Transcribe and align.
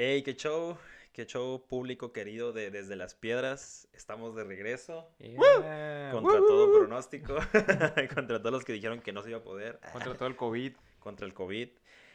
Hey, 0.00 0.22
qué 0.22 0.36
show, 0.36 0.78
qué 1.12 1.26
show 1.26 1.66
público 1.66 2.12
querido 2.12 2.52
de 2.52 2.70
Desde 2.70 2.94
las 2.94 3.16
Piedras. 3.16 3.88
Estamos 3.92 4.36
de 4.36 4.44
regreso. 4.44 5.10
Yeah. 5.18 6.10
Contra 6.12 6.38
todo 6.38 6.72
pronóstico. 6.78 7.34
contra 8.14 8.38
todos 8.38 8.52
los 8.52 8.64
que 8.64 8.74
dijeron 8.74 9.00
que 9.00 9.12
no 9.12 9.24
se 9.24 9.30
iba 9.30 9.38
a 9.38 9.42
poder. 9.42 9.80
Contra 9.92 10.14
todo 10.14 10.28
el 10.28 10.36
COVID. 10.36 10.72
Contra 11.00 11.26
el 11.26 11.34
COVID. 11.34 11.70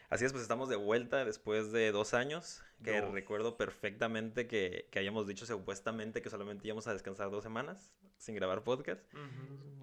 Así 0.10 0.24
es, 0.24 0.32
pues 0.32 0.44
estamos 0.44 0.70
de 0.70 0.78
vuelta 0.78 1.26
después 1.26 1.74
de 1.74 1.92
dos 1.92 2.14
años. 2.14 2.64
Que 2.86 3.02
recuerdo 3.02 3.58
perfectamente 3.58 4.48
que, 4.48 4.88
que 4.90 5.00
habíamos 5.00 5.28
dicho 5.28 5.46
supuestamente 5.46 6.22
que 6.22 6.30
solamente 6.30 6.66
íbamos 6.66 6.88
a 6.88 6.94
descansar 6.94 7.32
dos 7.32 7.44
semanas 7.44 7.92
sin 8.18 8.36
grabar 8.36 8.64
podcast. 8.64 9.02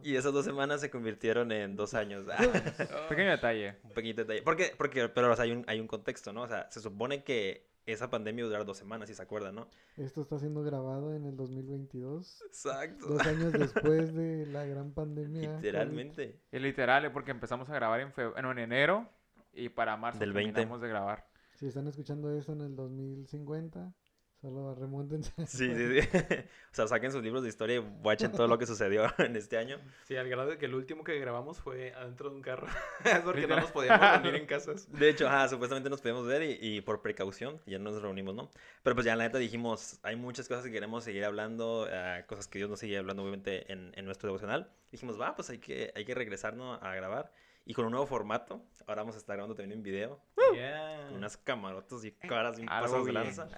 Y 0.02 0.16
esas 0.16 0.32
dos 0.32 0.46
semanas 0.46 0.80
se 0.80 0.88
convirtieron 0.88 1.52
en 1.52 1.76
dos 1.76 1.92
años. 1.92 2.24
Pequeño 3.10 3.30
detalle. 3.30 3.76
Un 3.82 3.90
pequeñito 3.90 4.22
detalle. 4.22 4.40
Porque, 4.40 4.72
porque, 4.74 5.10
pero 5.10 5.30
o 5.30 5.36
sea, 5.36 5.44
hay, 5.44 5.52
un, 5.52 5.64
hay 5.66 5.80
un 5.80 5.86
contexto, 5.86 6.32
¿no? 6.32 6.42
O 6.42 6.48
sea, 6.48 6.70
se 6.70 6.80
supone 6.80 7.22
que 7.24 7.69
esa 7.92 8.10
pandemia 8.10 8.44
durar 8.44 8.64
dos 8.64 8.76
semanas, 8.78 9.08
si 9.08 9.14
se 9.14 9.22
acuerdan, 9.22 9.54
¿no? 9.54 9.66
Esto 9.96 10.20
está 10.22 10.38
siendo 10.38 10.62
grabado 10.62 11.14
en 11.14 11.24
el 11.26 11.36
2022, 11.36 12.42
Exacto. 12.46 13.06
dos 13.08 13.26
años 13.26 13.52
después 13.52 14.14
de 14.14 14.46
la 14.52 14.64
gran 14.64 14.92
pandemia. 14.92 15.56
Literalmente. 15.56 16.40
Es 16.50 16.60
literal, 16.62 17.04
eh, 17.04 17.10
porque 17.10 17.30
empezamos 17.30 17.68
a 17.70 17.74
grabar 17.74 18.00
en, 18.00 18.12
feb- 18.12 18.40
no, 18.42 18.52
en 18.52 18.58
enero 18.58 19.08
y 19.52 19.68
para 19.68 19.96
marzo 19.96 20.18
Del 20.20 20.32
20. 20.32 20.52
terminamos 20.52 20.80
de 20.80 20.88
grabar. 20.88 21.26
Si 21.54 21.66
están 21.66 21.86
escuchando 21.88 22.30
eso 22.34 22.52
en 22.52 22.62
el 22.62 22.74
2050, 22.76 23.92
solo 24.40 24.74
remóntense. 24.74 25.32
Sí, 25.46 25.74
sí, 25.74 26.00
sí. 26.00 26.08
o 26.72 26.74
sea, 26.74 26.86
saquen 26.88 27.12
sus 27.12 27.22
libros 27.22 27.42
de 27.42 27.48
historia 27.48 27.76
y 27.76 27.78
watchen 27.78 28.32
todo 28.32 28.46
lo 28.48 28.58
que 28.58 28.66
sucedió 28.66 29.04
en 29.18 29.36
este 29.36 29.58
año. 29.58 29.78
Sí, 30.04 30.16
al 30.16 30.28
grado 30.28 30.50
de 30.50 30.58
que 30.58 30.66
el 30.66 30.74
último 30.74 31.04
que 31.04 31.18
grabamos 31.18 31.60
fue 31.60 31.92
adentro 31.94 32.30
de 32.30 32.36
un 32.36 32.42
carro. 32.42 32.66
es 33.04 33.18
porque 33.20 33.46
no 33.46 33.56
nos 33.56 33.70
podíamos 33.70 34.00
reunir 34.22 34.34
en 34.36 34.46
casas. 34.46 34.90
De 34.90 35.08
hecho, 35.08 35.28
ajá, 35.28 35.48
supuestamente 35.48 35.90
nos 35.90 36.00
podíamos 36.00 36.26
ver 36.26 36.42
y, 36.42 36.58
y 36.60 36.80
por 36.80 37.02
precaución 37.02 37.60
ya 37.66 37.78
no 37.78 37.90
nos 37.90 38.02
reunimos, 38.02 38.34
¿no? 38.34 38.50
Pero 38.82 38.94
pues 38.94 39.04
ya 39.04 39.14
la 39.16 39.24
neta 39.24 39.38
dijimos, 39.38 39.98
hay 40.02 40.16
muchas 40.16 40.48
cosas 40.48 40.64
que 40.64 40.72
queremos 40.72 41.04
seguir 41.04 41.24
hablando, 41.24 41.86
eh, 41.90 42.24
cosas 42.26 42.48
que 42.48 42.58
Dios 42.58 42.70
nos 42.70 42.80
sigue 42.80 42.96
hablando 42.98 43.22
obviamente 43.22 43.70
en, 43.72 43.92
en 43.94 44.04
nuestro 44.04 44.28
devocional. 44.28 44.70
Dijimos, 44.90 45.20
va, 45.20 45.34
pues 45.36 45.50
hay 45.50 45.58
que, 45.58 45.92
hay 45.94 46.04
que 46.04 46.14
regresarnos 46.14 46.82
a 46.82 46.94
grabar. 46.94 47.32
Y 47.66 47.74
con 47.74 47.84
un 47.84 47.92
nuevo 47.92 48.06
formato, 48.06 48.64
ahora 48.86 49.02
vamos 49.02 49.14
a 49.14 49.18
estar 49.18 49.36
grabando 49.36 49.54
también 49.54 49.78
en 49.78 49.82
video, 49.84 50.20
Yeah. 50.54 51.04
con 51.06 51.18
unas 51.18 51.36
camarotas 51.36 52.04
y 52.04 52.10
caras 52.10 52.56
bien 52.56 52.66
pasadas 52.66 53.04
de 53.04 53.12
lanza. 53.12 53.48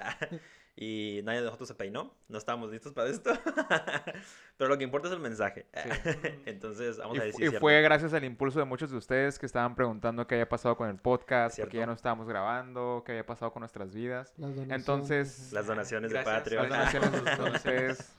Y 0.74 1.20
nadie 1.24 1.40
de 1.40 1.44
nosotros 1.46 1.68
se 1.68 1.74
peinó, 1.74 2.14
no 2.28 2.38
estábamos 2.38 2.70
listos 2.70 2.92
para 2.92 3.08
esto. 3.10 3.30
Pero 4.56 4.68
lo 4.70 4.78
que 4.78 4.84
importa 4.84 5.08
es 5.08 5.14
el 5.14 5.20
mensaje. 5.20 5.66
Entonces, 6.46 6.96
vamos 6.98 7.16
Y, 7.16 7.20
a 7.20 7.24
decir 7.24 7.40
y 7.44 7.48
cierto. 7.48 7.60
fue 7.60 7.80
gracias 7.82 8.14
al 8.14 8.24
impulso 8.24 8.58
de 8.58 8.64
muchos 8.64 8.90
de 8.90 8.96
ustedes 8.96 9.38
que 9.38 9.46
estaban 9.46 9.74
preguntando 9.74 10.26
qué 10.26 10.36
había 10.36 10.48
pasado 10.48 10.76
con 10.76 10.88
el 10.88 10.96
podcast, 10.96 11.58
porque 11.60 11.76
ya 11.78 11.86
no 11.86 11.92
estábamos 11.92 12.26
grabando, 12.28 13.02
qué 13.04 13.12
había 13.12 13.26
pasado 13.26 13.52
con 13.52 13.60
nuestras 13.60 13.92
vidas. 13.92 14.32
Las 14.38 14.50
donaciones, 14.54 14.78
Entonces, 14.78 15.52
Las 15.52 15.66
donaciones 15.66 16.10
de 16.10 16.14
Gracias. 16.22 16.38
Patreon. 16.38 16.70
Las 16.70 16.92
donaciones 16.92 17.38
de 17.38 17.50
ustedes. 17.56 18.12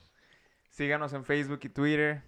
Síganos 0.69 1.13
en 1.13 1.23
Facebook 1.25 1.59
y 1.63 1.69
Twitter. 1.69 2.21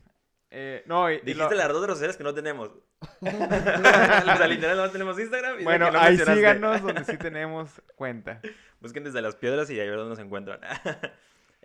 Eh, 0.52 0.84
no, 0.86 1.12
y- 1.12 1.20
Dijiste 1.22 1.50
lo- 1.56 1.56
las 1.56 1.68
dos 1.70 1.82
redes 1.82 1.94
sociales 1.96 2.18
que 2.18 2.24
no 2.24 2.34
tenemos. 2.34 2.70
o 3.22 3.26
sea, 3.26 4.48
literal 4.48 4.78
no 4.78 4.90
tenemos 4.90 5.20
Instagram. 5.20 5.60
y 5.60 5.64
Bueno, 5.64 5.92
no 5.92 6.00
ahí 6.00 6.18
síganos 6.18 6.82
donde 6.82 7.04
sí 7.04 7.18
tenemos 7.18 7.70
cuenta. 7.96 8.42
Busquen 8.80 9.04
desde 9.04 9.22
las 9.22 9.36
piedras 9.36 9.70
y 9.70 9.80
ahí 9.80 9.88
dónde 9.88 10.10
nos 10.10 10.20
encuentran. 10.20 10.60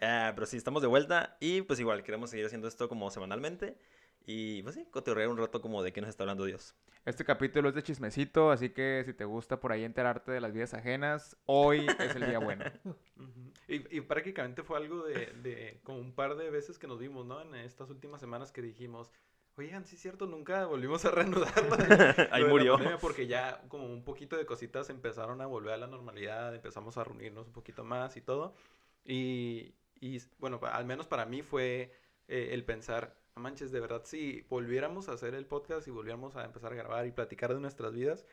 Ah, 0.03 0.33
pero 0.34 0.47
sí, 0.47 0.56
estamos 0.56 0.81
de 0.81 0.89
vuelta 0.89 1.37
y 1.41 1.61
pues 1.61 1.78
igual 1.78 2.03
queremos 2.03 2.31
seguir 2.31 2.47
haciendo 2.47 2.67
esto 2.69 2.89
como 2.89 3.11
semanalmente. 3.11 3.77
Y 4.26 4.62
pues 4.62 4.74
sí, 4.76 4.86
cotorrear 4.90 5.28
un 5.28 5.38
rato 5.38 5.60
como 5.60 5.82
de 5.82 5.92
qué 5.92 6.00
nos 6.00 6.10
está 6.10 6.22
hablando 6.22 6.44
Dios. 6.44 6.74
Este 7.04 7.24
capítulo 7.24 7.68
es 7.70 7.74
de 7.74 7.82
chismecito, 7.82 8.50
así 8.50 8.70
que 8.70 9.02
si 9.04 9.14
te 9.14 9.24
gusta 9.24 9.58
por 9.58 9.72
ahí 9.72 9.84
enterarte 9.84 10.30
de 10.30 10.40
las 10.40 10.52
vidas 10.52 10.74
ajenas, 10.74 11.36
hoy 11.46 11.86
es 11.98 12.14
el 12.14 12.26
día 12.26 12.38
bueno. 12.38 12.64
Y, 13.68 13.98
y 13.98 14.00
prácticamente 14.00 14.64
fue 14.64 14.78
algo 14.78 15.04
de, 15.04 15.26
de 15.42 15.80
como 15.84 16.00
un 16.00 16.12
par 16.12 16.34
de 16.36 16.50
veces 16.50 16.76
que 16.78 16.88
nos 16.88 16.98
vimos, 16.98 17.24
¿no? 17.24 17.41
En 17.41 17.54
estas 17.54 17.88
últimas 17.91 18.20
semanas 18.20 18.50
que 18.50 18.62
dijimos, 18.62 19.12
oigan, 19.56 19.84
sí 19.84 19.94
es 19.94 20.03
cierto, 20.03 20.26
nunca 20.26 20.66
volvimos 20.66 21.04
a 21.04 21.12
reanudarlo. 21.12 21.76
Ahí 22.32 22.44
murió. 22.44 22.78
porque 23.00 23.28
ya 23.28 23.62
como 23.69 23.86
un 23.86 24.03
poquito 24.03 24.36
de 24.36 24.44
cositas 24.47 24.91
empezaron 24.91 25.41
a 25.41 25.47
volver 25.47 25.75
a 25.75 25.76
la 25.76 25.86
normalidad, 25.86 26.53
empezamos 26.54 26.97
a 26.97 27.04
reunirnos 27.04 27.47
un 27.47 27.53
poquito 27.53 27.84
más 27.84 28.16
y 28.16 28.22
todo. 28.22 28.54
Y, 29.04 29.75
y 30.00 30.19
bueno, 30.38 30.59
al 30.62 30.84
menos 30.84 31.06
para 31.06 31.26
mí 31.26 31.42
fue 31.42 31.92
eh, 32.26 32.48
el 32.53 32.64
pensar, 32.64 33.14
"No 33.14 33.19
manches, 33.41 33.73
de 33.73 33.81
verdad, 33.81 34.03
si 34.05 34.47
volviéramos 34.49 35.09
a 35.09 35.12
hacer 35.12 35.34
el 35.34 35.47
podcast 35.47 35.89
y 35.89 35.91
volviéramos 35.91 36.37
a 36.37 36.45
empezar 36.45 36.73
a 36.73 36.77
grabar 36.77 37.06
y 37.06 37.11
platicar 37.12 37.53
de 37.55 37.61
nuestras 37.61 37.93
vidas, 37.93 38.25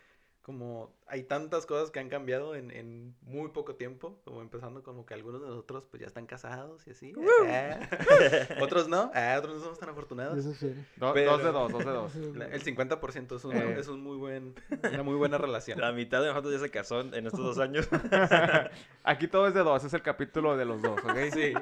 como 0.44 0.96
hay 1.08 1.24
tantas 1.24 1.66
cosas 1.66 1.92
que 1.92 2.00
han 2.00 2.08
cambiado 2.08 2.56
en, 2.56 2.72
en 2.72 3.14
muy 3.22 3.50
poco 3.50 3.76
tiempo, 3.76 4.22
como 4.24 4.42
empezando 4.42 4.82
como 4.82 5.06
que 5.06 5.14
algunos 5.14 5.42
de 5.42 5.48
nosotros 5.50 5.86
pues 5.92 6.00
ya 6.00 6.08
están 6.08 6.26
casados 6.26 6.88
y 6.88 6.92
así. 6.92 7.14
ah, 7.50 7.80
otros 8.62 8.88
no, 8.88 9.12
ah, 9.14 9.36
otros 9.40 9.56
no 9.58 9.62
somos 9.64 9.78
tan 9.78 9.90
afortunados. 9.90 10.38
Eso 10.38 10.52
es 10.52 10.60
chévere. 10.62 10.86
Do- 10.96 11.14
Pero- 11.14 11.32
Dos 11.32 11.44
de 11.44 11.52
dos, 11.52 11.72
dos 11.74 11.86
de 11.86 11.92
dos. 11.92 12.16
El 12.54 12.64
50% 12.64 13.36
es, 13.36 13.44
un, 13.44 13.58
Eh. 13.58 13.76
es 13.78 13.90
un 13.90 14.02
muy 14.02 14.16
buen, 14.16 14.56
una 14.90 15.04
muy 15.04 15.16
buena 15.16 15.38
relación. 15.38 15.82
La 15.82 15.92
mitad 15.92 16.22
de 16.22 16.28
nosotros 16.30 16.54
ya 16.54 16.60
se 16.60 16.72
casó 16.72 17.02
en 17.02 17.26
estos 17.28 17.42
dos 17.42 17.60
años. 17.60 17.90
Aquí 19.04 19.28
todo 19.28 19.48
es 19.48 19.54
de 19.54 19.62
dos, 19.64 19.84
es 19.84 19.94
el 19.94 20.02
capítulo 20.02 20.56
de 20.56 20.64
los 20.64 20.82
dos, 20.82 21.00
¿ok? 21.04 21.18
Sí, 21.34 21.54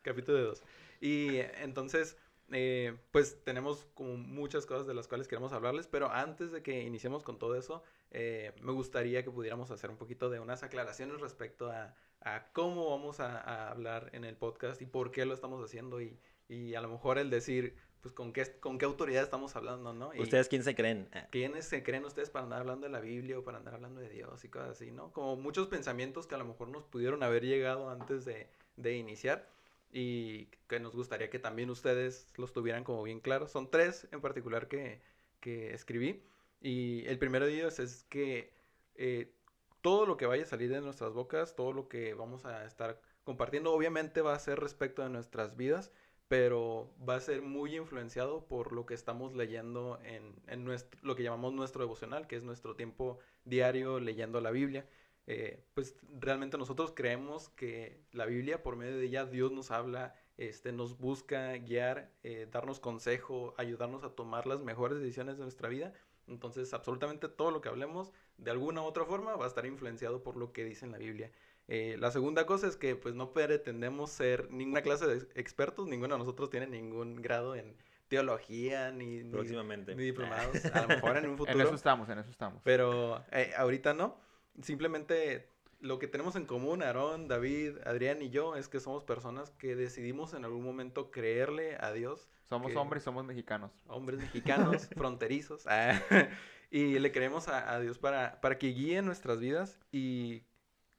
capítulo 0.00 0.38
de 0.38 0.44
dos. 0.44 0.62
Y 1.02 1.36
eh, 1.36 1.52
entonces, 1.62 2.16
eh, 2.52 2.96
pues 3.12 3.42
tenemos 3.44 3.86
como 3.94 4.16
muchas 4.16 4.66
cosas 4.66 4.86
de 4.86 4.94
las 4.94 5.08
cuales 5.08 5.28
queremos 5.28 5.52
hablarles, 5.52 5.86
pero 5.86 6.10
antes 6.10 6.52
de 6.52 6.62
que 6.62 6.82
iniciemos 6.82 7.22
con 7.22 7.38
todo 7.38 7.54
eso, 7.56 7.82
eh, 8.10 8.52
me 8.62 8.72
gustaría 8.72 9.22
que 9.24 9.30
pudiéramos 9.30 9.70
hacer 9.70 9.90
un 9.90 9.96
poquito 9.96 10.30
de 10.30 10.40
unas 10.40 10.62
aclaraciones 10.62 11.20
respecto 11.20 11.70
a, 11.70 11.94
a 12.20 12.52
cómo 12.52 12.90
vamos 12.90 13.20
a, 13.20 13.38
a 13.40 13.70
hablar 13.70 14.10
en 14.12 14.24
el 14.24 14.36
podcast 14.36 14.82
y 14.82 14.86
por 14.86 15.10
qué 15.10 15.24
lo 15.26 15.34
estamos 15.34 15.64
haciendo 15.64 16.00
y, 16.00 16.18
y 16.48 16.74
a 16.74 16.80
lo 16.80 16.88
mejor 16.88 17.18
el 17.18 17.30
decir, 17.30 17.76
pues 18.00 18.14
con 18.14 18.32
qué, 18.32 18.58
con 18.60 18.78
qué 18.78 18.86
autoridad 18.86 19.22
estamos 19.22 19.54
hablando, 19.56 19.92
¿no? 19.92 20.14
Y- 20.14 20.20
¿Ustedes 20.20 20.48
quién 20.48 20.64
se 20.64 20.74
creen? 20.74 21.08
Ah, 21.12 21.28
¿Quiénes 21.30 21.66
se 21.66 21.82
creen 21.82 22.04
ustedes 22.04 22.30
para 22.30 22.44
andar 22.44 22.60
hablando 22.60 22.86
de 22.86 22.92
la 22.92 23.00
Biblia 23.00 23.38
o 23.38 23.44
para 23.44 23.58
andar 23.58 23.74
hablando 23.74 24.00
de 24.00 24.08
Dios 24.08 24.42
y 24.44 24.48
cosas 24.48 24.70
así, 24.70 24.90
¿no? 24.90 25.12
Como 25.12 25.36
muchos 25.36 25.68
pensamientos 25.68 26.26
que 26.26 26.34
a 26.34 26.38
lo 26.38 26.46
mejor 26.46 26.68
nos 26.68 26.84
pudieron 26.84 27.22
haber 27.22 27.44
llegado 27.44 27.90
antes 27.90 28.24
de, 28.24 28.48
de 28.76 28.96
iniciar 28.96 29.48
y 29.92 30.46
que 30.68 30.80
nos 30.80 30.94
gustaría 30.94 31.30
que 31.30 31.38
también 31.38 31.70
ustedes 31.70 32.28
los 32.36 32.52
tuvieran 32.52 32.84
como 32.84 33.02
bien 33.02 33.20
claros. 33.20 33.50
Son 33.50 33.70
tres 33.70 34.08
en 34.12 34.20
particular 34.20 34.68
que, 34.68 35.00
que 35.40 35.74
escribí 35.74 36.22
y 36.60 37.06
el 37.06 37.18
primero 37.18 37.46
de 37.46 37.54
ellos 37.54 37.78
es 37.78 38.04
que 38.04 38.52
eh, 38.94 39.32
todo 39.80 40.06
lo 40.06 40.16
que 40.16 40.26
vaya 40.26 40.42
a 40.44 40.46
salir 40.46 40.70
de 40.70 40.80
nuestras 40.80 41.12
bocas, 41.14 41.56
todo 41.56 41.72
lo 41.72 41.88
que 41.88 42.14
vamos 42.14 42.44
a 42.44 42.66
estar 42.66 43.00
compartiendo, 43.24 43.72
obviamente 43.72 44.20
va 44.20 44.34
a 44.34 44.38
ser 44.38 44.60
respecto 44.60 45.02
de 45.02 45.08
nuestras 45.10 45.56
vidas, 45.56 45.90
pero 46.28 46.94
va 47.08 47.16
a 47.16 47.20
ser 47.20 47.42
muy 47.42 47.76
influenciado 47.76 48.46
por 48.46 48.72
lo 48.72 48.86
que 48.86 48.94
estamos 48.94 49.34
leyendo 49.34 49.98
en, 50.04 50.34
en 50.46 50.64
nuestro, 50.64 51.00
lo 51.02 51.16
que 51.16 51.22
llamamos 51.22 51.54
nuestro 51.54 51.82
devocional, 51.82 52.26
que 52.26 52.36
es 52.36 52.42
nuestro 52.42 52.76
tiempo 52.76 53.18
diario 53.44 54.00
leyendo 54.00 54.40
la 54.40 54.50
Biblia. 54.50 54.86
Eh, 55.32 55.62
pues 55.74 55.94
realmente 56.18 56.58
nosotros 56.58 56.92
creemos 56.92 57.50
que 57.50 58.00
la 58.10 58.26
Biblia, 58.26 58.64
por 58.64 58.74
medio 58.74 58.96
de 58.96 59.04
ella, 59.04 59.26
Dios 59.26 59.52
nos 59.52 59.70
habla, 59.70 60.16
este, 60.38 60.72
nos 60.72 60.98
busca 60.98 61.52
guiar, 61.58 62.10
eh, 62.24 62.48
darnos 62.50 62.80
consejo, 62.80 63.54
ayudarnos 63.56 64.02
a 64.02 64.10
tomar 64.10 64.48
las 64.48 64.60
mejores 64.60 64.98
decisiones 64.98 65.36
de 65.36 65.44
nuestra 65.44 65.68
vida. 65.68 65.92
Entonces, 66.26 66.74
absolutamente 66.74 67.28
todo 67.28 67.52
lo 67.52 67.60
que 67.60 67.68
hablemos, 67.68 68.12
de 68.38 68.50
alguna 68.50 68.82
u 68.82 68.86
otra 68.86 69.04
forma, 69.04 69.36
va 69.36 69.44
a 69.44 69.48
estar 69.48 69.66
influenciado 69.66 70.24
por 70.24 70.36
lo 70.36 70.52
que 70.52 70.64
dice 70.64 70.84
en 70.84 70.90
la 70.90 70.98
Biblia. 70.98 71.30
Eh, 71.68 71.96
la 72.00 72.10
segunda 72.10 72.44
cosa 72.44 72.66
es 72.66 72.76
que 72.76 72.96
pues 72.96 73.14
no 73.14 73.32
pretendemos 73.32 74.10
ser 74.10 74.50
ninguna 74.50 74.82
clase 74.82 75.06
de 75.06 75.28
expertos, 75.36 75.86
ninguno 75.86 76.14
de 76.14 76.18
nosotros 76.18 76.50
tiene 76.50 76.66
ningún 76.66 77.22
grado 77.22 77.54
en 77.54 77.76
teología 78.08 78.90
ni, 78.90 79.22
ni, 79.22 79.30
Próximamente. 79.30 79.94
ni 79.94 80.02
diplomados, 80.02 80.64
a 80.74 80.82
lo 80.82 80.88
mejor 80.88 81.18
en 81.18 81.26
un 81.26 81.30
En 81.30 81.38
futuro, 81.38 81.62
eso 81.62 81.76
estamos, 81.76 82.08
en 82.08 82.18
eso 82.18 82.30
estamos. 82.30 82.60
pero 82.64 83.24
eh, 83.30 83.52
ahorita 83.56 83.94
no. 83.94 84.28
Simplemente 84.62 85.48
lo 85.80 85.98
que 85.98 86.06
tenemos 86.08 86.36
en 86.36 86.44
común, 86.44 86.82
Aarón, 86.82 87.26
David, 87.28 87.78
Adrián 87.86 88.20
y 88.20 88.30
yo, 88.30 88.56
es 88.56 88.68
que 88.68 88.80
somos 88.80 89.02
personas 89.04 89.50
que 89.52 89.74
decidimos 89.76 90.34
en 90.34 90.44
algún 90.44 90.62
momento 90.64 91.10
creerle 91.10 91.76
a 91.80 91.92
Dios, 91.92 92.28
Somos 92.44 92.72
que- 92.72 92.76
hombres 92.78 93.02
y 93.02 93.04
somos 93.04 93.24
mexicanos. 93.24 93.70
hombres 93.86 94.20
mexicanos, 94.20 94.88
fronterizos, 94.96 95.66
ah, 95.66 95.98
y 96.70 96.98
le 96.98 97.12
creemos 97.12 97.48
a, 97.48 97.72
a 97.72 97.80
Dios 97.80 97.98
para, 97.98 98.40
para 98.40 98.58
que 98.58 98.68
guíe 98.68 99.00
nuestras 99.02 99.40
vidas 99.40 99.78
y 99.90 100.42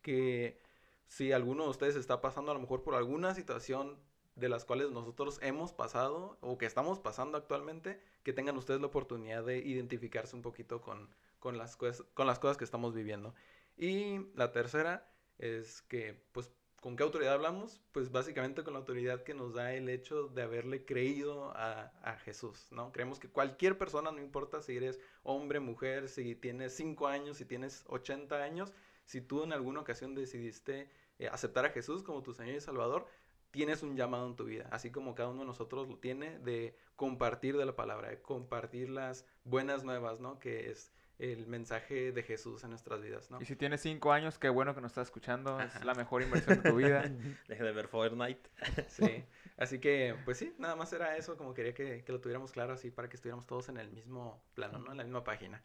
que 0.01 0.59
si 1.07 1.31
alguno 1.31 1.63
de 1.65 1.69
ustedes 1.69 1.95
está 1.95 2.21
pasando 2.21 2.51
a 2.51 2.55
lo 2.55 2.59
mejor 2.59 2.81
por 2.83 2.95
alguna 2.95 3.35
situación 3.35 3.99
de 4.35 4.49
las 4.49 4.65
cuales 4.65 4.89
nosotros 4.91 5.37
hemos 5.43 5.73
pasado 5.73 6.37
o 6.41 6.57
que 6.57 6.65
estamos 6.65 6.99
pasando 6.99 7.37
actualmente, 7.37 8.01
que 8.23 8.33
tengan 8.33 8.57
ustedes 8.57 8.79
la 8.81 8.87
oportunidad 8.87 9.43
de 9.43 9.57
identificarse 9.59 10.35
un 10.35 10.41
poquito 10.41 10.81
con, 10.81 11.09
con, 11.41 11.57
las, 11.57 11.75
con 11.75 12.27
las 12.27 12.39
cosas 12.39 12.55
que 12.55 12.63
estamos 12.63 12.93
viviendo. 12.93 13.33
Y 13.75 14.27
la 14.35 14.51
tercera 14.53 15.11
es 15.39 15.81
que, 15.81 16.23
pues, 16.31 16.53
¿con 16.79 16.95
qué 16.95 17.03
autoridad 17.03 17.33
hablamos? 17.33 17.81
Pues 17.91 18.11
básicamente 18.11 18.63
con 18.63 18.73
la 18.73 18.79
autoridad 18.79 19.23
que 19.23 19.33
nos 19.33 19.55
da 19.55 19.73
el 19.73 19.89
hecho 19.89 20.27
de 20.27 20.43
haberle 20.43 20.85
creído 20.85 21.51
a, 21.55 21.91
a 22.03 22.15
Jesús, 22.17 22.67
¿no? 22.71 22.91
Creemos 22.91 23.19
que 23.19 23.27
cualquier 23.27 23.77
persona, 23.77 24.11
no 24.11 24.19
importa 24.19 24.61
si 24.61 24.77
eres 24.77 24.99
hombre, 25.23 25.59
mujer, 25.59 26.09
si 26.09 26.35
tienes 26.35 26.75
5 26.75 27.07
años, 27.07 27.37
si 27.37 27.45
tienes 27.45 27.83
80 27.87 28.41
años, 28.41 28.71
Si 29.03 29.19
tú 29.19 29.43
en 29.43 29.51
alguna 29.51 29.81
ocasión 29.81 30.15
decidiste 30.15 30.89
eh, 31.19 31.27
aceptar 31.27 31.65
a 31.65 31.71
Jesús 31.71 32.03
como 32.03 32.23
tu 32.23 32.33
Señor 32.33 32.55
y 32.55 32.61
Salvador, 32.61 33.07
tienes 33.51 33.83
un 33.83 33.95
llamado 33.97 34.27
en 34.27 34.35
tu 34.35 34.45
vida, 34.45 34.67
así 34.71 34.91
como 34.91 35.15
cada 35.15 35.29
uno 35.29 35.41
de 35.41 35.47
nosotros 35.47 35.87
lo 35.89 35.97
tiene, 35.97 36.39
de 36.39 36.75
compartir 36.95 37.57
de 37.57 37.65
la 37.65 37.75
palabra, 37.75 38.09
de 38.09 38.21
compartir 38.21 38.89
las 38.89 39.25
buenas 39.43 39.83
nuevas, 39.83 40.19
¿no? 40.19 40.39
Que 40.39 40.69
es 40.71 40.91
el 41.21 41.45
mensaje 41.45 42.11
de 42.11 42.23
Jesús 42.23 42.63
en 42.63 42.71
nuestras 42.71 42.99
vidas, 42.99 43.29
¿no? 43.29 43.39
Y 43.39 43.45
si 43.45 43.55
tienes 43.55 43.81
cinco 43.81 44.11
años, 44.11 44.39
qué 44.39 44.49
bueno 44.49 44.73
que 44.73 44.81
nos 44.81 44.91
estás 44.91 45.07
escuchando. 45.07 45.59
Ajá. 45.59 45.77
Es 45.77 45.85
la 45.85 45.93
mejor 45.93 46.23
inversión 46.23 46.61
de 46.63 46.69
tu 46.71 46.75
vida. 46.75 47.03
Deje 47.47 47.63
de 47.63 47.71
ver 47.71 47.87
Fortnite. 47.87 48.49
Sí, 48.87 49.23
así 49.57 49.79
que, 49.79 50.15
pues 50.25 50.37
sí, 50.37 50.55
nada 50.57 50.75
más 50.75 50.91
era 50.93 51.15
eso, 51.17 51.37
como 51.37 51.53
quería 51.53 51.75
que, 51.75 52.03
que 52.03 52.11
lo 52.11 52.19
tuviéramos 52.19 52.51
claro 52.51 52.73
así 52.73 52.89
para 52.89 53.07
que 53.07 53.17
estuviéramos 53.17 53.45
todos 53.45 53.69
en 53.69 53.77
el 53.77 53.91
mismo 53.91 54.43
plano, 54.55 54.79
¿no? 54.79 54.91
En 54.91 54.97
la 54.97 55.03
misma 55.03 55.23
página. 55.23 55.61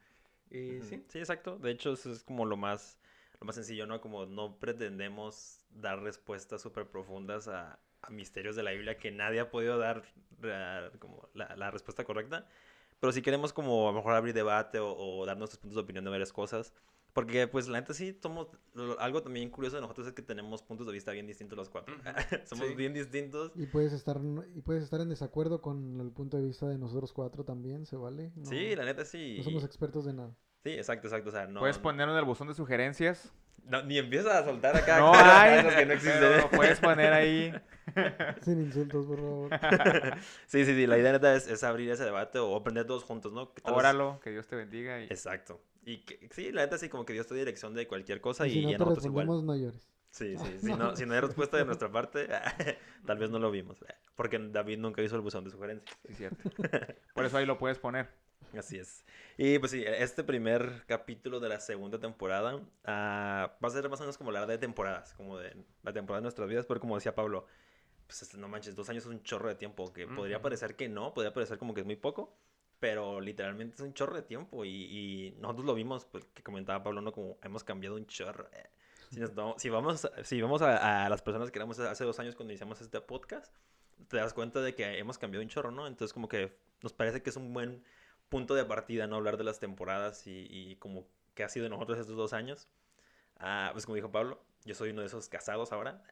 Y 0.50 0.82
sí, 0.82 1.03
Sí, 1.08 1.19
exacto. 1.19 1.56
De 1.56 1.70
hecho, 1.70 1.94
eso 1.94 2.12
es 2.12 2.23
como 2.23 2.44
lo 2.44 2.58
más, 2.58 2.99
lo 3.41 3.47
más 3.47 3.55
sencillo, 3.55 3.87
¿no? 3.87 4.03
Como 4.03 4.26
no 4.26 4.58
pretendemos 4.58 5.64
dar 5.70 6.03
respuestas 6.03 6.61
súper 6.61 6.87
profundas 6.87 7.49
a, 7.49 7.79
a 8.03 8.11
misterios 8.11 8.56
de 8.56 8.62
la 8.62 8.73
Biblia 8.73 8.99
que 8.99 9.11
nadie 9.11 9.41
ha 9.41 9.50
podido 9.50 9.79
dar 9.79 10.05
como 10.99 11.31
la, 11.32 11.56
la 11.56 11.70
respuesta 11.70 12.05
correcta. 12.05 12.47
Pero 13.00 13.12
si 13.12 13.22
queremos 13.22 13.52
como 13.52 13.88
a 13.88 13.93
lo 13.93 13.98
mejor 13.98 14.14
abrir 14.14 14.34
debate 14.34 14.78
o, 14.78 14.94
o 14.96 15.26
dar 15.26 15.37
nuestros 15.37 15.58
puntos 15.60 15.76
de 15.76 15.82
opinión 15.82 16.04
de 16.04 16.10
varias 16.10 16.32
cosas. 16.32 16.72
Porque 17.12 17.48
pues 17.48 17.66
la 17.66 17.81
neta 17.81 17.94
sí 17.94 18.19
somos, 18.22 18.48
algo 18.98 19.22
también 19.22 19.48
curioso 19.48 19.76
de 19.76 19.81
nosotros 19.81 20.06
es 20.06 20.12
que 20.12 20.20
tenemos 20.20 20.62
puntos 20.62 20.87
de 20.87 20.93
vista 20.93 21.12
bien 21.12 21.26
distintos 21.26 21.56
los 21.56 21.70
cuatro. 21.70 21.94
Somos 22.44 22.69
Sí. 22.69 22.75
bien 22.75 22.93
distintos. 22.93 23.52
Y 23.54 23.64
puedes 23.64 23.94
estar 23.94 24.20
y 24.54 24.60
puedes 24.60 24.82
estar 24.84 25.00
en 25.00 25.08
desacuerdo 25.08 25.62
con 25.62 25.98
el 25.98 26.10
punto 26.12 26.37
de 26.37 26.43
vista 26.44 26.69
de 26.69 26.76
nosotros 26.76 27.14
cuatro 27.14 27.43
también, 27.43 27.87
¿se 27.87 27.96
vale? 27.96 28.32
No, 28.37 28.44
Sí, 28.44 28.76
la 28.76 28.84
neta 28.84 29.06
sí. 29.06 29.37
no 29.38 29.44
somos 29.44 29.64
expertos 29.64 30.04
de 30.04 30.12
nada. 30.12 30.37
Sí, 30.62 30.72
exacto, 30.72 31.06
exacto. 31.06 31.31
O 31.31 31.32
sea, 31.32 31.46
no, 31.46 31.60
Puedes 31.60 31.78
ponerlo 31.78 32.12
en 32.12 32.19
el 32.19 32.26
buzón 32.26 32.48
de 32.48 32.54
sugerencias. 32.54 33.32
No- 33.64 33.82
ni 33.82 33.99
empiezas 33.99 34.32
a 34.35 34.44
soltar 34.44 34.76
acá 34.76 34.99
No 34.99 35.11
cosas 35.12 35.25
hay. 35.41 35.75
que 35.76 35.87
no 35.87 35.93
existen. 35.94 36.37
lo 36.38 36.50
puedes 36.50 36.81
poner 36.81 37.12
ahí. 37.12 37.55
Sin 38.43 38.61
insultos, 38.61 39.06
por 39.06 39.19
favor. 39.19 39.50
Sí, 40.47 40.64
sí, 40.64 40.75
sí, 40.75 40.87
la 40.87 40.99
idea 40.99 41.12
neta 41.12 41.35
es, 41.35 41.49
es 41.49 41.64
abrir 41.64 41.91
ese 41.91 42.05
debate 42.05 42.38
o 42.38 42.55
aprender 42.56 42.87
todos 42.87 43.05
juntos, 43.05 43.32
¿no? 43.32 43.53
Óralo, 43.64 44.20
que 44.23 44.31
Dios 44.31 44.47
te 44.47 44.56
bendiga. 44.56 45.00
Y... 45.00 45.05
Exacto. 45.05 45.61
Y 45.85 45.99
que, 45.99 46.29
sí, 46.32 46.50
la 46.53 46.62
neta 46.62 46.79
sí, 46.79 46.88
como 46.88 47.05
que 47.06 47.12
Dios 47.12 47.26
te 47.26 47.35
dirección 47.35 47.75
de 47.75 47.87
cualquier 47.87 48.20
cosa 48.20 48.47
Y 48.47 48.50
y, 48.50 48.53
si 48.55 48.58
y 48.61 48.67
no 48.67 48.73
nosotros 48.79 49.05
igual. 49.05 49.26
respondemos, 49.26 49.44
no 49.44 49.56
llores. 49.56 49.88
Sí, 50.11 50.35
sí, 50.38 50.58
si 50.61 50.75
no, 50.75 50.97
si 50.97 51.05
no 51.05 51.12
hay 51.14 51.20
respuesta 51.20 51.58
de 51.58 51.64
nuestra 51.67 51.91
parte, 51.93 52.26
tal 53.05 53.19
vez 53.19 53.29
no 53.31 53.38
lo 53.38 53.50
vimos. 53.50 53.79
Porque 54.14 54.38
David 54.38 54.79
nunca 54.79 55.03
hizo 55.03 55.14
el 55.14 55.20
buzón 55.20 55.44
de 55.44 55.50
sugerencias. 55.50 55.94
Sí, 56.08 56.14
cierto. 56.14 56.50
Por 57.14 57.25
eso 57.26 57.37
ahí 57.37 57.44
lo 57.44 57.58
puedes 57.58 57.79
poner. 57.79 58.08
Así 58.56 58.79
es. 58.79 59.05
Y 59.37 59.59
pues 59.59 59.73
sí, 59.73 59.85
este 59.87 60.25
primer 60.25 60.85
capítulo 60.87 61.41
de 61.41 61.49
la 61.49 61.61
segunda 61.61 61.99
temporada 61.99 62.61
ah, 62.85 63.56
va 63.62 63.69
a 63.69 63.71
ser 63.71 63.88
más 63.88 64.00
o 64.00 64.05
menos 64.05 64.17
como 64.17 64.31
hablar 64.31 64.47
de 64.47 64.59
temporadas, 64.59 65.12
como 65.15 65.38
de 65.38 65.55
la 65.83 65.93
temporada 65.93 66.21
de 66.21 66.23
nuestras 66.23 66.49
vidas, 66.49 66.65
pero 66.67 66.81
como 66.81 66.94
decía 66.94 67.15
Pablo, 67.15 67.47
pues 68.06 68.23
este, 68.23 68.38
no 68.38 68.49
manches, 68.49 68.75
dos 68.75 68.88
años 68.88 69.05
es 69.05 69.11
un 69.11 69.23
chorro 69.23 69.49
de 69.49 69.56
tiempo, 69.56 69.93
que 69.93 70.06
podría 70.06 70.41
parecer 70.41 70.77
que 70.77 70.88
no, 70.88 71.12
podría 71.12 71.35
parecer 71.35 71.59
como 71.59 71.75
que 71.75 71.81
es 71.81 71.87
muy 71.87 71.97
poco, 71.97 72.35
pero 72.79 73.21
literalmente 73.21 73.75
es 73.75 73.81
un 73.81 73.94
chorro 73.94 74.17
de 74.17 74.23
tiempo 74.23 74.65
y, 74.65 74.71
y 74.71 75.31
nosotros 75.39 75.67
lo 75.67 75.75
vimos, 75.75 76.05
pues, 76.06 76.25
que 76.32 76.43
comentaba 76.43 76.82
Pablo, 76.82 77.00
¿no? 77.00 77.12
Como 77.12 77.39
hemos 77.43 77.65
cambiado 77.65 77.97
un 77.97 78.06
chorro. 78.06 78.49
Si, 79.11 79.21
nos 79.21 79.31
si 79.61 79.69
vamos, 79.71 80.09
si 80.25 80.41
vamos 80.41 80.62
a, 80.62 81.05
a 81.05 81.09
las 81.09 81.23
personas 81.23 81.50
que 81.50 81.59
éramos 81.59 81.79
hace 81.79 82.05
dos 82.05 82.19
años 82.19 82.35
cuando 82.35 82.53
iniciamos 82.53 82.81
este 82.81 83.00
podcast, 83.00 83.55
te 84.09 84.17
das 84.17 84.35
cuenta 84.35 84.61
de 84.61 84.75
que 84.75 84.99
hemos 84.99 85.19
cambiado 85.19 85.43
un 85.43 85.49
chorro, 85.49 85.71
¿no? 85.71 85.87
Entonces 85.87 86.12
como 86.12 86.29
que 86.29 86.56
nos 86.82 86.93
parece 86.93 87.23
que 87.23 87.31
es 87.31 87.37
un 87.37 87.53
buen 87.53 87.82
punto 88.28 88.55
de 88.55 88.64
partida, 88.64 89.06
¿no? 89.06 89.17
Hablar 89.17 89.37
de 89.37 89.44
las 89.44 89.58
temporadas 89.61 90.26
y, 90.26 90.76
como 90.76 91.06
que 91.34 91.44
ha 91.44 91.49
sido 91.49 91.69
nosotros 91.69 91.99
estos 91.99 92.17
dos 92.17 92.32
años. 92.32 92.69
Ah, 93.38 93.70
pues 93.73 93.84
como 93.84 93.96
dijo 93.96 94.11
Pablo, 94.11 94.40
yo 94.64 94.75
soy 94.75 94.90
uno 94.90 95.02
de 95.02 95.08
esos 95.08 95.28
casados 95.28 95.73
ahora. 95.73 96.02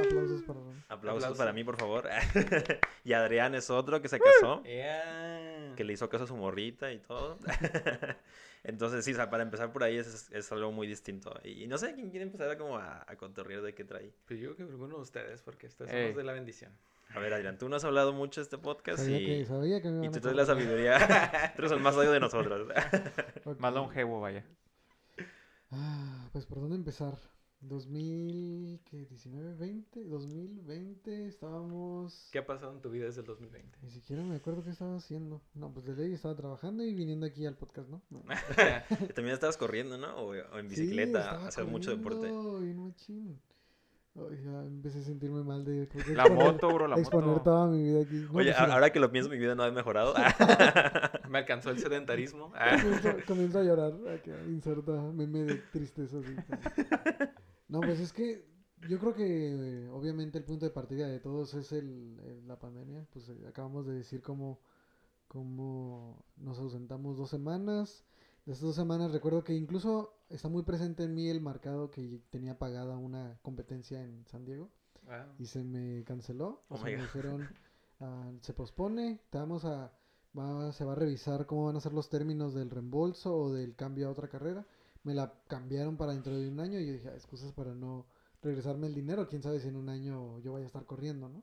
Aplausos 0.00 0.42
para 0.42 0.60
Ron. 0.60 0.84
Aplausos 0.88 1.22
Aplauso. 1.24 1.38
para 1.38 1.52
mí, 1.52 1.64
por 1.64 1.76
favor. 1.78 2.08
y 3.04 3.12
Adrián 3.12 3.54
es 3.54 3.70
otro 3.70 4.00
que 4.02 4.08
se 4.08 4.18
casó, 4.18 4.62
Yeah. 4.64 5.74
que 5.76 5.84
le 5.84 5.92
hizo 5.92 6.08
caso 6.08 6.24
a 6.24 6.26
su 6.26 6.36
morrita 6.36 6.92
y 6.92 6.98
todo. 6.98 7.38
Entonces, 8.64 9.04
sí, 9.04 9.12
o 9.12 9.16
sea, 9.16 9.28
para 9.28 9.42
empezar 9.42 9.72
por 9.72 9.82
ahí 9.82 9.96
es, 9.96 10.30
es 10.30 10.52
algo 10.52 10.70
muy 10.70 10.86
distinto. 10.86 11.34
Y, 11.42 11.66
no 11.66 11.78
sé, 11.78 11.94
¿quién 11.94 12.10
quiere 12.10 12.24
empezar 12.24 12.56
como 12.56 12.76
a, 12.78 13.04
a 13.06 13.16
contorrear 13.16 13.60
de 13.62 13.74
qué 13.74 13.84
trae? 13.84 14.12
Pues 14.26 14.38
yo 14.38 14.54
creo 14.54 14.68
que 14.68 14.72
alguno 14.72 14.96
de 14.96 15.02
ustedes, 15.02 15.42
porque 15.42 15.66
ustedes 15.66 15.90
Ey. 15.92 15.98
son 15.98 16.06
los 16.08 16.16
de 16.18 16.24
la 16.24 16.32
bendición. 16.32 16.72
A 17.14 17.18
ver, 17.18 17.34
Adrián, 17.34 17.58
tú 17.58 17.68
no 17.68 17.76
has 17.76 17.84
hablado 17.84 18.12
mucho 18.12 18.40
de 18.40 18.44
este 18.44 18.56
podcast 18.58 19.00
Sabía, 19.00 19.18
y, 19.18 19.26
que, 19.26 19.44
sabía 19.44 19.82
que 19.82 19.88
me 19.90 19.96
y 19.96 20.00
iban 20.04 20.12
tú 20.12 20.20
traes 20.20 20.36
la 20.36 20.46
sabiduría. 20.46 20.98
tú 21.56 21.62
eres 21.62 21.72
el 21.72 21.80
más 21.80 21.94
sabio 21.94 22.12
de 22.12 22.20
nosotros. 22.20 22.68
Más 23.58 23.74
longevo, 23.74 24.20
vaya. 24.20 24.44
Ah, 25.72 26.28
pues 26.32 26.46
por 26.46 26.60
dónde 26.60 26.76
empezar. 26.76 27.14
2019, 27.62 29.54
20, 29.54 30.04
2020 30.04 31.26
estábamos. 31.28 32.28
¿Qué 32.32 32.38
ha 32.40 32.46
pasado 32.46 32.72
en 32.72 32.80
tu 32.80 32.90
vida 32.90 33.06
desde 33.06 33.20
el 33.20 33.26
2020? 33.26 33.78
Ni 33.82 33.90
siquiera 33.90 34.22
me 34.22 34.34
acuerdo 34.36 34.62
qué 34.62 34.70
estaba 34.70 34.96
haciendo. 34.96 35.40
No, 35.54 35.72
pues 35.72 35.86
de 35.86 35.94
ley 35.94 36.12
estaba 36.12 36.34
trabajando 36.34 36.84
y 36.84 36.92
viniendo 36.94 37.24
aquí 37.26 37.46
al 37.46 37.54
podcast, 37.56 37.88
¿no? 37.88 38.02
No. 38.10 38.22
También 39.14 39.34
estabas 39.34 39.56
corriendo, 39.56 39.96
¿no? 39.96 40.14
O, 40.16 40.30
o 40.30 40.58
en 40.58 40.68
Sí, 40.70 40.80
bicicleta, 40.82 41.20
estaba 41.20 41.46
hacer 41.48 41.64
mucho 41.66 41.90
deporte. 41.96 42.28
bien 42.28 42.84
machín. 42.86 43.40
Ay, 44.14 44.42
ya 44.44 44.62
empecé 44.64 44.98
a 44.98 45.02
sentirme 45.02 45.42
mal 45.42 45.64
de 45.64 45.88
La 46.14 46.24
exponer- 46.24 46.34
moto, 46.34 46.68
bro, 46.74 46.86
la 46.86 46.96
exponer 46.98 47.28
moto. 47.30 47.42
toda 47.44 47.66
mi 47.68 47.82
vida 47.82 48.02
aquí. 48.02 48.16
No, 48.16 48.32
Oye, 48.32 48.50
pues, 48.50 48.58
a- 48.58 48.62
mira, 48.62 48.74
ahora 48.74 48.90
que 48.92 49.00
lo 49.00 49.10
pienso, 49.10 49.30
mi 49.30 49.38
vida 49.38 49.54
no 49.54 49.62
ha 49.62 49.70
mejorado. 49.70 50.12
Me 51.30 51.38
alcanzó 51.38 51.70
el 51.70 51.78
sedentarismo. 51.78 52.52
Comienzo, 52.52 53.08
comienzo 53.26 53.58
a 53.60 53.62
llorar. 53.62 53.92
Acá, 54.14 54.32
inserta 54.48 54.92
meme 55.14 55.44
de 55.44 55.54
tristeza. 55.72 56.18
así. 56.18 56.36
No, 57.72 57.80
pues 57.80 57.98
es 58.00 58.12
que 58.12 58.44
yo 58.88 58.98
creo 58.98 59.14
que 59.14 59.88
obviamente 59.92 60.36
el 60.38 60.44
punto 60.44 60.66
de 60.66 60.70
partida 60.70 61.06
de 61.08 61.20
todos 61.20 61.54
es 61.54 61.72
el, 61.72 62.18
el- 62.20 62.46
la 62.46 62.58
pandemia. 62.58 63.06
Pues 63.12 63.28
eh, 63.30 63.46
acabamos 63.48 63.86
de 63.86 63.94
decir 63.94 64.20
cómo, 64.20 64.60
cómo 65.28 66.24
nos 66.36 66.58
ausentamos 66.58 67.16
dos 67.16 67.30
semanas. 67.30 68.04
De 68.44 68.52
estas 68.52 68.66
dos 68.66 68.76
semanas 68.76 69.12
recuerdo 69.12 69.42
que 69.44 69.54
incluso 69.54 70.12
está 70.28 70.48
muy 70.48 70.64
presente 70.64 71.04
en 71.04 71.14
mí 71.14 71.28
el 71.28 71.40
marcado 71.40 71.90
que 71.90 72.20
tenía 72.30 72.58
pagada 72.58 72.96
una 72.98 73.38
competencia 73.42 74.02
en 74.04 74.26
San 74.26 74.44
Diego 74.44 74.68
Ah. 75.08 75.26
y 75.38 75.46
se 75.46 75.64
me 75.64 76.04
canceló. 76.04 76.62
O 76.68 76.74
Oh 76.74 76.76
sea, 76.76 76.86
my 76.86 76.96
me 76.96 77.02
dijeron, 77.02 77.48
ah, 78.00 78.30
se 78.40 78.52
pospone, 78.52 79.20
te 79.30 79.38
vamos 79.38 79.64
a, 79.64 79.92
va- 80.38 80.72
se 80.72 80.84
va 80.84 80.92
a 80.92 80.96
revisar 80.96 81.46
cómo 81.46 81.66
van 81.66 81.76
a 81.76 81.80
ser 81.80 81.92
los 81.92 82.08
términos 82.08 82.52
del 82.54 82.68
reembolso 82.70 83.34
o 83.34 83.52
del 83.52 83.74
cambio 83.76 84.08
a 84.08 84.10
otra 84.12 84.28
carrera. 84.28 84.66
Me 85.04 85.14
la 85.14 85.32
cambiaron 85.48 85.96
para 85.96 86.12
dentro 86.12 86.36
de 86.36 86.48
un 86.48 86.60
año 86.60 86.78
y 86.78 86.86
yo 86.86 86.92
dije, 86.92 87.08
"Ah, 87.08 87.14
excusas 87.14 87.52
para 87.52 87.74
no 87.74 88.06
regresarme 88.40 88.86
el 88.86 88.94
dinero, 88.94 89.26
quién 89.28 89.42
sabe 89.42 89.60
si 89.60 89.68
en 89.68 89.76
un 89.76 89.88
año 89.88 90.38
yo 90.40 90.52
vaya 90.52 90.64
a 90.64 90.66
estar 90.66 90.84
corriendo, 90.86 91.28
¿no? 91.28 91.42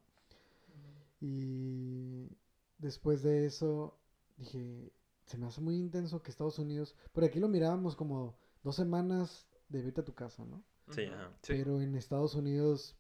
Y 1.22 2.30
después 2.78 3.22
de 3.24 3.46
eso 3.46 3.98
dije, 4.38 4.94
se 5.26 5.38
me 5.38 5.48
hace 5.48 5.62
muy 5.62 5.76
intenso 5.76 6.22
que 6.22 6.32
Estados 6.32 6.60
Unidos, 6.60 6.96
por 7.12 7.24
aquí 7.24 7.40
lo 7.40 7.48
mirábamos 7.50 7.96
como 7.96 8.36
dos 8.64 8.76
semanas 8.76 9.48
de 9.68 9.82
vete 9.82 10.02
a 10.02 10.06
tu 10.06 10.14
casa, 10.14 10.46
¿no? 10.46 10.64
Sí, 10.90 11.04
ajá. 11.06 11.32
Sí. 11.44 11.54
Pero 11.54 11.82
en 11.82 11.96
Estados 11.96 12.36
Unidos 12.36 12.96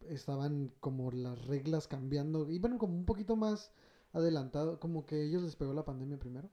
estaban 0.00 0.72
como 0.80 1.10
las 1.10 1.46
reglas 1.46 1.88
cambiando, 1.88 2.50
iban 2.50 2.78
como 2.78 2.94
un 2.94 3.06
poquito 3.06 3.36
más 3.36 3.72
adelantado, 4.12 4.78
como 4.78 5.06
que 5.06 5.24
ellos 5.24 5.42
les 5.42 5.56
pegó 5.56 5.72
la 5.72 5.84
pandemia 5.84 6.18
primero. 6.18 6.50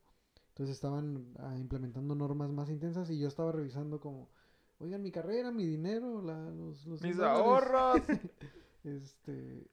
Entonces 0.62 0.76
estaban 0.76 1.34
ah, 1.40 1.58
implementando 1.58 2.14
normas 2.14 2.52
más 2.52 2.70
intensas 2.70 3.10
y 3.10 3.18
yo 3.18 3.28
estaba 3.28 3.52
revisando 3.52 4.00
como, 4.00 4.30
oigan, 4.78 5.02
mi 5.02 5.10
carrera, 5.10 5.52
mi 5.52 5.66
dinero, 5.66 6.22
la, 6.22 6.52
los, 6.52 6.86
los 6.86 7.02
Mis 7.02 7.16
100 7.16 7.18
dólares". 7.18 7.40
ahorros. 7.42 8.02
Este, 8.84 9.72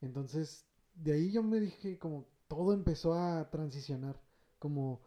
entonces, 0.00 0.66
de 0.96 1.12
ahí 1.12 1.30
yo 1.30 1.44
me 1.44 1.60
dije 1.60 2.00
como 2.00 2.26
todo 2.48 2.72
empezó 2.72 3.14
a 3.14 3.48
transicionar, 3.50 4.20
como, 4.58 5.02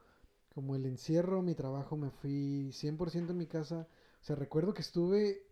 como 0.55 0.77
el 0.77 0.85
encierro, 0.85 1.41
mi 1.41 1.55
trabajo, 1.55 1.97
me 1.97 2.09
fui 2.09 2.71
100% 2.71 3.31
en 3.31 3.37
mi 3.37 3.47
casa. 3.47 3.85
O 4.21 4.23
sea, 4.23 4.37
recuerdo 4.37 4.73
que 4.73 4.81
estuve 4.81 5.45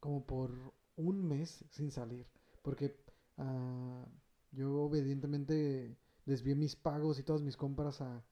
como 0.00 0.26
por 0.26 0.50
un 0.96 1.26
mes 1.26 1.64
sin 1.70 1.90
salir, 1.90 2.26
porque 2.60 2.94
ah, 3.38 4.04
yo 4.52 4.82
obedientemente 4.82 5.96
desvié 6.26 6.54
mis 6.54 6.76
pagos 6.76 7.18
y 7.18 7.22
todas 7.22 7.40
mis 7.40 7.56
compras 7.56 8.02
a, 8.02 8.22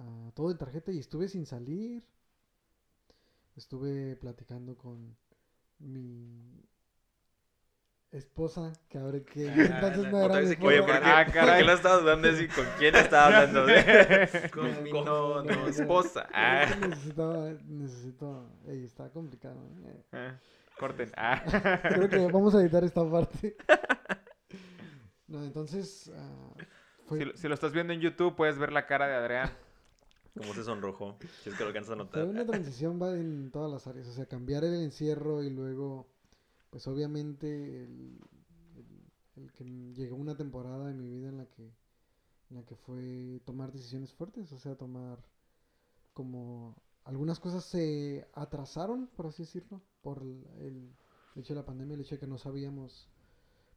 a 0.00 0.32
todo 0.34 0.48
de 0.48 0.54
tarjeta 0.56 0.92
y 0.92 0.98
estuve 0.98 1.28
sin 1.28 1.46
salir. 1.46 2.02
Estuve 3.56 4.16
platicando 4.16 4.76
con 4.76 5.16
mi 5.78 6.64
esposa, 8.12 8.72
que 8.88 8.98
ahora 8.98 9.20
que 9.20 9.48
Ah, 9.48 9.54
entonces 9.56 10.10
no 10.10 10.24
era 10.24 10.40
mi 10.40 10.46
esposa. 10.50 10.66
Oye, 10.66 10.82
¿por 10.82 10.90
qué, 10.92 11.00
Ah, 11.04 11.24
¿por 11.24 11.32
qué 11.56 11.62
lo 11.64 11.72
estabas 11.72 12.22
de 12.22 12.36
si 12.36 12.48
con 12.48 12.64
quién 12.78 12.96
estaba 12.96 13.26
hablando? 13.38 13.66
Con 14.52 14.82
mi 14.82 14.92
No, 14.92 15.42
no, 15.44 15.66
esposa. 15.68 16.22
Es 16.28 16.30
Ah. 16.32 16.66
que 16.80 16.88
necesitaba, 16.88 17.50
necesito, 17.66 18.50
ey, 18.66 18.84
está 18.84 19.10
complicado. 19.10 19.60
¿eh? 19.84 20.02
Eh, 20.12 20.32
Corten. 20.78 21.12
Ah. 21.16 21.42
Creo 21.82 22.08
que 22.08 22.18
vamos 22.32 22.54
a 22.54 22.60
editar 22.62 22.82
esta 22.84 23.08
parte. 23.08 23.56
No, 25.28 25.44
entonces, 25.44 26.10
ah, 26.14 26.54
fue- 27.06 27.18
Si, 27.18 27.24
lo- 27.24 27.36
si 27.36 27.48
lo 27.48 27.54
estás 27.54 27.72
viendo 27.72 27.92
en 27.92 28.00
YouTube, 28.00 28.34
puedes 28.34 28.58
ver 28.58 28.72
la 28.72 28.86
cara 28.86 29.06
de 29.06 29.14
Adrián. 29.14 29.50
Cómo 30.40 30.54
se 30.54 30.64
sonrojó. 30.64 31.16
Si 31.42 31.50
es 31.50 31.54
que 31.56 31.62
lo 31.62 31.68
alcanzas 31.68 31.92
a 31.92 31.96
notar. 31.96 32.26
una 32.26 32.46
transición 32.46 33.00
va 33.00 33.14
en 33.14 33.50
todas 33.50 33.70
las 33.70 33.86
áreas, 33.86 34.08
o 34.08 34.12
sea, 34.12 34.24
cambiar 34.26 34.64
el 34.64 34.74
encierro 34.74 35.42
y 35.42 35.50
luego, 35.50 36.06
pues 36.70 36.86
obviamente 36.86 37.84
el, 37.84 38.18
el- 38.76 39.42
el 39.42 39.52
que 39.52 39.64
llegó 39.94 40.16
una 40.16 40.34
temporada 40.36 40.90
en 40.90 40.98
mi 40.98 41.08
vida 41.10 41.28
en 41.28 41.36
la 41.36 41.46
que, 41.46 41.62
en 42.50 42.56
la 42.56 42.64
que 42.64 42.74
fue 42.74 43.40
tomar 43.44 43.70
decisiones 43.70 44.12
fuertes, 44.14 44.50
o 44.52 44.58
sea, 44.58 44.76
tomar 44.76 45.18
como 46.14 46.74
algunas 47.04 47.38
cosas 47.38 47.64
se 47.64 48.26
atrasaron, 48.34 49.08
por 49.08 49.26
así 49.26 49.42
decirlo, 49.42 49.82
por 50.02 50.22
el, 50.22 50.46
el 50.60 50.96
hecho 51.36 51.54
de 51.54 51.60
la 51.60 51.66
pandemia, 51.66 51.94
el 51.94 52.00
hecho 52.00 52.14
de 52.14 52.20
que 52.20 52.26
no 52.26 52.38
sabíamos, 52.38 53.08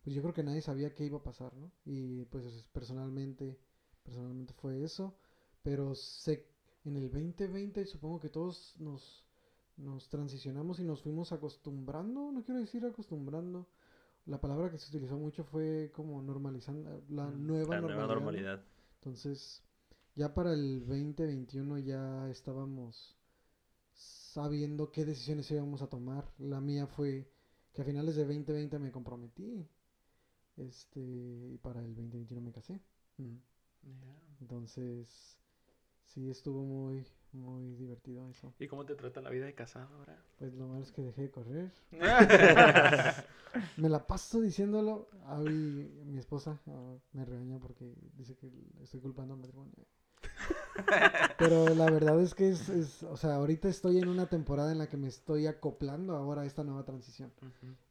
pues 0.04 0.16
yo 0.16 0.22
creo 0.22 0.34
que 0.34 0.44
nadie 0.44 0.62
sabía 0.62 0.94
qué 0.94 1.06
iba 1.06 1.18
a 1.18 1.24
pasar, 1.24 1.54
¿no? 1.56 1.72
Y 1.86 2.26
pues 2.26 2.46
personalmente, 2.72 3.58
personalmente 4.04 4.54
fue 4.54 4.84
eso, 4.84 5.14
pero 5.62 5.96
sé 5.96 6.46
en 6.86 6.98
el 6.98 7.10
2020 7.10 7.86
supongo 7.86 8.20
que 8.20 8.30
todos 8.30 8.76
nos, 8.80 9.24
nos 9.78 10.10
transicionamos 10.10 10.80
y 10.80 10.84
nos 10.84 11.02
fuimos 11.02 11.32
acostumbrando, 11.32 12.32
no 12.32 12.44
quiero 12.44 12.60
decir 12.60 12.86
acostumbrando, 12.86 13.68
la 14.26 14.40
palabra 14.40 14.70
que 14.70 14.78
se 14.78 14.90
utilizó 14.90 15.18
mucho 15.18 15.44
fue 15.46 15.92
como 15.94 16.22
normalizando, 16.22 17.04
la 17.10 17.28
Mm, 17.28 17.48
nueva 17.48 17.76
La 17.76 17.82
nueva 17.82 18.08
normalidad. 18.08 18.08
¿no? 18.08 18.14
normalidad. 18.16 18.64
Entonces, 19.00 19.62
ya 20.16 20.34
para 20.34 20.54
el 20.54 20.80
2021 20.86 21.80
ya 21.80 22.30
estábamos 22.30 23.18
sabiendo 24.34 24.92
qué 24.92 25.06
decisiones 25.06 25.50
íbamos 25.52 25.82
a 25.82 25.88
tomar. 25.88 26.32
La 26.38 26.62
mía 26.62 26.88
fue 26.88 27.30
que 27.74 27.82
a 27.82 27.86
finales 27.86 28.16
de 28.16 28.24
2020 28.24 28.80
me 28.80 28.92
comprometí. 28.92 29.68
Este, 30.56 31.00
y 31.02 31.58
para 31.58 31.82
el 31.82 31.96
2021 31.96 32.42
me 32.42 32.52
casé. 32.52 32.80
Mm. 33.18 33.38
Entonces, 34.42 35.38
sí 36.06 36.30
estuvo 36.30 36.64
muy, 36.64 37.06
muy 37.32 37.76
divertido 37.76 38.28
eso. 38.30 38.54
¿Y 38.60 38.68
cómo 38.68 38.86
te 38.86 38.96
trata 38.96 39.22
la 39.22 39.30
vida 39.30 39.46
de 39.46 39.54
casado 39.56 39.94
ahora? 39.96 40.18
Pues 40.40 40.54
lo 40.54 40.68
malo 40.68 40.84
es 40.84 40.92
que 40.92 41.02
dejé 41.02 41.24
de 41.24 41.32
correr. 41.32 41.72
Me 43.78 43.90
la 43.90 44.06
paso 44.06 44.42
diciéndolo. 44.42 45.08
Abby, 45.26 45.90
mi 46.06 46.18
esposa, 46.20 46.60
ah, 46.68 46.96
me 47.14 47.24
regaña 47.26 47.60
porque 47.60 47.94
dice 48.18 48.36
que 48.36 48.50
estoy 48.82 49.00
culpando 49.00 49.34
al 49.34 49.40
matrimonio. 49.40 49.74
Pero 51.38 51.74
la 51.76 51.90
verdad 51.90 52.20
es 52.22 52.34
que 52.34 52.50
es, 52.50 52.70
es- 52.70 53.04
o 53.04 53.18
sea, 53.18 53.36
ahorita 53.36 53.68
estoy 53.70 54.00
en 54.00 54.08
una 54.08 54.28
temporada 54.28 54.72
en 54.72 54.78
la 54.78 54.88
que 54.88 54.98
me 54.98 55.08
estoy 55.08 55.48
acoplando 55.48 56.16
ahora 56.16 56.42
a 56.42 56.46
esta 56.46 56.64
nueva 56.64 56.84
transición. 56.84 57.32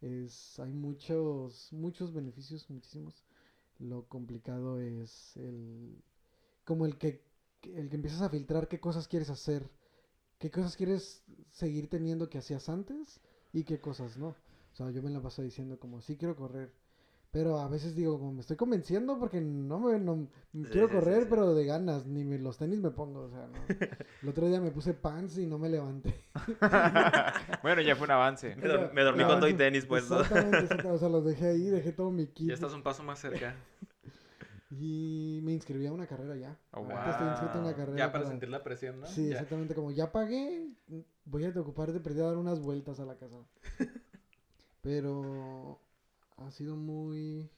Es, 0.00 0.59
hay 0.59 0.73
muchos, 0.73 1.69
muchos 1.73 2.12
beneficios, 2.12 2.69
muchísimos. 2.71 3.25
Lo 3.78 4.04
complicado 4.09 4.81
es 4.81 5.37
el, 5.37 6.02
como 6.64 6.87
el 6.87 6.99
que, 6.99 7.23
el 7.64 7.88
que 7.88 7.97
empiezas 7.97 8.23
a 8.23 8.28
filtrar 8.31 8.69
qué 8.69 8.81
cosas 8.81 9.09
quieres 9.09 9.31
hacer, 9.31 9.71
qué 10.38 10.50
cosas 10.50 10.76
quieres 10.76 11.25
seguir 11.50 11.88
teniendo 11.88 12.28
que 12.28 12.38
hacías 12.38 12.69
antes 12.69 13.21
y 13.52 13.64
qué 13.64 13.81
cosas 13.81 14.16
no. 14.19 14.28
O 14.28 14.75
sea, 14.75 14.90
yo 14.90 15.02
me 15.02 15.11
la 15.11 15.21
paso 15.21 15.42
diciendo 15.42 15.78
como, 15.78 16.00
sí 16.00 16.16
quiero 16.16 16.37
correr. 16.37 16.73
Pero 17.31 17.59
a 17.61 17.69
veces 17.69 17.95
digo, 17.97 18.19
como 18.19 18.33
me 18.33 18.40
estoy 18.42 18.57
convenciendo 18.59 19.19
porque 19.19 19.40
no 19.40 19.81
me 19.81 19.99
no, 19.99 20.28
quiero 20.71 20.88
sí, 20.88 20.95
correr, 20.95 21.23
sí. 21.23 21.28
pero 21.31 21.54
de 21.54 21.64
ganas, 21.64 22.04
ni 22.07 22.25
me- 22.25 22.38
los 22.38 22.59
tenis 22.59 22.81
me 22.81 22.90
pongo, 22.90 23.21
o 23.23 23.31
sea, 23.31 23.47
no. 23.47 23.54
El 24.23 24.28
otro 24.28 24.47
día 24.49 24.61
me 24.61 24.71
puse 24.71 24.92
pants 24.95 25.38
y 25.38 25.47
no 25.47 25.59
me 25.59 25.69
levanté. 25.71 26.14
bueno, 27.62 27.81
ya 27.83 27.97
fue 27.97 28.04
un 28.04 28.11
avance. 28.12 28.54
Me, 28.57 28.69
dor- 28.69 28.92
me 28.92 29.02
dormí 29.02 29.25
con 29.25 29.40
todo 29.40 29.49
y 29.49 29.54
tenis 29.54 29.87
puesto. 29.87 30.21
Exactamente, 30.21 30.64
exactamente, 30.64 30.97
o 30.97 30.99
sea, 30.99 31.09
los 31.09 31.25
dejé 31.25 31.47
ahí, 31.49 31.64
dejé 31.71 31.92
todo 31.92 32.11
mi 32.11 32.26
kit. 32.26 32.49
Ya 32.49 32.54
estás 32.54 32.73
un 32.75 32.83
paso 32.83 33.02
más 33.02 33.19
cerca. 33.19 33.54
Y 34.74 35.40
me 35.42 35.52
inscribí 35.52 35.86
a 35.86 35.92
una 35.92 36.06
carrera 36.06 36.34
ya. 36.36 36.58
Oh, 36.72 36.78
Ahorita 36.78 37.10
estoy 37.10 37.26
inscrito 37.28 37.58
en 37.58 37.64
la 37.64 37.70
wow. 37.70 37.76
carrera. 37.76 37.98
Ya 37.98 38.12
para 38.12 38.26
sentir 38.26 38.48
la 38.48 38.62
presión, 38.62 39.00
¿no? 39.00 39.06
Sí, 39.06 39.28
Ya. 39.28 39.32
exactamente. 39.34 39.74
Como 39.74 39.90
ya 39.90 40.10
pagué, 40.10 40.66
voy 41.26 41.44
a 41.44 41.50
ocupar 41.60 41.92
de 41.92 42.00
perder 42.00 42.22
a 42.24 42.26
dar 42.28 42.36
unas 42.38 42.58
vueltas 42.60 42.98
a 42.98 43.04
la 43.04 43.16
casa. 43.18 43.36
Pero 44.80 45.78
ha 46.38 46.50
sido 46.50 46.74
muy, 46.76 47.50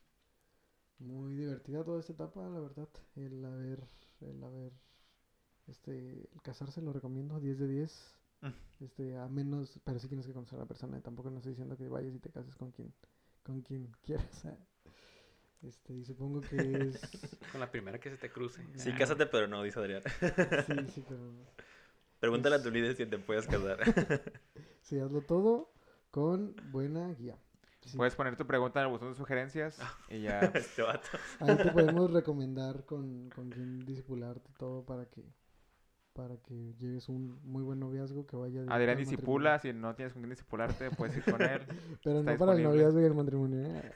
muy 0.98 1.34
divertida 1.36 1.84
toda 1.84 2.00
esta 2.00 2.12
etapa, 2.12 2.48
la 2.48 2.60
verdad. 2.60 2.88
El 3.16 3.44
haber, 3.44 3.84
el 4.20 4.42
haber, 4.42 4.72
este, 5.68 6.28
el 6.32 6.42
casarse 6.42 6.82
lo 6.82 6.92
recomiendo, 6.92 7.38
10 7.40 7.58
de 7.60 7.68
10. 7.68 8.16
Mm. 8.42 8.84
Este, 8.84 9.16
a 9.16 9.28
menos, 9.28 9.78
pero 9.84 9.98
sí 10.00 10.08
tienes 10.08 10.26
que 10.26 10.32
conocer 10.32 10.58
a 10.58 10.62
la 10.62 10.66
persona. 10.68 11.00
Tampoco 11.00 11.30
no 11.30 11.36
estoy 11.38 11.52
diciendo 11.52 11.76
que 11.76 11.88
vayas 11.88 12.14
y 12.14 12.18
te 12.18 12.30
cases 12.30 12.56
con 12.56 12.72
quien, 12.72 12.92
con 13.44 13.62
quien 13.62 13.90
quieras. 14.02 14.46
Este, 15.66 15.94
y 15.94 16.04
supongo 16.04 16.40
que 16.42 16.56
es, 16.56 17.00
Con 17.52 17.60
la 17.60 17.70
primera 17.70 17.98
que 17.98 18.10
se 18.10 18.16
te 18.16 18.30
cruce. 18.30 18.62
Sí, 18.76 18.92
cásate, 18.92 19.26
pero 19.26 19.48
no, 19.48 19.62
dice 19.62 19.78
Adrián. 19.78 20.02
sí, 20.66 20.92
sí, 20.94 21.04
pero 21.08 21.32
Pregúntale 22.20 22.56
a 22.56 22.62
tu 22.62 22.70
líder 22.70 22.96
si 22.96 23.06
te 23.06 23.18
puedes 23.18 23.46
casar. 23.48 23.78
Sí, 24.82 24.98
hazlo 24.98 25.22
todo 25.22 25.72
con 26.10 26.54
buena 26.70 27.12
guía. 27.14 27.38
Sí. 27.82 27.96
Puedes 27.98 28.14
poner 28.14 28.36
tu 28.36 28.46
pregunta 28.46 28.80
en 28.80 28.86
el 28.86 28.92
botón 28.92 29.10
de 29.10 29.14
sugerencias 29.14 29.78
y 30.08 30.22
ya. 30.22 30.40
este 30.40 30.82
vato. 30.82 31.08
Ahí 31.40 31.54
te 31.56 31.70
podemos 31.70 32.10
recomendar 32.12 32.84
con, 32.86 33.28
con 33.28 33.50
quién 33.50 33.84
disipularte 33.84 34.50
todo 34.56 34.86
para 34.86 35.04
que 35.06 35.22
para 36.14 36.36
que 36.36 36.74
lleves 36.78 37.08
un 37.08 37.40
muy 37.42 37.62
buen 37.64 37.80
noviazgo 37.80 38.24
que 38.24 38.36
vaya 38.36 38.60
directo 38.60 38.72
Adrián 38.72 38.96
disipula, 38.96 39.58
si 39.58 39.72
no 39.72 39.96
tienes 39.96 40.12
con 40.12 40.22
quién 40.22 40.30
disipularte, 40.30 40.90
puedes 40.92 41.16
ir 41.16 41.24
con 41.24 41.42
él. 41.42 41.60
Pero 42.04 42.20
está 42.20 42.32
no 42.32 42.38
para 42.38 42.52
el 42.54 42.62
noviazgo 42.62 43.00
y 43.00 43.04
el 43.04 43.14
matrimonio. 43.14 43.66
¿eh? 43.66 43.92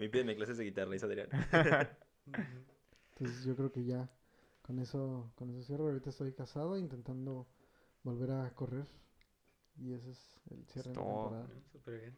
A 0.00 0.02
mí 0.02 0.08
pídeme 0.08 0.34
clases 0.34 0.56
de 0.56 0.64
guitarra, 0.64 0.92
dice 0.92 1.04
Adrián. 1.04 1.28
Entonces 3.18 3.44
yo 3.44 3.54
creo 3.54 3.70
que 3.70 3.84
ya 3.84 4.08
con 4.62 4.78
eso 4.78 5.30
con 5.34 5.50
eso 5.50 5.62
cierro. 5.62 5.88
Ahorita 5.88 6.08
estoy 6.08 6.32
casado 6.32 6.78
intentando 6.78 7.46
volver 8.02 8.30
a 8.30 8.48
correr 8.54 8.86
y 9.76 9.92
ese 9.92 10.12
es 10.12 10.40
el 10.50 10.64
cierre 10.64 10.92
de 10.92 10.96
la 10.96 11.02
temporada. 11.04 11.48
Súper 11.70 12.00
bien. 12.00 12.16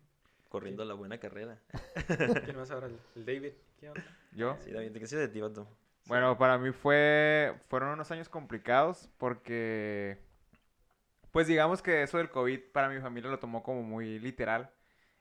Corriendo 0.49 0.85
la 0.85 0.95
buena 0.95 1.19
carrera. 1.19 1.61
¿Quién 2.45 2.57
más 2.57 2.71
ahora? 2.71 2.89
El 3.17 3.27
David. 3.27 3.55
¿Qué 3.81 3.89
onda? 3.89 4.05
¿Yo? 4.31 4.57
Sí, 4.61 4.71
David, 4.71 4.93
¿qué 4.93 5.17
de 5.17 5.27
ti, 5.27 5.41
vato? 5.41 5.67
Bueno, 6.07 6.39
para 6.39 6.59
mí 6.59 6.71
fue 6.71 7.53
fueron 7.69 7.89
unos 7.89 8.13
años 8.13 8.29
complicados 8.29 9.11
porque 9.19 10.21
pues 11.33 11.49
digamos 11.49 11.83
que 11.83 12.05
eso 12.05 12.19
del 12.19 12.31
COVID 12.31 12.61
para 12.73 12.89
mi 12.89 13.01
familia 13.01 13.29
lo 13.29 13.41
tomó 13.41 13.65
como 13.65 13.83
muy 13.83 14.21
literal. 14.21 14.71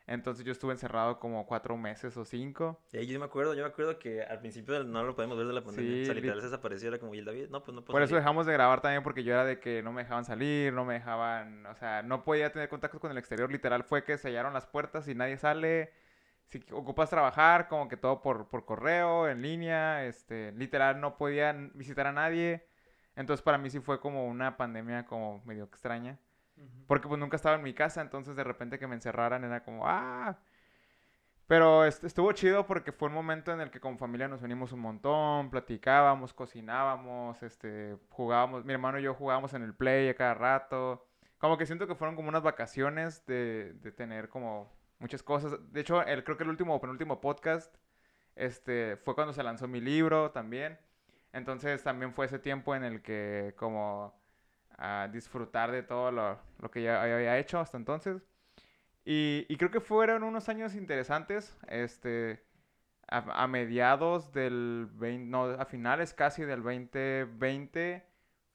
Entonces 0.08 0.44
yo 0.44 0.52
estuve 0.52 0.74
encerrado 0.74 1.20
como 1.20 1.46
cuatro 1.46 1.78
meses 1.78 2.18
o 2.18 2.26
cinco. 2.26 2.82
Y 2.92 2.98
ahí 2.98 3.08
yo 3.08 3.20
me 3.20 3.26
acuerdo, 3.26 3.54
yo 3.54 3.64
me 3.64 3.70
acuerdo 3.70 3.98
que 4.00 4.24
al 4.24 4.40
principio 4.40 4.84
no 4.84 5.04
lo 5.04 5.16
podemos 5.16 5.38
ver 5.38 5.48
de 5.48 5.54
la 5.54 5.64
pandemia. 5.64 5.92
Sí, 5.96 6.02
o 6.02 6.06
sea, 6.06 6.14
literal 6.16 6.40
se 6.40 6.48
desapareció, 6.48 6.90
era 6.90 7.00
como, 7.00 7.14
¿y 7.16 7.20
el 7.20 7.26
David? 7.26 7.50
No, 7.50 7.64
pues 7.64 7.74
no 7.76 7.82
puedo 7.82 7.94
Por 7.94 8.02
eso 8.02 8.10
salir". 8.10 8.22
dejamos 8.22 8.46
de 8.46 8.54
grabar 8.54 8.82
también 8.82 9.04
porque 9.04 9.24
yo 9.24 9.34
era 9.34 9.46
de 9.46 9.60
que 9.60 9.82
no 9.84 9.92
me 9.94 10.02
dejaban 10.04 10.26
salir, 10.26 10.74
no 10.74 10.84
me 10.86 10.96
dejaban, 10.96 11.66
o 11.68 11.76
sea, 11.76 12.02
no 12.02 12.24
podía 12.24 12.52
tener 12.52 12.68
contacto 12.68 13.00
con 13.00 13.12
el 13.12 13.18
exterior. 13.18 13.52
Literal 13.52 13.84
fue 13.84 14.04
que 14.04 14.18
sellaron 14.18 14.54
las 14.54 14.66
puertas 14.66 15.08
y 15.08 15.16
nadie 15.16 15.38
sale. 15.38 15.92
Si 16.48 16.62
ocupas 16.72 17.10
trabajar, 17.10 17.70
como 17.70 17.88
que 17.88 17.96
todo 17.96 18.22
por, 18.22 18.50
por 18.50 18.66
correo, 18.66 19.30
en 19.30 19.42
línea, 19.42 20.06
este, 20.06 20.52
literal 20.54 21.00
no 21.00 21.16
podían 21.18 21.72
visitar 21.76 22.08
a 22.08 22.12
nadie. 22.12 22.66
Entonces 23.16 23.42
para 23.42 23.58
mí 23.58 23.70
sí 23.70 23.80
fue 23.80 24.02
como 24.02 24.26
una 24.28 24.58
pandemia 24.58 25.06
como 25.06 25.42
medio 25.46 25.64
extraña. 25.66 26.18
Porque 26.88 27.08
pues 27.08 27.20
nunca 27.20 27.36
estaba 27.38 27.56
en 27.56 27.64
mi 27.64 27.74
casa, 27.74 28.02
entonces 28.02 28.36
de 28.36 28.44
repente 28.44 28.80
que 28.80 28.88
me 28.88 28.96
encerraran 28.96 29.44
era 29.44 29.64
como, 29.64 29.88
¡ah! 29.88 30.38
Pero 31.48 31.84
est- 31.86 32.04
estuvo 32.04 32.32
chido 32.32 32.66
porque 32.66 32.92
fue 32.92 33.10
un 33.10 33.14
momento 33.14 33.52
en 33.52 33.60
el 33.62 33.72
que 33.72 33.80
como 33.82 33.98
familia 33.98 34.28
nos 34.28 34.42
unimos 34.42 34.72
un 34.72 34.80
montón, 34.80 35.50
platicábamos, 35.50 36.34
cocinábamos, 36.34 37.44
este, 37.44 37.98
jugábamos, 38.10 38.64
mi 38.66 38.74
hermano 38.74 39.00
y 39.00 39.04
yo 39.04 39.14
jugábamos 39.14 39.54
en 39.54 39.64
el 39.64 39.74
play 39.76 40.08
a 40.10 40.16
cada 40.16 40.34
rato. 40.34 41.06
Como 41.40 41.58
que 41.58 41.66
siento 41.66 41.88
que 41.88 41.96
fueron 41.96 42.16
como 42.16 42.30
unas 42.30 42.44
vacaciones 42.44 43.26
de, 43.26 43.74
de 43.82 43.92
tener 43.92 44.30
como 44.30 44.72
muchas 45.00 45.24
cosas. 45.24 45.54
De 45.74 45.82
hecho, 45.82 46.02
el, 46.04 46.24
creo 46.24 46.38
que 46.38 46.44
el 46.44 46.50
último 46.50 46.76
o 46.76 46.82
penúltimo 46.82 47.20
podcast 47.20 47.76
este, 48.36 48.98
fue 48.98 49.16
cuando 49.16 49.34
se 49.34 49.44
lanzó 49.44 49.68
mi 49.68 49.82
libro 49.82 50.32
también. 50.32 50.80
Entonces 51.34 51.84
también 51.84 52.14
fue 52.14 52.26
ese 52.28 52.40
tiempo 52.40 52.76
en 52.76 52.84
el 52.84 53.02
que 53.02 53.54
como 53.58 54.21
a 54.82 55.08
disfrutar 55.08 55.72
de 55.72 55.84
todo 55.84 56.12
lo, 56.12 56.40
lo 56.60 56.72
que 56.72 56.82
ya 56.82 57.04
había 57.04 57.38
hecho 57.38 57.60
hasta 57.60 57.78
entonces. 57.78 58.24
Y, 59.06 59.46
creo 59.58 59.72
que 59.72 59.80
fueron 59.80 60.24
unos 60.24 60.50
años 60.50 60.76
interesantes, 60.76 61.56
este, 61.68 62.44
a, 63.08 63.48
mediados 63.48 64.32
del 64.32 64.88
20, 64.94 65.26
no, 65.30 65.46
a 65.46 65.66
finales 65.66 66.14
casi 66.14 66.44
del 66.44 66.64
2020, 66.64 68.06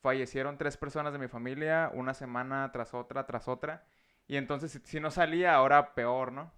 fallecieron 0.01 0.59
tres 0.59 0.77
personas 0.77 1.13
de 1.13 1.19
mi 1.21 1.29
familia, 1.29 1.91
una 1.95 2.15
semana 2.15 2.71
tras 2.73 2.95
otra, 2.95 3.27
tras 3.27 3.49
otra. 3.49 3.85
Y 4.29 4.37
entonces, 4.37 4.73
si, 4.73 4.81
si 4.81 5.01
no 5.01 5.11
salía, 5.11 5.55
ahora 5.55 5.95
peor, 5.95 6.33
¿no? 6.33 6.53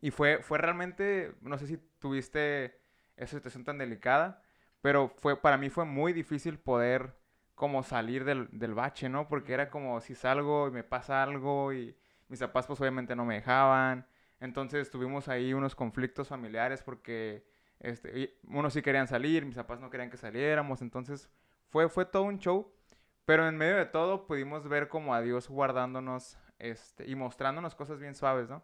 Y 0.00 0.10
fue, 0.12 0.42
fue 0.42 0.58
realmente, 0.58 1.34
no 1.40 1.58
sé 1.58 1.66
si 1.66 1.78
tuviste 1.98 2.80
esa 3.16 3.36
situación 3.36 3.64
tan 3.64 3.78
delicada, 3.78 4.42
pero 4.80 5.08
fue, 5.18 5.40
para 5.40 5.58
mí 5.58 5.70
fue 5.70 5.84
muy 5.84 6.12
difícil 6.12 6.58
poder 6.58 7.17
como 7.58 7.82
salir 7.82 8.24
del, 8.24 8.48
del 8.52 8.72
bache, 8.72 9.08
¿no? 9.08 9.26
Porque 9.26 9.52
era 9.52 9.68
como 9.68 10.00
si 10.00 10.14
salgo 10.14 10.68
y 10.68 10.70
me 10.70 10.84
pasa 10.84 11.24
algo 11.24 11.72
y 11.72 11.96
mis 12.28 12.38
papás 12.38 12.68
pues 12.68 12.80
obviamente 12.80 13.16
no 13.16 13.24
me 13.24 13.34
dejaban. 13.34 14.06
Entonces 14.38 14.92
tuvimos 14.92 15.26
ahí 15.28 15.52
unos 15.52 15.74
conflictos 15.74 16.28
familiares 16.28 16.82
porque 16.82 17.44
este, 17.80 18.38
unos 18.44 18.74
sí 18.74 18.80
querían 18.80 19.08
salir, 19.08 19.44
mis 19.44 19.56
papás 19.56 19.80
no 19.80 19.90
querían 19.90 20.08
que 20.08 20.16
saliéramos. 20.16 20.82
Entonces 20.82 21.28
fue, 21.66 21.88
fue 21.88 22.04
todo 22.04 22.22
un 22.22 22.38
show. 22.38 22.72
Pero 23.24 23.48
en 23.48 23.56
medio 23.56 23.76
de 23.76 23.86
todo 23.86 24.28
pudimos 24.28 24.68
ver 24.68 24.86
como 24.86 25.12
a 25.12 25.20
Dios 25.20 25.48
guardándonos 25.48 26.38
este, 26.60 27.10
y 27.10 27.16
mostrándonos 27.16 27.74
cosas 27.74 27.98
bien 27.98 28.14
suaves, 28.14 28.48
¿no? 28.48 28.62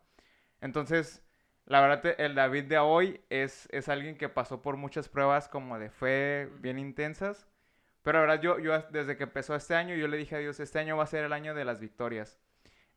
Entonces, 0.60 1.20
la 1.66 1.80
verdad, 1.80 2.14
el 2.16 2.36
David 2.36 2.66
de 2.66 2.78
hoy 2.78 3.20
es, 3.28 3.68
es 3.72 3.88
alguien 3.88 4.16
que 4.16 4.28
pasó 4.28 4.62
por 4.62 4.76
muchas 4.76 5.08
pruebas 5.08 5.48
como 5.48 5.80
de 5.80 5.90
fe 5.90 6.48
bien 6.60 6.78
intensas. 6.78 7.48
Pero 8.04 8.18
la 8.18 8.26
verdad, 8.26 8.42
yo, 8.42 8.58
yo 8.58 8.78
desde 8.90 9.16
que 9.16 9.24
empezó 9.24 9.56
este 9.56 9.74
año, 9.74 9.94
yo 9.94 10.06
le 10.08 10.18
dije 10.18 10.36
a 10.36 10.38
Dios, 10.38 10.60
este 10.60 10.78
año 10.78 10.94
va 10.96 11.04
a 11.04 11.06
ser 11.06 11.24
el 11.24 11.32
año 11.32 11.54
de 11.54 11.64
las 11.64 11.80
victorias. 11.80 12.38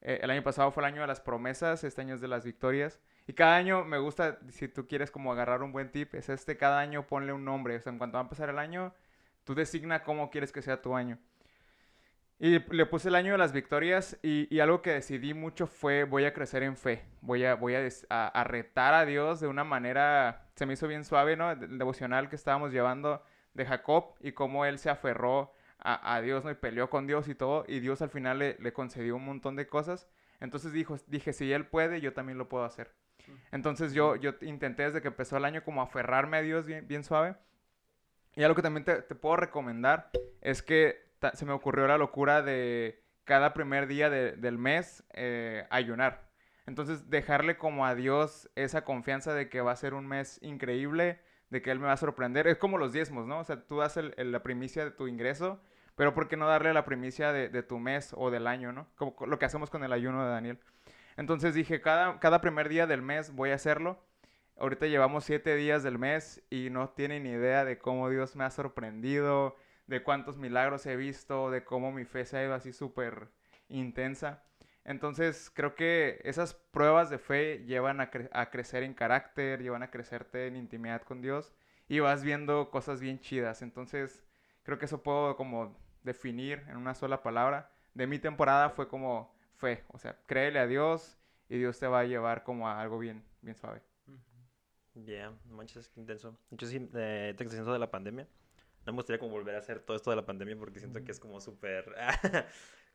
Eh, 0.02 0.20
el 0.22 0.30
año 0.30 0.44
pasado 0.44 0.70
fue 0.72 0.84
el 0.84 0.88
año 0.88 1.00
de 1.00 1.08
las 1.08 1.22
promesas, 1.22 1.86
este 1.86 2.02
año 2.02 2.16
es 2.16 2.20
de 2.22 2.28
las 2.28 2.44
victorias. 2.44 3.00
Y 3.26 3.32
cada 3.32 3.56
año 3.56 3.86
me 3.86 4.00
gusta, 4.00 4.38
si 4.50 4.68
tú 4.68 4.86
quieres 4.86 5.10
como 5.10 5.32
agarrar 5.32 5.64
un 5.64 5.72
buen 5.72 5.94
tip, 5.94 6.14
es 6.14 6.28
este, 6.28 6.58
cada 6.58 6.80
año 6.80 7.08
ponle 7.08 7.32
un 7.32 7.46
nombre. 7.46 7.78
O 7.78 7.82
sea, 7.82 7.94
en 7.94 8.00
cuanto 8.00 8.18
va 8.18 8.22
a 8.22 8.24
empezar 8.24 8.50
el 8.50 8.60
año, 8.60 8.94
tú 9.46 9.56
designa 9.56 10.04
cómo 10.04 10.30
quieres 10.30 10.52
que 10.52 10.62
sea 10.62 10.82
tu 10.82 10.94
año. 10.94 11.18
Y 12.38 12.60
le 12.60 12.86
puse 12.86 13.08
el 13.08 13.16
año 13.16 13.32
de 13.32 13.38
las 13.38 13.54
victorias 13.54 14.18
y, 14.22 14.54
y 14.54 14.60
algo 14.60 14.82
que 14.82 14.92
decidí 14.92 15.34
mucho 15.34 15.68
fue 15.68 16.04
voy 16.04 16.26
a 16.26 16.34
crecer 16.34 16.64
en 16.64 16.76
fe, 16.76 17.04
voy 17.22 17.46
a, 17.46 17.56
voy 17.56 17.76
a, 17.76 17.88
a 18.28 18.44
retar 18.44 18.94
a 18.94 19.06
Dios 19.06 19.40
de 19.40 19.48
una 19.48 19.64
manera, 19.64 20.50
se 20.56 20.66
me 20.66 20.74
hizo 20.74 20.88
bien 20.88 21.06
suave, 21.06 21.36
¿no? 21.38 21.50
El 21.50 21.80
devocional 21.80 22.30
que 22.30 22.36
estábamos 22.36 22.72
llevando 22.74 23.24
de 23.58 23.66
Jacob 23.66 24.14
y 24.22 24.32
cómo 24.32 24.64
él 24.66 24.80
se 24.80 24.90
aferró 24.90 25.52
a, 25.80 26.16
a 26.16 26.22
Dios, 26.22 26.46
¿no? 26.46 26.52
Y 26.52 26.56
peleó 26.56 26.90
con 26.90 27.08
Dios 27.08 27.28
y 27.28 27.36
todo, 27.36 27.66
y 27.68 27.80
Dios 27.82 28.02
al 28.02 28.10
final 28.10 28.40
le, 28.40 28.56
le 28.60 28.72
concedió 28.72 29.16
un 29.18 29.26
montón 29.26 29.56
de 29.58 29.68
cosas. 29.68 30.08
Entonces 30.40 30.72
dijo, 30.72 30.98
dije, 31.08 31.34
si 31.34 31.52
él 31.52 31.66
puede, 31.66 32.00
yo 32.00 32.14
también 32.14 32.38
lo 32.38 32.48
puedo 32.48 32.64
hacer. 32.64 32.94
Entonces 33.52 33.94
yo, 33.94 34.16
yo 34.16 34.34
intenté 34.42 34.84
desde 34.84 35.02
que 35.02 35.10
empezó 35.10 35.36
el 35.38 35.46
año 35.46 35.64
como 35.64 35.82
aferrarme 35.82 36.38
a 36.38 36.42
Dios 36.42 36.66
bien, 36.66 36.88
bien 36.88 37.04
suave. 37.04 37.36
Y 38.36 38.44
algo 38.44 38.56
que 38.56 38.62
también 38.62 38.86
te, 38.86 39.02
te 39.02 39.16
puedo 39.16 39.36
recomendar 39.36 40.12
es 40.42 40.62
que 40.62 41.08
se 41.34 41.46
me 41.46 41.52
ocurrió 41.54 41.88
la 41.88 41.98
locura 41.98 42.42
de 42.44 43.04
cada 43.24 43.54
primer 43.54 43.88
día 43.88 44.10
de- 44.10 44.34
del 44.34 44.58
mes 44.58 45.04
eh, 45.14 45.66
ayunar. 45.72 46.30
Entonces 46.68 47.10
dejarle 47.10 47.58
como 47.58 47.86
a 47.86 47.96
Dios 47.96 48.50
esa 48.56 48.84
confianza 48.84 49.34
de 49.34 49.50
que 49.50 49.62
va 49.62 49.72
a 49.72 49.76
ser 49.76 49.94
un 49.94 50.06
mes 50.08 50.40
increíble, 50.44 51.20
de 51.50 51.62
que 51.62 51.72
Él 51.72 51.80
me 51.80 51.88
va 51.88 51.94
a 51.94 51.98
sorprender. 51.98 52.48
Es 52.48 52.58
como 52.58 52.78
los 52.78 52.94
diezmos, 52.94 53.26
¿no? 53.28 53.40
O 53.40 53.44
sea, 53.44 53.64
tú 53.66 53.78
das 53.78 53.98
el- 53.98 54.14
la 54.32 54.44
primicia 54.44 54.84
de 54.86 54.92
tu 54.92 55.08
ingreso, 55.08 55.60
pero 55.96 56.14
¿por 56.14 56.28
qué 56.28 56.38
no 56.38 56.48
darle 56.48 56.74
la 56.74 56.86
primicia 56.86 57.32
de, 57.34 57.50
de 57.50 57.64
tu 57.64 57.80
mes 57.80 58.14
o 58.18 58.30
del 58.32 58.48
año, 58.48 58.72
¿no? 58.74 58.88
Como 58.96 59.16
co- 59.16 59.26
lo 59.26 59.40
que 59.40 59.46
hacemos 59.46 59.70
con 59.70 59.84
el 59.84 59.94
ayuno 59.94 60.24
de 60.24 60.30
Daniel. 60.32 60.60
Entonces 61.18 61.54
dije, 61.56 61.82
cada, 61.82 62.20
cada 62.20 62.42
primer 62.42 62.70
día 62.70 62.86
del 62.88 63.02
mes 63.02 63.32
voy 63.34 63.52
a 63.52 63.56
hacerlo. 63.56 64.00
Ahorita 64.60 64.88
llevamos 64.88 65.24
siete 65.26 65.56
días 65.56 65.84
del 65.84 65.98
mes 66.00 66.42
y 66.50 66.70
no 66.72 66.90
tienen 66.90 67.26
idea 67.28 67.64
de 67.66 67.78
cómo 67.78 68.10
Dios 68.10 68.36
me 68.36 68.44
ha 68.44 68.50
sorprendido, 68.52 69.56
de 69.88 70.04
cuántos 70.04 70.38
milagros 70.38 70.86
he 70.86 70.96
visto, 70.96 71.50
de 71.52 71.64
cómo 71.64 71.92
mi 71.92 72.06
fe 72.06 72.26
se 72.26 72.38
ha 72.38 72.44
ido 72.44 72.54
así 72.56 72.74
súper 72.74 73.30
intensa. 73.70 74.44
Entonces 74.88 75.52
creo 75.54 75.76
que 75.76 76.22
esas 76.26 76.56
pruebas 76.56 77.12
de 77.12 77.20
fe 77.20 77.64
llevan 77.68 78.02
a, 78.02 78.12
cre- 78.12 78.30
a 78.34 78.50
crecer 78.52 78.84
en 78.84 78.96
carácter, 78.96 79.64
llevan 79.64 79.84
a 79.84 79.92
crecerte 79.92 80.48
en 80.48 80.58
intimidad 80.58 81.04
con 81.04 81.22
Dios 81.22 81.54
y 81.90 82.00
vas 82.02 82.24
viendo 82.24 82.72
cosas 82.72 83.02
bien 83.02 83.22
chidas. 83.22 83.62
Entonces 83.64 84.26
creo 84.64 84.80
que 84.80 84.86
eso 84.88 85.04
puedo 85.04 85.38
como 85.38 85.78
definir 86.04 86.64
en 86.70 86.78
una 86.78 86.96
sola 86.96 87.24
palabra. 87.24 87.72
De 87.96 88.08
mi 88.08 88.20
temporada 88.20 88.72
fue 88.72 88.90
como 88.90 89.36
fe, 89.58 89.86
o 89.90 90.00
sea, 90.00 90.18
créele 90.28 90.60
a 90.60 90.68
Dios 90.68 91.20
y 91.50 91.60
Dios 91.60 91.80
te 91.80 91.88
va 91.88 92.02
a 92.02 92.06
llevar 92.06 92.44
como 92.44 92.70
a 92.70 92.82
algo 92.82 93.00
bien, 93.00 93.24
bien 93.44 93.56
suave. 93.58 93.82
Ya, 94.96 95.34
manches, 95.50 95.90
qué 95.90 96.00
intenso. 96.00 96.36
Yo 96.52 96.68
sí, 96.68 96.90
eh, 96.96 97.36
te 97.38 97.46
de 97.46 97.80
la 97.80 97.92
pandemia. 97.92 98.28
No 98.86 98.94
me 98.94 98.98
gustaría 98.98 99.20
como 99.20 99.34
volver 99.34 99.56
a 99.56 99.60
hacer 99.60 99.80
todo 99.82 99.98
esto 99.98 100.10
de 100.10 100.16
la 100.16 100.26
pandemia 100.26 100.58
porque 100.58 100.80
siento 100.80 101.04
que 101.04 101.12
es 101.12 101.20
como 101.20 101.40
súper... 101.42 101.94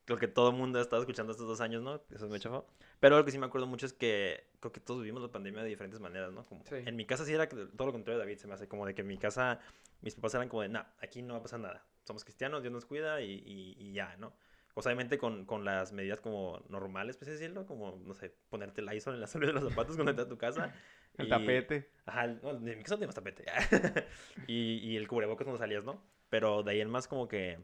lo 0.07 0.17
que 0.19 0.29
todo 0.29 0.51
el 0.51 0.57
mundo 0.57 0.79
ha 0.79 0.83
estado 0.83 1.03
escuchando 1.03 1.33
estos 1.33 1.47
dos 1.47 1.61
años, 1.61 1.83
¿no? 1.83 2.03
Eso 2.15 2.29
me 2.29 2.41
chafó. 2.41 2.67
Pero 3.01 3.17
lo 3.17 3.25
que 3.25 3.31
sí 3.31 3.39
me 3.39 3.47
acuerdo 3.47 3.67
mucho 3.67 3.87
es 3.87 3.93
que 3.93 4.49
creo 4.61 4.73
que 4.73 4.81
todos 4.81 5.01
vivimos 5.01 5.23
la 5.23 5.31
pandemia 5.31 5.63
de 5.63 5.69
diferentes 5.69 6.01
maneras, 6.01 6.33
¿no? 6.33 6.45
Como 6.45 6.65
Sí. 6.65 6.77
En 6.85 6.97
mi 6.97 7.07
casa 7.07 7.25
sí 7.25 7.33
era 7.33 7.49
todo 7.49 7.87
lo 7.87 7.93
contrario 7.93 8.19
de 8.19 8.25
David, 8.25 8.39
se 8.39 8.47
me 8.49 8.55
hace 8.55 8.69
como 8.69 8.85
de 8.87 8.95
que 8.95 9.03
en 9.03 9.07
mi 9.09 9.19
casa 9.19 9.61
mis 10.01 10.15
papás 10.15 10.35
eran 10.35 10.49
como 10.49 10.63
de, 10.63 10.69
nah, 10.71 10.85
aquí 11.01 11.23
no 11.23 11.35
va 11.35 11.41
a 11.41 11.43
pasar 11.43 11.61
nada. 11.61 11.85
Somos 12.05 12.25
cristianos, 12.25 12.63
Dios 12.63 12.73
nos 12.73 12.85
cuida 12.85 13.21
y, 13.23 13.31
y- 13.47 13.77
y 13.79 13.93
ya, 13.93 14.17
¿no? 14.17 14.35
O 14.75 14.81
sea, 14.83 14.91
obviamente 14.91 15.19
con, 15.19 15.45
con 15.45 15.65
las 15.65 15.93
medidas 15.93 16.21
como 16.21 16.63
normales, 16.69 17.17
pues 17.19 17.31
decirlo, 17.31 17.67
como, 17.67 18.01
no 18.07 18.15
sé, 18.15 18.35
ponerte 18.49 18.81
el 18.81 18.93
ISO 18.93 19.13
en 19.13 19.21
la 19.21 19.27
suela 19.27 19.47
de 19.49 19.53
los 19.53 19.69
zapatos 19.69 19.97
cuando 19.97 20.11
entras 20.11 20.27
a 20.27 20.31
tu 20.31 20.39
casa. 20.39 20.75
El 21.19 21.27
y- 21.27 21.29
tapete. 21.29 21.91
Ajá, 22.07 22.27
no, 22.27 22.53
en 22.53 22.65
mi 22.65 22.83
casa 22.83 22.95
no 22.95 23.01
teníamos 23.01 23.15
tapete. 23.15 23.45
y, 24.47 24.79
y 24.79 24.97
el 24.97 25.07
cubrebocas 25.09 25.45
cuando 25.45 25.59
salías, 25.59 25.85
¿no? 25.85 26.03
Pero 26.31 26.63
de 26.63 26.71
ahí 26.73 26.81
en 26.81 26.89
más 26.89 27.07
como 27.07 27.29
que 27.29 27.59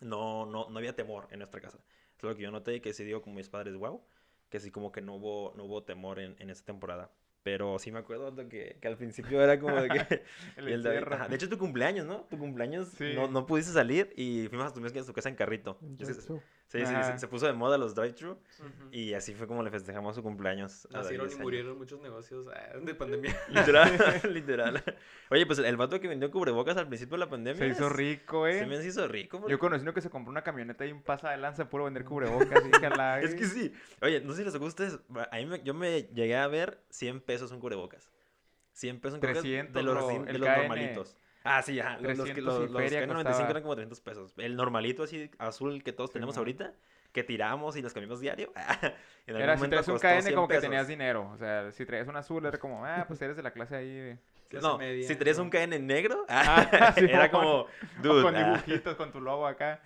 no, 0.00 0.46
no, 0.46 0.68
no 0.70 0.78
había 0.78 0.94
temor 0.94 1.28
en 1.30 1.38
nuestra 1.40 1.60
casa. 1.60 1.78
Es 2.16 2.22
lo 2.22 2.34
que 2.34 2.42
yo 2.42 2.50
noté 2.50 2.74
y 2.76 2.80
que 2.80 2.92
sí 2.92 3.04
digo 3.04 3.22
con 3.22 3.34
mis 3.34 3.48
padres, 3.48 3.74
wow, 3.76 4.02
que 4.48 4.60
sí 4.60 4.70
como 4.70 4.92
que 4.92 5.00
no 5.02 5.16
hubo, 5.16 5.52
no 5.56 5.64
hubo 5.64 5.82
temor 5.82 6.18
en, 6.18 6.36
en 6.38 6.50
esta 6.50 6.64
temporada. 6.64 7.10
Pero 7.42 7.78
sí 7.78 7.92
me 7.92 8.00
acuerdo 8.00 8.32
de 8.32 8.48
que, 8.48 8.78
que 8.80 8.88
al 8.88 8.96
principio 8.96 9.40
era 9.40 9.60
como 9.60 9.76
de 9.80 9.88
que... 9.88 10.22
El 10.56 10.68
y 10.68 10.72
el 10.72 10.82
David- 10.82 11.12
ajá, 11.12 11.28
de 11.28 11.36
hecho, 11.36 11.48
tu 11.48 11.58
cumpleaños, 11.58 12.04
¿no? 12.04 12.22
Tu 12.24 12.36
cumpleaños 12.38 12.88
Sí. 12.88 13.12
no, 13.14 13.28
no 13.28 13.46
pudiste 13.46 13.72
salir 13.72 14.12
y 14.16 14.48
fuimos 14.48 14.66
a 14.66 14.72
tu, 14.74 14.84
a 14.84 15.04
tu 15.04 15.12
casa 15.12 15.28
en 15.28 15.36
carrito. 15.36 15.78
En 15.82 15.96
Sí, 16.68 16.84
sí, 16.84 16.92
se- 17.04 17.18
se 17.20 17.28
puso 17.28 17.46
de 17.46 17.52
moda 17.52 17.78
los 17.78 17.94
drive-thru 17.94 18.36
y 18.90 19.14
así 19.14 19.34
fue 19.34 19.46
como 19.46 19.62
le 19.62 19.70
festejamos 19.70 20.16
su 20.16 20.22
cumpleaños. 20.24 20.88
Nacieron 20.90 21.30
y 21.30 21.34
murieron 21.36 21.78
muchos 21.78 22.00
negocios 22.02 22.48
ah, 22.48 22.76
de 22.82 22.92
pandemia. 22.94 23.36
Literal, 23.48 23.92
literal. 24.34 24.82
Oye, 25.30 25.46
pues 25.46 25.60
el, 25.60 25.76
vato 25.76 26.00
que 26.00 26.08
vendió 26.08 26.28
cubrebocas 26.30 26.76
al 26.76 26.88
principio 26.88 27.14
de 27.16 27.20
la 27.24 27.30
pandemia. 27.30 27.58
Se 27.60 27.68
hizo 27.68 27.88
rico, 27.88 28.48
¿eh? 28.48 28.58
Se 28.58 28.66
me 28.66 28.84
hizo 28.84 29.06
rico. 29.06 29.38
porque- 29.38 29.52
Yo 29.52 29.60
conocí 29.60 29.82
uno 29.82 29.94
que 29.94 30.00
se 30.00 30.10
compró 30.10 30.30
una 30.32 30.42
camioneta 30.42 30.84
y 30.84 30.90
un 30.90 31.02
pasa 31.02 31.30
de 31.30 31.36
lanza 31.36 31.68
puro 31.68 31.84
vender 31.84 32.04
cubrebocas. 32.04 32.60
y 32.66 32.72
jala, 32.80 33.20
Es 33.22 33.36
que 33.36 33.44
sí. 33.44 33.72
Oye, 34.02 34.20
no 34.22 34.32
sé 34.32 34.38
si 34.38 34.44
les 34.46 34.56
gusta 34.58 34.84
ustedes. 34.84 35.00
A 35.30 35.36
mí 35.36 35.46
me- 35.46 35.62
yo 35.62 35.72
me 35.72 36.02
llegué 36.02 36.36
a 36.36 36.48
ver 36.48 36.82
100 36.90 37.20
pesos 37.20 37.52
un 37.52 37.60
cubrebocas. 37.60 38.10
100 38.72 39.00
pesos 39.00 39.14
un 39.14 39.20
cubrebocas 39.20 39.42
300, 39.42 39.72
de 39.74 39.82
los, 39.84 39.94
bro, 39.94 40.08
recién- 40.08 40.24
de 40.26 40.38
los 40.38 40.48
normalitos. 40.48 41.16
Ah, 41.46 41.62
sí, 41.62 41.78
ajá. 41.80 41.98
Los, 42.00 42.16
los, 42.18 42.26
que- 42.28 42.34
300 42.34 42.38
y 42.38 42.40
los, 42.42 42.70
los 42.70 42.82
feria 42.82 43.06
KN95 43.06 43.14
costaba. 43.24 43.50
eran 43.50 43.62
como 43.62 43.74
300 43.74 44.00
pesos. 44.00 44.34
El 44.36 44.56
normalito 44.56 45.02
así 45.04 45.30
azul 45.38 45.82
que 45.82 45.92
todos 45.92 46.10
tenemos 46.12 46.34
Simón. 46.34 46.40
ahorita, 46.48 46.72
que 47.12 47.24
tiramos 47.24 47.76
y 47.76 47.82
los 47.82 47.92
cambiamos 47.94 48.20
diario. 48.20 48.52
en 49.26 49.36
Era 49.36 49.56
si 49.56 49.68
traes 49.68 49.88
un 49.88 49.98
KN 49.98 50.22
100 50.22 50.34
como 50.34 50.48
que 50.48 50.54
pesos. 50.54 50.62
tenías 50.70 50.88
dinero. 50.88 51.30
O 51.32 51.36
sea, 51.38 51.70
si 51.72 51.86
traías 51.86 52.08
un 52.08 52.16
azul 52.16 52.44
era 52.44 52.58
como, 52.58 52.84
ah, 52.84 53.04
pues 53.08 53.20
eres 53.22 53.36
de 53.36 53.42
la 53.42 53.50
clase 53.52 53.76
ahí. 53.76 53.88
de- 53.94 54.18
Clase 54.48 54.64
No, 54.64 54.78
media, 54.78 55.08
si 55.08 55.16
tenías 55.16 55.38
¿no? 55.38 55.42
un 55.42 55.50
KN 55.50 55.84
negro, 55.84 56.24
Ah, 56.28 56.94
era 56.96 57.28
como, 57.32 57.62
O 57.62 57.68
dude. 58.00 58.22
con 58.22 58.36
ah. 58.36 58.44
dibujitos, 58.62 58.94
con 58.94 59.10
tu 59.10 59.20
logo 59.20 59.44
acá. 59.44 59.80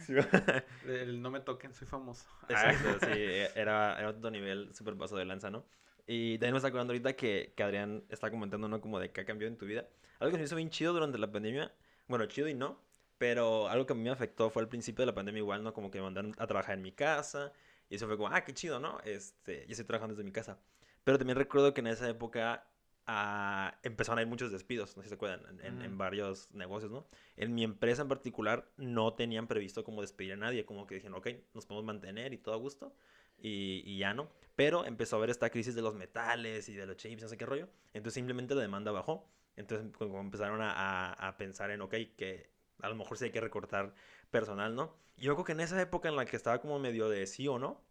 El 0.86 1.22
no 1.22 1.30
me 1.30 1.40
toquen, 1.40 1.72
soy 1.72 1.86
famoso. 1.88 2.26
Exacto, 2.48 3.06
sí, 3.06 3.22
era, 3.54 3.98
era 3.98 4.08
otro 4.10 4.30
nivel 4.30 4.74
súper 4.74 4.96
paso 4.96 5.16
de 5.16 5.24
lanza, 5.24 5.50
¿no? 5.50 5.64
Y 6.06 6.34
también 6.38 6.52
me 6.54 6.58
está 6.58 6.68
acordando 6.68 6.92
ahorita 6.92 7.14
que, 7.14 7.52
que 7.56 7.62
Adrián 7.62 8.02
está 8.10 8.30
comentando, 8.30 8.68
¿no? 8.68 8.80
Como 8.80 8.98
de 8.98 9.10
que 9.10 9.20
ha 9.20 9.24
cambiado 9.24 9.50
en 9.52 9.56
tu 9.58 9.64
vida. 9.64 9.86
Algo 10.20 10.30
que 10.32 10.36
se 10.36 10.40
me 10.42 10.44
hizo 10.46 10.56
bien 10.56 10.70
chido 10.70 10.92
durante 10.92 11.18
la 11.18 11.30
pandemia, 11.32 11.72
bueno, 12.08 12.26
chido 12.26 12.48
y 12.48 12.54
no, 12.54 12.78
pero 13.18 13.68
algo 13.68 13.86
que 13.86 13.92
a 13.92 13.96
mí 13.96 14.02
me 14.02 14.10
afectó 14.10 14.50
fue 14.50 14.62
al 14.62 14.68
principio 14.68 15.02
de 15.02 15.06
la 15.06 15.14
pandemia 15.14 15.38
igual, 15.40 15.62
¿no? 15.62 15.72
Como 15.72 15.90
que 15.90 15.98
me 15.98 16.04
mandaron 16.04 16.34
a 16.38 16.46
trabajar 16.46 16.76
en 16.76 16.82
mi 16.82 16.92
casa 16.92 17.52
y 17.88 17.96
eso 17.96 18.06
fue 18.06 18.16
como, 18.16 18.28
ah, 18.28 18.44
qué 18.44 18.52
chido, 18.54 18.80
¿no? 18.80 19.00
Este, 19.04 19.64
yo 19.66 19.72
estoy 19.72 19.86
trabajando 19.86 20.14
desde 20.14 20.24
mi 20.24 20.32
casa. 20.32 20.58
Pero 21.04 21.18
también 21.18 21.38
recuerdo 21.38 21.74
que 21.74 21.80
en 21.80 21.88
esa 21.88 22.08
época 22.08 22.66
ah, 23.06 23.78
empezaron 23.82 24.18
a 24.18 24.22
ir 24.22 24.28
muchos 24.28 24.52
despidos, 24.52 24.96
no 24.96 25.02
sé 25.02 25.06
si 25.06 25.08
se 25.10 25.14
acuerdan, 25.16 25.42
en, 25.60 25.66
en- 25.66 25.82
en 25.82 25.98
varios 25.98 26.50
negocios, 26.52 26.92
¿no? 26.92 27.06
En 27.36 27.54
mi 27.54 27.64
empresa 27.64 28.02
en 28.02 28.08
particular 28.08 28.70
no 28.76 29.14
tenían 29.14 29.46
previsto 29.48 29.84
como 29.84 30.02
despedir 30.02 30.34
a 30.34 30.36
nadie, 30.36 30.64
como 30.66 30.86
que 30.86 30.96
dijeron, 30.96 31.16
ok, 31.18 31.28
nos 31.54 31.66
podemos 31.66 31.84
mantener 31.86 32.32
y 32.34 32.38
todo 32.38 32.54
a 32.54 32.58
gusto, 32.58 32.94
y, 33.38 33.82
y 33.86 33.98
ya 33.98 34.14
no. 34.14 34.28
Pero 34.56 34.84
empezó 34.84 35.16
a 35.16 35.18
haber 35.18 35.30
esta 35.30 35.50
crisis 35.50 35.74
de 35.74 35.82
los 35.82 35.94
metales 35.94 36.68
y 36.68 36.74
de 36.74 36.86
los 36.86 36.96
chips, 36.96 37.22
no 37.22 37.28
sé 37.28 37.36
qué 37.38 37.46
rollo, 37.46 37.68
entonces 37.94 38.14
simplemente 38.14 38.54
la 38.54 38.62
demanda 38.62 38.92
bajó. 38.92 39.26
Entonces 39.60 39.90
como 39.96 40.20
empezaron 40.20 40.60
a, 40.62 40.72
a- 40.72 41.28
a 41.28 41.36
pensar 41.38 41.70
en, 41.70 41.80
ok, 41.82 41.94
que 42.16 42.50
a 42.82 42.88
lo 42.88 42.96
mejor 42.96 43.18
sí 43.18 43.26
hay 43.26 43.30
que 43.32 43.40
recortar 43.40 43.94
personal, 44.30 44.74
¿no? 44.74 44.96
Y 45.16 45.22
yo 45.24 45.34
creo 45.34 45.44
que 45.44 45.52
en 45.52 45.60
esa 45.60 45.80
época 45.80 46.08
en 46.08 46.16
la 46.16 46.26
que 46.26 46.36
estaba 46.36 46.60
como 46.60 46.78
medio 46.78 47.08
de 47.08 47.26
sí 47.26 47.48
o 47.48 47.58
no, 47.58 47.82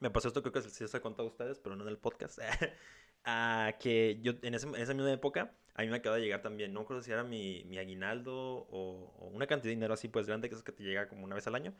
me 0.00 0.10
pasó 0.10 0.28
esto, 0.28 0.42
creo 0.42 0.52
que 0.52 0.62
sí 0.62 0.86
se 0.88 0.96
ha 0.96 1.00
contado 1.00 1.28
a 1.28 1.30
ustedes, 1.32 1.58
pero 1.58 1.76
no 1.76 1.82
en 1.84 1.88
el 1.90 1.98
podcast. 1.98 2.38
ah, 3.24 3.74
que 3.80 4.18
yo 4.22 4.32
en, 4.42 4.54
ese- 4.54 4.66
en 4.68 4.76
esa 4.76 4.94
misma 4.94 5.12
época, 5.12 5.54
a 5.74 5.82
mí 5.82 5.88
me 5.88 5.96
acaba 5.96 6.16
de 6.16 6.22
llegar 6.22 6.42
también, 6.42 6.72
no 6.72 6.84
creo 6.86 7.00
si 7.02 7.10
era 7.12 7.24
mi, 7.24 7.64
mi 7.66 7.78
aguinaldo 7.78 8.34
o, 8.36 9.14
o 9.18 9.26
una 9.28 9.46
cantidad 9.46 9.70
de 9.70 9.76
dinero 9.76 9.94
así 9.94 10.08
pues 10.08 10.26
grande, 10.26 10.48
que 10.48 10.54
es 10.54 10.62
que 10.62 10.72
te 10.72 10.82
llega 10.84 11.08
como 11.08 11.24
una 11.24 11.34
vez 11.34 11.46
al 11.46 11.54
año. 11.54 11.74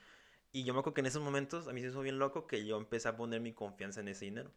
Y 0.53 0.65
yo 0.65 0.75
me 0.75 0.81
acuerdo 0.81 0.95
que 0.95 1.01
en 1.03 1.07
esos 1.07 1.23
momentos 1.23 1.69
a 1.69 1.73
mí 1.75 1.81
se 1.83 1.89
hizo 1.89 2.01
bien 2.03 2.19
loco 2.19 2.47
que 2.47 2.67
yo 2.67 2.79
empecé 2.79 3.09
a 3.09 3.17
poner 3.17 3.41
mi 3.41 3.53
confianza 3.53 4.01
en 4.01 4.09
ese 4.09 4.25
dinero. 4.27 4.53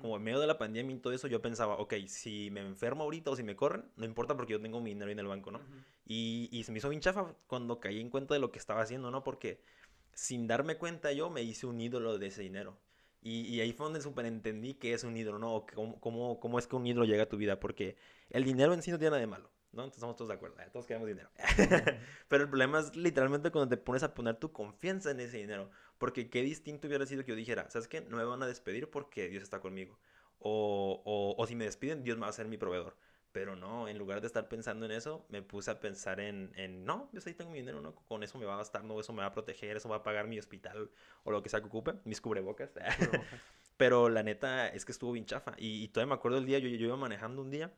Como 0.00 0.16
en 0.16 0.22
medio 0.22 0.40
de 0.40 0.46
la 0.46 0.58
pandemia 0.58 0.94
y 0.94 0.98
todo 0.98 1.12
eso, 1.12 1.28
yo 1.28 1.42
pensaba, 1.42 1.74
ok, 1.76 1.94
si 2.06 2.50
me 2.50 2.60
enfermo 2.60 3.04
ahorita 3.04 3.30
o 3.30 3.36
si 3.36 3.42
me 3.42 3.56
corren, 3.56 3.84
no 3.96 4.04
importa 4.04 4.36
porque 4.36 4.52
yo 4.52 4.60
tengo 4.60 4.80
mi 4.80 4.90
dinero 4.90 5.10
en 5.10 5.18
el 5.18 5.26
banco, 5.26 5.50
¿no? 5.50 5.58
Ujú. 5.58 5.66
Y, 6.06 6.48
y 6.52 6.64
se 6.64 6.72
me 6.72 6.78
hizo 6.78 6.88
bien 6.88 7.00
chafa 7.00 7.34
cuando 7.46 7.80
caí 7.80 8.00
en 8.00 8.10
cuenta 8.10 8.34
de 8.34 8.40
lo 8.40 8.52
que 8.52 8.58
estaba 8.58 8.82
haciendo, 8.82 9.10
¿no? 9.10 9.24
Porque 9.24 9.60
sin 10.12 10.46
darme 10.46 10.76
cuenta 10.76 11.12
yo 11.12 11.30
me 11.30 11.42
hice 11.42 11.66
un 11.66 11.80
ídolo 11.80 12.18
de 12.18 12.26
ese 12.26 12.42
dinero. 12.42 12.78
Y, 13.20 13.42
y 13.42 13.60
ahí 13.60 13.72
fue 13.72 13.84
donde 13.84 14.02
súper 14.02 14.26
entendí 14.26 14.74
que 14.74 14.92
es 14.92 15.02
un 15.04 15.16
ídolo, 15.16 15.38
¿no? 15.38 15.54
O 15.54 15.66
cómo, 15.66 15.98
cómo, 16.00 16.40
cómo 16.40 16.58
es 16.58 16.66
que 16.66 16.76
un 16.76 16.86
ídolo 16.86 17.06
llega 17.06 17.24
a 17.24 17.28
tu 17.28 17.38
vida. 17.38 17.58
Porque 17.58 17.96
el 18.30 18.44
dinero 18.44 18.74
en 18.74 18.82
sí 18.82 18.90
no 18.90 18.98
tiene 18.98 19.10
nada 19.10 19.20
de 19.20 19.26
malo. 19.26 19.50
¿no? 19.74 19.82
Entonces 19.82 19.98
estamos 19.98 20.16
todos 20.16 20.28
de 20.28 20.34
acuerdo, 20.34 20.60
eh, 20.60 20.68
todos 20.72 20.86
queremos 20.86 21.08
dinero. 21.08 21.30
Pero 22.28 22.44
el 22.44 22.48
problema 22.48 22.80
es 22.80 22.94
literalmente 22.96 23.50
cuando 23.50 23.68
te 23.68 23.76
pones 23.76 24.02
a 24.02 24.14
poner 24.14 24.36
tu 24.36 24.52
confianza 24.52 25.10
en 25.10 25.20
ese 25.20 25.38
dinero. 25.38 25.70
Porque 26.04 26.28
qué 26.28 26.42
distinto 26.42 26.86
hubiera 26.86 27.06
sido 27.06 27.24
que 27.24 27.30
yo 27.30 27.34
dijera, 27.34 27.70
¿sabes 27.70 27.88
qué? 27.88 28.02
No 28.02 28.18
me 28.18 28.24
van 28.24 28.42
a 28.42 28.46
despedir 28.46 28.90
porque 28.90 29.26
Dios 29.30 29.42
está 29.42 29.60
conmigo. 29.60 29.98
O, 30.38 31.00
o, 31.02 31.34
o 31.42 31.46
si 31.46 31.54
me 31.54 31.64
despiden, 31.64 32.04
Dios 32.04 32.18
me 32.18 32.24
va 32.24 32.28
a 32.28 32.32
ser 32.34 32.46
mi 32.46 32.58
proveedor. 32.58 32.94
Pero 33.32 33.56
no, 33.56 33.88
en 33.88 33.96
lugar 33.96 34.20
de 34.20 34.26
estar 34.26 34.46
pensando 34.50 34.84
en 34.84 34.92
eso, 34.92 35.24
me 35.30 35.40
puse 35.40 35.70
a 35.70 35.80
pensar 35.80 36.20
en, 36.20 36.52
en 36.56 36.84
no, 36.84 37.08
yo 37.14 37.22
ahí 37.24 37.32
tengo 37.32 37.50
mi 37.50 37.60
dinero, 37.60 37.80
¿no? 37.80 37.94
Con 37.94 38.22
eso 38.22 38.36
me 38.36 38.44
va 38.44 38.52
a 38.52 38.58
gastar, 38.58 38.84
no, 38.84 39.00
eso 39.00 39.14
me 39.14 39.20
va 39.22 39.28
a 39.28 39.32
proteger, 39.32 39.78
eso 39.78 39.88
va 39.88 39.96
a 39.96 40.02
pagar 40.02 40.28
mi 40.28 40.38
hospital 40.38 40.90
o 41.22 41.30
lo 41.30 41.42
que 41.42 41.48
sea 41.48 41.60
que 41.62 41.68
ocupe, 41.68 41.94
mis 42.04 42.20
cubrebocas. 42.20 42.72
Pero 43.78 44.10
la 44.10 44.22
neta 44.22 44.68
es 44.68 44.84
que 44.84 44.92
estuvo 44.92 45.12
bien 45.12 45.24
chafa. 45.24 45.54
Y, 45.56 45.84
y 45.84 45.88
todavía 45.88 46.10
me 46.10 46.18
acuerdo 46.18 46.36
el 46.36 46.44
día, 46.44 46.58
yo, 46.58 46.68
yo 46.68 46.84
iba 46.86 46.98
manejando 46.98 47.40
un 47.40 47.50
día 47.50 47.72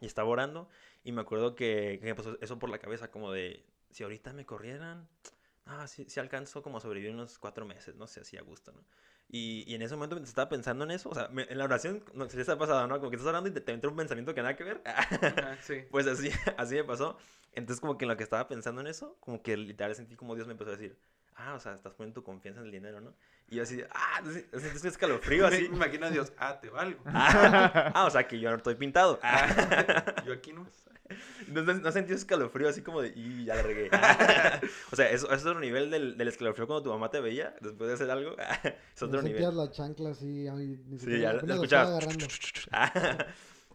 y 0.00 0.06
estaba 0.06 0.28
orando 0.28 0.68
y 1.02 1.10
me 1.10 1.22
acuerdo 1.22 1.56
que, 1.56 1.98
que 2.00 2.06
me 2.06 2.14
pasó 2.14 2.38
eso 2.40 2.60
por 2.60 2.70
la 2.70 2.78
cabeza, 2.78 3.10
como 3.10 3.32
de, 3.32 3.66
si 3.90 4.04
ahorita 4.04 4.32
me 4.34 4.46
corrieran, 4.46 5.08
ah, 5.66 5.86
sí, 5.86 6.06
sí 6.08 6.20
alcanzo 6.20 6.62
como 6.62 6.78
a 6.78 6.80
sobrevivir 6.80 7.14
unos 7.14 7.38
cuatro 7.38 7.64
meses, 7.66 7.94
no 7.96 8.06
sé, 8.06 8.20
así 8.20 8.36
a 8.36 8.42
gusto, 8.42 8.72
¿no? 8.72 8.84
Y, 9.28 9.64
y 9.70 9.74
en 9.76 9.82
ese 9.82 9.94
momento 9.94 10.16
estaba 10.18 10.48
pensando 10.48 10.84
en 10.84 10.90
eso, 10.90 11.08
o 11.08 11.14
sea, 11.14 11.28
me, 11.28 11.44
en 11.44 11.56
la 11.58 11.64
oración, 11.64 12.04
no 12.14 12.28
sé 12.28 12.38
si 12.38 12.44
te 12.44 12.52
ha 12.52 12.58
pasado, 12.58 12.86
¿no? 12.88 12.98
Como 12.98 13.10
que 13.10 13.16
estás 13.16 13.28
orando 13.28 13.48
y 13.48 13.52
te, 13.52 13.60
te 13.60 13.72
entra 13.72 13.88
un 13.90 13.96
pensamiento 13.96 14.34
que 14.34 14.42
nada 14.42 14.56
que 14.56 14.64
ver. 14.64 14.82
Ajá, 14.84 15.58
sí. 15.60 15.84
Pues 15.90 16.06
así, 16.06 16.30
así 16.56 16.74
me 16.76 16.84
pasó. 16.84 17.16
Entonces 17.52 17.80
como 17.80 17.98
que 17.98 18.04
en 18.04 18.08
lo 18.10 18.16
que 18.16 18.22
estaba 18.24 18.48
pensando 18.48 18.80
en 18.80 18.86
eso, 18.86 19.16
como 19.20 19.42
que 19.42 19.56
literal 19.56 19.94
sentí 19.94 20.16
como 20.16 20.34
Dios 20.34 20.46
me 20.46 20.52
empezó 20.52 20.70
a 20.70 20.76
decir, 20.76 20.98
ah, 21.40 21.54
o 21.54 21.60
sea, 21.60 21.74
estás 21.74 21.94
poniendo 21.94 22.20
tu 22.20 22.24
confianza 22.24 22.60
en 22.60 22.66
el 22.66 22.72
dinero, 22.72 23.00
¿no? 23.00 23.14
Y 23.48 23.56
yo 23.56 23.62
así, 23.64 23.82
ah, 23.90 24.22
entonces, 24.24 24.84
escalofrío 24.84 25.48
Me 25.48 25.56
así. 25.56 25.64
imagino 25.66 26.06
a 26.06 26.10
Dios, 26.10 26.32
ah, 26.38 26.60
te 26.60 26.68
valgo. 26.70 27.00
Ah, 27.06 27.90
ah, 27.94 28.04
o 28.06 28.10
sea, 28.10 28.26
que 28.28 28.38
yo 28.38 28.50
no 28.50 28.56
estoy 28.56 28.74
pintado. 28.76 29.18
Ah. 29.22 30.14
Yo 30.26 30.32
aquí 30.32 30.52
no. 30.52 30.66
No, 31.48 31.62
no, 31.62 31.74
no 31.74 31.90
sentí 31.90 32.12
ese 32.12 32.20
escalofrío 32.20 32.68
así 32.68 32.82
como 32.82 33.02
de, 33.02 33.08
y 33.16 33.44
ya 33.44 33.56
la 33.56 33.62
regué. 33.62 33.90
o 34.92 34.96
sea, 34.96 35.10
eso, 35.10 35.26
eso 35.26 35.34
es 35.34 35.44
otro 35.44 35.58
nivel 35.58 35.90
del, 35.90 36.16
del 36.16 36.28
escalofrío 36.28 36.68
cuando 36.68 36.84
tu 36.84 36.90
mamá 36.90 37.10
te 37.10 37.20
veía 37.20 37.56
después 37.60 37.88
de 37.88 37.94
hacer 37.94 38.10
algo. 38.12 38.36
es 38.38 39.02
No 39.02 39.08
otro 39.08 39.22
nivel. 39.22 39.42
sentías 39.42 39.54
la 39.54 39.70
chancla 39.72 40.10
así, 40.10 40.46
ay, 40.46 40.80
ni 40.86 40.98
Sí, 41.00 41.18
ya 41.18 41.32
la 41.32 41.42
lo 41.42 41.54
escuchabas. 41.54 42.06
Ah, 42.70 43.26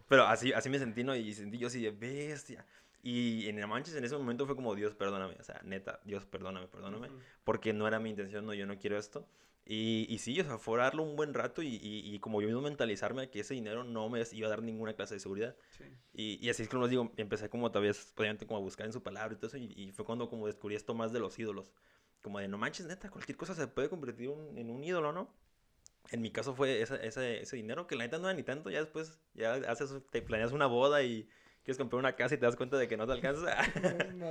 Pero 0.08 0.24
así, 0.26 0.52
así 0.54 0.70
me 0.70 0.78
sentí, 0.78 1.04
¿no? 1.04 1.14
Y 1.14 1.34
sentí 1.34 1.58
yo 1.58 1.66
así 1.66 1.82
de 1.82 1.90
bestia. 1.90 2.64
Y 3.08 3.48
en 3.48 3.56
el 3.60 3.68
manches 3.68 3.94
en 3.94 4.04
ese 4.04 4.16
momento 4.16 4.46
fue 4.46 4.56
como, 4.56 4.74
Dios, 4.74 4.96
perdóname. 4.96 5.36
O 5.38 5.44
sea, 5.44 5.60
neta, 5.62 6.00
Dios, 6.04 6.26
perdóname, 6.26 6.66
perdóname. 6.66 7.06
Ujú. 7.06 7.18
Porque 7.44 7.72
no 7.72 7.86
era 7.86 8.00
mi 8.00 8.10
intención, 8.10 8.44
no, 8.44 8.52
yo 8.52 8.66
no 8.66 8.80
quiero 8.80 8.98
esto. 8.98 9.28
Y, 9.64 10.06
y 10.08 10.18
sí, 10.18 10.40
o 10.40 10.44
sea, 10.44 10.58
fue 10.58 10.80
un 10.98 11.14
buen 11.14 11.32
rato 11.32 11.62
y, 11.62 11.68
y, 11.68 12.12
y 12.12 12.18
como 12.18 12.40
yo 12.42 12.48
mismo 12.48 12.62
mentalizarme 12.62 13.30
que 13.30 13.38
ese 13.38 13.54
dinero 13.54 13.84
no 13.84 14.08
me 14.08 14.24
iba 14.32 14.48
a 14.48 14.50
dar 14.50 14.60
ninguna 14.60 14.94
clase 14.94 15.14
de 15.14 15.20
seguridad. 15.20 15.54
Sí. 15.78 15.84
Y, 16.14 16.44
y 16.44 16.50
así 16.50 16.64
es 16.64 16.68
que 16.68 16.76
les 16.78 16.90
digo, 16.90 17.12
empecé 17.16 17.48
como 17.48 17.70
todavía, 17.70 17.92
obviamente, 18.16 18.44
como 18.44 18.58
a 18.58 18.62
buscar 18.62 18.86
en 18.86 18.92
su 18.92 19.04
palabra 19.04 19.34
y 19.34 19.36
todo 19.36 19.46
eso. 19.46 19.58
Y, 19.58 19.72
y 19.76 19.92
fue 19.92 20.04
cuando 20.04 20.28
como 20.28 20.48
descubrí 20.48 20.74
esto 20.74 20.92
más 20.96 21.12
de 21.12 21.20
los 21.20 21.38
ídolos. 21.38 21.72
Como 22.22 22.40
de, 22.40 22.48
no 22.48 22.58
manches, 22.58 22.86
neta, 22.86 23.08
cualquier 23.08 23.38
cosa 23.38 23.54
se 23.54 23.68
puede 23.68 23.88
convertir 23.88 24.30
un- 24.30 24.58
en 24.58 24.68
un 24.68 24.82
ídolo, 24.82 25.12
¿no? 25.12 25.32
En 26.10 26.22
mi 26.22 26.32
caso 26.32 26.56
fue 26.56 26.82
ese, 26.82 27.06
ese, 27.06 27.40
ese 27.42 27.54
dinero, 27.56 27.86
que 27.86 27.94
la 27.94 28.02
neta 28.02 28.18
no 28.18 28.28
era 28.28 28.36
ni 28.36 28.42
tanto, 28.42 28.68
ya 28.68 28.80
después, 28.80 29.20
ya 29.34 29.54
haces, 29.54 29.94
te 30.10 30.22
planeas 30.22 30.50
una 30.50 30.66
boda 30.66 31.04
y 31.04 31.28
quieres 31.66 31.76
comprar 31.78 31.98
una 31.98 32.14
casa 32.14 32.34
y 32.34 32.38
te 32.38 32.46
das 32.46 32.56
cuenta 32.56 32.78
de 32.78 32.88
que 32.88 32.96
no 32.96 33.06
te 33.06 33.12
alcanza. 33.12 33.54
No. 34.14 34.30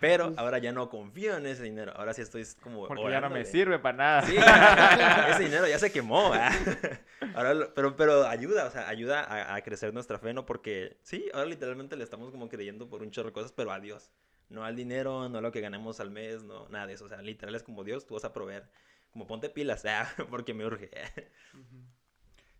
Pero 0.00 0.26
Pues- 0.26 0.38
ahora 0.38 0.58
ya 0.58 0.72
no 0.72 0.88
confío 0.88 1.36
en 1.36 1.46
ese 1.46 1.62
dinero, 1.64 1.92
ahora 1.96 2.14
sí 2.14 2.22
estoy 2.22 2.44
como... 2.62 2.86
Porque 2.86 3.02
ya 3.02 3.08
no 3.08 3.12
me 3.12 3.16
orándole. 3.18 3.44
sirve 3.44 3.78
para 3.78 3.96
nada. 3.96 4.22
Sí, 4.22 4.36
ese 5.30 5.42
dinero 5.44 5.66
ya 5.66 5.78
se 5.78 5.90
quemó. 5.92 6.32
¿ah? 6.32 6.50
Ahora, 7.34 7.68
pero, 7.74 7.96
pero 7.96 8.26
ayuda, 8.26 8.66
o 8.66 8.70
sea, 8.70 8.88
ayuda 8.88 9.20
a, 9.24 9.54
a 9.56 9.62
crecer 9.62 9.92
nuestra 9.92 10.18
fe, 10.18 10.32
¿no? 10.32 10.46
Porque 10.46 10.98
sí, 11.02 11.28
ahora 11.34 11.46
literalmente 11.46 11.96
le 11.96 12.04
estamos 12.04 12.30
como 12.30 12.48
creyendo 12.48 12.88
por 12.88 13.02
un 13.02 13.10
chorro 13.10 13.28
de 13.28 13.32
cosas, 13.34 13.52
pero 13.52 13.72
a 13.72 13.80
Dios. 13.80 14.10
No 14.48 14.64
al 14.64 14.76
dinero, 14.76 15.28
no 15.28 15.38
a 15.38 15.40
lo 15.40 15.50
que 15.52 15.60
ganemos 15.60 15.98
al 16.00 16.10
mes, 16.10 16.44
no, 16.44 16.68
nada 16.68 16.86
de 16.86 16.92
eso. 16.94 17.04
O 17.06 17.08
sea, 17.08 17.20
literal 17.22 17.54
es 17.54 17.62
como 17.62 17.84
Dios, 17.84 18.06
tú 18.06 18.14
vas 18.14 18.24
a 18.24 18.32
proveer. 18.32 18.68
Como 19.10 19.26
ponte 19.26 19.48
pilas, 19.50 19.84
¿ah? 19.86 20.08
porque 20.30 20.54
me 20.54 20.64
urge. 20.66 20.90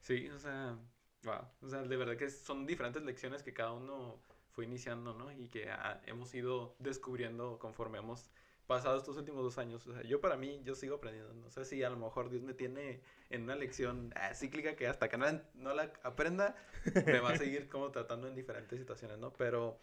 Sí, 0.01 0.29
o 0.31 0.39
sea, 0.39 0.77
wow. 1.25 1.47
O 1.63 1.69
sea, 1.69 1.83
de 1.83 1.97
verdad 1.97 2.17
que 2.17 2.31
son 2.31 2.67
diferentes 2.67 3.03
lecciones 3.03 3.43
que 3.43 3.53
cada 3.53 3.73
uno 3.73 4.21
fue 4.51 4.65
iniciando, 4.65 5.15
¿no? 5.15 5.31
Y 5.33 5.49
que 5.49 5.71
ah, 5.71 6.01
hemos 6.07 6.35
ido 6.35 6.75
descubriendo 6.79 7.59
conforme 7.59 7.99
hemos 7.99 8.31
pasado 8.67 8.97
estos 8.97 9.17
últimos 9.17 9.43
dos 9.43 9.59
años. 9.59 9.87
O 9.87 9.93
sea, 9.93 10.03
yo 10.03 10.21
para 10.21 10.37
mí, 10.37 10.61
yo 10.65 10.75
sigo 10.75 10.97
aprendiendo. 10.97 11.33
No 11.35 11.51
sé 11.51 11.65
si 11.65 11.83
a 11.83 11.91
lo 11.91 11.97
mejor 11.97 12.31
Dios 12.31 12.43
me 12.43 12.55
tiene 12.55 13.01
en 13.31 13.43
una 13.43 13.55
lección 13.55 14.13
ah, 14.17 14.35
cíclica 14.35 14.75
que 14.75 14.87
hasta 14.87 15.09
que 15.09 15.17
no, 15.17 15.27
no 15.55 15.75
la 15.75 15.93
aprenda, 16.03 16.57
me 17.07 17.21
va 17.21 17.31
a 17.31 17.37
seguir 17.37 17.69
como 17.71 17.91
tratando 17.91 18.29
en 18.29 18.35
diferentes 18.35 18.79
situaciones, 18.79 19.19
¿no? 19.19 19.33
Pero, 19.33 19.79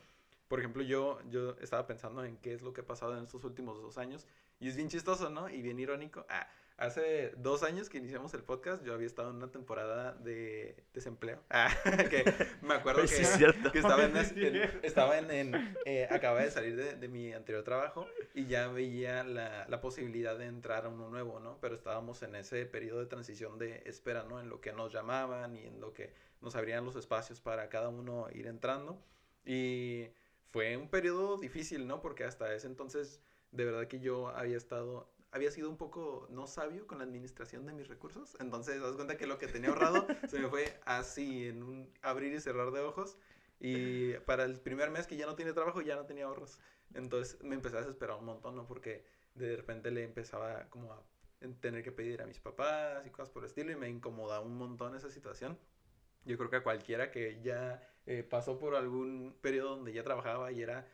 por 0.48 0.60
ejemplo, 0.60 0.84
yo, 0.84 1.20
yo 1.30 1.56
estaba 1.62 1.88
pensando 1.88 2.24
en 2.26 2.38
qué 2.38 2.54
es 2.54 2.62
lo 2.62 2.74
que 2.74 2.82
ha 2.82 2.86
pasado 2.86 3.18
en 3.18 3.24
estos 3.24 3.44
últimos 3.44 3.82
dos 3.82 3.98
años. 3.98 4.28
Y 4.60 4.68
es 4.68 4.76
bien 4.76 4.90
chistoso, 4.90 5.30
¿no? 5.30 5.50
Y 5.50 5.62
bien 5.62 5.80
irónico. 5.80 6.26
Ah, 6.30 6.48
Hace 6.84 7.32
dos 7.38 7.64
años 7.64 7.88
que 7.90 7.98
iniciamos 7.98 8.34
el 8.34 8.44
podcast, 8.44 8.84
yo 8.84 8.94
había 8.94 9.08
estado 9.08 9.30
en 9.30 9.38
una 9.38 9.50
temporada 9.50 10.12
de 10.16 10.76
desempleo. 10.94 11.42
Ah, 11.50 11.70
que 12.10 12.26
me 12.62 12.74
acuerdo 12.74 13.04
que, 13.04 13.08
sí 13.08 13.22
es 13.22 13.30
cierto. 13.30 13.72
que 13.72 13.80
estaba 13.80 14.04
en, 14.04 14.18
en- 14.38 14.80
estaba 14.84 15.18
en, 15.18 15.32
en, 15.32 15.78
eh, 15.86 16.08
acababa 16.12 16.42
de 16.44 16.52
salir 16.52 16.76
de, 16.76 16.96
de 16.96 17.08
mi 17.08 17.32
anterior 17.32 17.64
trabajo 17.64 18.06
y 18.34 18.48
ya 18.48 18.68
veía 18.68 19.24
la, 19.24 19.66
la 19.70 19.80
posibilidad 19.80 20.38
de 20.38 20.48
entrar 20.48 20.86
a 20.86 20.90
uno 20.90 21.10
nuevo, 21.10 21.40
¿no? 21.40 21.58
Pero 21.62 21.74
estábamos 21.74 22.22
en 22.22 22.36
ese 22.36 22.66
periodo 22.66 23.00
de 23.00 23.06
transición 23.06 23.58
de 23.58 23.82
espera, 23.86 24.24
¿no? 24.24 24.42
En 24.42 24.50
lo 24.50 24.60
que 24.60 24.74
nos 24.74 24.92
llamaban 24.92 25.56
y 25.56 25.66
en 25.66 25.80
lo 25.80 25.94
que 25.94 26.14
nos 26.42 26.56
abrían 26.58 26.84
los 26.84 26.98
espacios 26.98 27.40
para 27.40 27.70
cada 27.70 27.88
uno 27.88 28.28
ir 28.34 28.46
entrando. 28.48 29.02
Y 29.46 30.08
fue 30.50 30.76
un 30.76 30.90
periodo 30.90 31.38
difícil, 31.38 31.88
¿no? 31.88 32.02
Porque 32.02 32.26
hasta 32.26 32.54
ese 32.54 32.68
entonces, 32.68 33.22
de 33.52 33.64
verdad 33.64 33.88
que 33.88 34.02
yo 34.02 34.28
había 34.30 34.58
estado, 34.58 35.10
había 35.34 35.52
sido 35.52 35.70
un 35.70 35.78
poco 35.78 36.28
no 36.30 36.48
sabio 36.48 36.88
con 36.88 37.00
la 37.00 37.04
administración 37.04 37.66
de 37.66 37.74
mis 37.74 37.88
recursos. 37.88 38.38
Entonces, 38.40 38.82
das 38.82 38.96
cuenta 38.96 39.18
que 39.18 39.28
lo 39.28 39.40
que 39.40 39.48
tenía 39.48 39.70
ahorrado 39.70 40.08
se 40.30 40.40
me 40.40 40.48
fue 40.48 40.80
así, 40.86 41.48
en 41.48 41.64
un 41.64 41.92
abrir 42.02 42.34
y 42.34 42.40
cerrar 42.40 42.72
de 42.72 42.80
ojos. 42.80 43.18
Y 43.60 44.14
para 44.26 44.44
el 44.44 44.60
primer 44.60 44.92
mes 44.92 45.08
que 45.08 45.18
ya 45.18 45.26
no 45.26 45.36
tiene 45.36 45.54
trabajo, 45.54 45.82
ya 45.82 45.96
no 45.96 46.06
tenía 46.06 46.26
ahorros. 46.26 46.60
Entonces 46.94 47.42
me 47.44 47.56
empecé 47.56 47.78
a 47.78 47.82
desesperar 47.82 48.18
un 48.18 48.26
montón, 48.26 48.56
¿no? 48.56 48.68
Porque 48.68 49.06
de 49.34 49.56
repente 49.56 49.90
le 49.90 50.04
empezaba 50.04 50.70
como 50.70 50.94
a 50.94 51.04
tener 51.60 51.84
que 51.84 51.92
pedir 51.92 52.22
a 52.22 52.26
mis 52.26 52.40
papás 52.40 53.06
y 53.06 53.10
cosas 53.10 53.30
por 53.32 53.44
el 53.44 53.50
estilo 53.50 53.72
y 53.72 53.76
me 53.76 53.90
incomodaba 53.90 54.46
un 54.46 54.56
montón 54.58 54.96
esa 54.96 55.10
situación. 55.10 55.58
Yo 56.26 56.38
creo 56.38 56.50
que 56.50 56.58
a 56.58 56.64
cualquiera 56.64 57.12
que 57.12 57.42
ya 57.42 57.82
eh, 58.06 58.24
pasó 58.24 58.60
por 58.60 58.76
algún 58.76 59.36
periodo 59.42 59.76
donde 59.76 59.94
ya 59.94 60.04
trabajaba 60.04 60.52
y 60.52 60.62
era, 60.62 60.88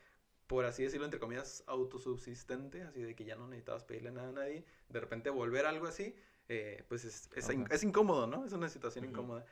por 0.49 0.65
así 0.65 0.83
decirlo, 0.83 1.05
entre 1.05 1.21
comillas, 1.21 1.63
autosubsistente, 1.67 2.83
así 2.83 3.01
de 3.03 3.15
que 3.15 3.23
ya 3.25 3.37
no 3.37 3.47
necesitabas 3.47 3.85
pedirle 3.85 4.11
nada 4.11 4.29
a 4.29 4.33
nadie, 4.33 4.65
de 4.89 4.99
repente 4.99 5.29
volver 5.31 5.65
a 5.67 5.69
algo 5.69 5.87
así, 5.87 6.15
eh, 6.49 6.83
pues 6.89 7.05
es, 7.05 7.29
es, 7.37 7.49
es 7.71 7.83
incómodo, 7.83 8.27
¿no? 8.27 8.45
Es 8.45 8.53
una 8.53 8.69
situación 8.69 9.05
incómoda. 9.05 9.45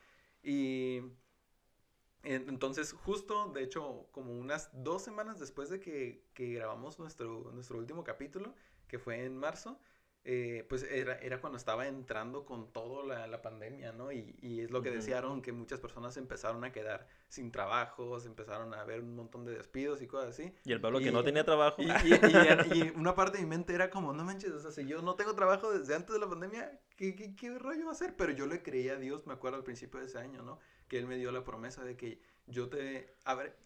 Y 0.44 1.02
en- 2.24 2.50
entonces, 2.50 2.94
justo, 2.94 3.50
de 3.54 3.64
hecho, 3.64 4.08
como 4.12 4.34
unas 4.38 4.70
dos 4.84 5.04
semanas 5.04 5.40
después 5.40 5.70
de 5.70 5.80
que, 5.80 6.26
que 6.34 6.54
grabamos 6.54 7.00
nuestro, 7.00 7.52
nuestro 7.54 7.78
último 7.78 8.04
capítulo, 8.04 8.56
que 8.88 9.00
fue 9.00 9.24
en 9.26 9.38
marzo, 9.38 9.80
eh, 10.24 10.66
pues 10.68 10.84
era, 10.84 11.18
era 11.20 11.40
cuando 11.40 11.58
estaba 11.58 11.88
entrando 11.88 12.46
con 12.46 12.74
todo 12.74 13.06
la, 13.06 13.28
la 13.28 13.42
pandemia, 13.42 13.94
¿no? 13.94 14.12
Y, 14.12 14.36
y 14.42 14.62
es 14.62 14.72
lo 14.72 14.82
que 14.82 14.90
Aaron, 15.14 15.42
que 15.42 15.54
muchas 15.54 15.80
personas 15.80 16.18
empezaron 16.18 16.64
a 16.66 16.72
quedar 16.72 17.08
sin 17.30 17.52
trabajos, 17.52 18.26
empezaron 18.26 18.74
a 18.74 18.82
haber 18.82 19.02
un 19.02 19.16
montón 19.16 19.46
de 19.46 19.54
despidos 19.54 20.02
y 20.02 20.08
cosas 20.08 20.32
así. 20.32 20.54
Y 20.66 20.74
el 20.74 20.82
Pablo 20.82 21.00
que 21.00 21.12
no 21.12 21.24
tenía 21.24 21.46
trabajo. 21.46 21.82
Y, 21.82 22.82
una 22.96 23.16
parte 23.16 23.38
de 23.38 23.44
mi 23.44 23.50
mente 23.50 23.74
era 23.74 23.90
como, 23.90 24.12
no 24.12 24.24
manches, 24.24 24.52
o 24.52 24.60
sea, 24.60 24.72
si 24.72 24.86
yo 24.86 25.02
no 25.02 25.16
tengo 25.16 25.34
trabajo 25.34 25.72
desde 25.72 25.96
antes 25.96 26.14
de 26.14 26.20
la 26.20 26.28
pandemia, 26.28 26.80
¿qué, 26.98 27.16
qué, 27.16 27.36
qué 27.36 27.58
rollo 27.58 27.86
va 27.86 27.92
a 27.94 27.96
ser? 27.96 28.16
Pero 28.18 28.34
yo 28.34 28.48
le 28.48 28.62
creía 28.62 28.94
a 28.94 28.98
Dios, 28.98 29.26
me 29.28 29.34
acuerdo 29.34 29.58
al 29.58 29.64
principio 29.64 30.00
de 30.00 30.08
ese 30.08 30.18
año, 30.18 30.44
¿no? 30.44 30.60
Que 30.88 30.98
Él 30.98 31.08
me 31.08 31.18
dio 31.18 31.32
la 31.32 31.44
promesa 31.44 31.84
de 31.84 31.96
que 31.96 32.22
yo 32.48 32.70
te 32.70 33.16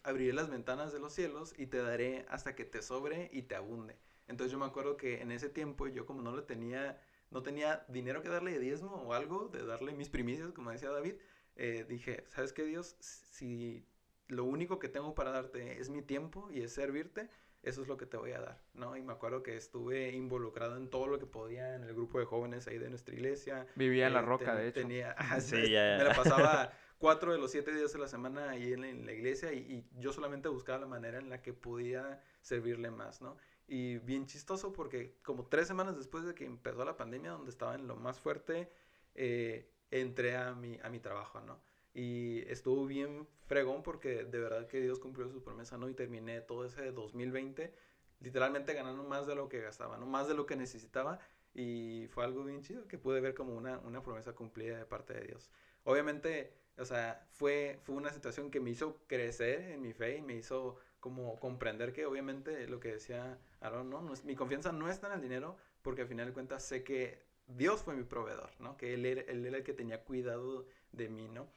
abriré 0.02 0.32
las 0.32 0.50
ventanas 0.50 0.92
de 0.92 0.98
los 0.98 1.12
cielos 1.12 1.54
y 1.56 1.66
te 1.66 1.78
daré 1.78 2.26
hasta 2.28 2.54
que 2.54 2.64
te 2.64 2.82
sobre 2.82 3.30
y 3.32 3.42
te 3.42 3.54
abunde. 3.54 3.96
Entonces 4.32 4.52
yo 4.52 4.58
me 4.58 4.66
acuerdo 4.66 4.96
que 4.96 5.20
en 5.22 5.30
ese 5.32 5.48
tiempo 5.48 5.88
yo 5.88 6.06
como 6.06 6.22
no 6.22 6.34
le 6.36 6.42
tenía, 6.42 7.00
no 7.30 7.42
tenía 7.42 7.84
dinero 7.88 8.22
que 8.22 8.28
darle 8.30 8.52
de 8.52 8.58
diezmo 8.60 8.90
o 8.92 9.12
algo, 9.14 9.48
de 9.48 9.64
darle 9.66 9.92
mis 9.94 10.08
primicias, 10.10 10.52
como 10.52 10.70
decía 10.72 10.90
David, 10.90 11.14
eh, 11.56 11.86
dije, 11.88 12.24
¿sabes 12.28 12.52
qué 12.52 12.64
Dios? 12.64 12.96
Si 13.00 13.86
lo 14.28 14.44
único 14.44 14.78
que 14.78 14.88
tengo 14.88 15.14
para 15.14 15.30
darte 15.30 15.80
es 15.80 15.90
mi 15.90 16.02
tiempo 16.02 16.50
y 16.50 16.62
es 16.62 16.72
servirte, 16.72 17.28
eso 17.62 17.82
es 17.82 17.88
lo 17.88 17.96
que 17.96 18.06
te 18.06 18.16
voy 18.16 18.32
a 18.32 18.40
dar, 18.40 18.60
¿no? 18.74 18.96
Y 18.96 19.02
me 19.02 19.12
acuerdo 19.12 19.42
que 19.42 19.56
estuve 19.56 20.10
involucrado 20.12 20.76
en 20.76 20.88
todo 20.90 21.06
lo 21.06 21.18
que 21.18 21.26
podía 21.26 21.76
en 21.76 21.84
el 21.84 21.94
grupo 21.94 22.18
de 22.18 22.24
jóvenes 22.24 22.66
ahí 22.66 22.78
de 22.78 22.90
nuestra 22.90 23.14
iglesia. 23.14 23.66
Vivía 23.76 24.08
en 24.08 24.14
la 24.14 24.20
Eh, 24.20 24.26
roca, 24.26 24.52
ten- 24.52 24.62
de 24.62 24.68
hecho. 24.68 24.80
Tenía, 24.80 25.16
Sí, 25.40 25.56
es- 25.56 25.70
ya, 25.72 25.96
ya. 25.98 25.98
Me 25.98 26.04
la 26.04 26.14
pasaba 26.14 26.72
cuatro 26.98 27.32
de 27.32 27.38
los 27.38 27.50
siete 27.52 27.72
días 27.74 27.92
de 27.92 27.98
la 28.00 28.08
semana 28.08 28.50
ahí 28.50 28.72
en, 28.72 28.84
en 28.84 29.06
la 29.06 29.12
iglesia 29.12 29.52
y, 29.52 29.58
y 29.58 30.00
yo 30.00 30.12
solamente 30.12 30.48
buscaba 30.48 30.78
la 30.78 30.86
manera 30.86 31.18
en 31.18 31.28
la 31.28 31.40
que 31.42 31.52
podía 31.52 32.20
servirle 32.40 32.90
más, 32.90 33.20
¿no? 33.20 33.36
Y 33.72 33.96
bien 34.00 34.26
chistoso 34.26 34.70
porque 34.70 35.16
como 35.22 35.46
tres 35.46 35.66
semanas 35.66 35.96
después 35.96 36.26
de 36.26 36.34
que 36.34 36.44
empezó 36.44 36.84
la 36.84 36.98
pandemia, 36.98 37.30
donde 37.30 37.50
estaba 37.50 37.74
en 37.74 37.88
lo 37.88 37.96
más 37.96 38.20
fuerte, 38.20 38.70
eh, 39.14 39.66
entré 39.90 40.36
a 40.36 40.54
mi, 40.54 40.78
a 40.82 40.90
mi 40.90 41.00
trabajo, 41.00 41.40
¿no? 41.40 41.58
Y 41.94 42.40
estuvo 42.50 42.84
bien 42.84 43.26
fregón 43.46 43.82
porque 43.82 44.24
de 44.24 44.38
verdad 44.38 44.66
que 44.66 44.78
Dios 44.78 44.98
cumplió 44.98 45.26
su 45.30 45.42
promesa, 45.42 45.78
¿no? 45.78 45.88
Y 45.88 45.94
terminé 45.94 46.42
todo 46.42 46.66
ese 46.66 46.92
2020 46.92 47.74
literalmente 48.20 48.74
ganando 48.74 49.04
más 49.04 49.26
de 49.26 49.34
lo 49.36 49.48
que 49.48 49.62
gastaba, 49.62 49.96
¿no? 49.96 50.04
Más 50.04 50.28
de 50.28 50.34
lo 50.34 50.44
que 50.44 50.54
necesitaba. 50.54 51.18
Y 51.54 52.08
fue 52.10 52.24
algo 52.24 52.44
bien 52.44 52.60
chido 52.60 52.86
que 52.86 52.98
pude 52.98 53.22
ver 53.22 53.32
como 53.32 53.54
una, 53.54 53.78
una 53.78 54.02
promesa 54.02 54.34
cumplida 54.34 54.76
de 54.76 54.84
parte 54.84 55.14
de 55.14 55.22
Dios. 55.28 55.50
Obviamente, 55.84 56.52
o 56.76 56.84
sea, 56.84 57.26
fue, 57.30 57.78
fue 57.84 57.94
una 57.94 58.12
situación 58.12 58.50
que 58.50 58.60
me 58.60 58.68
hizo 58.68 58.98
crecer 59.06 59.62
en 59.62 59.80
mi 59.80 59.94
fe 59.94 60.18
y 60.18 60.20
me 60.20 60.34
hizo 60.34 60.76
como 61.00 61.40
comprender 61.40 61.94
que 61.94 62.04
obviamente 62.04 62.68
lo 62.68 62.78
que 62.78 62.92
decía 62.92 63.38
¿no? 63.70 64.12
es, 64.12 64.24
mi 64.24 64.34
confianza 64.34 64.72
no 64.72 64.88
está 64.88 65.06
en 65.08 65.14
el 65.14 65.20
dinero 65.20 65.56
porque 65.82 66.02
al 66.02 66.08
final 66.08 66.26
de 66.26 66.32
cuentas 66.32 66.64
sé 66.64 66.82
que 66.82 67.22
Dios 67.46 67.82
fue 67.82 67.94
mi 67.94 68.04
proveedor, 68.04 68.50
¿no? 68.60 68.76
Que 68.76 68.94
Él 68.94 69.04
era, 69.04 69.22
él 69.22 69.44
era 69.44 69.58
el 69.58 69.64
que 69.64 69.72
tenía 69.72 70.04
cuidado 70.04 70.66
de 70.92 71.08
mí, 71.08 71.28
¿no? 71.28 71.48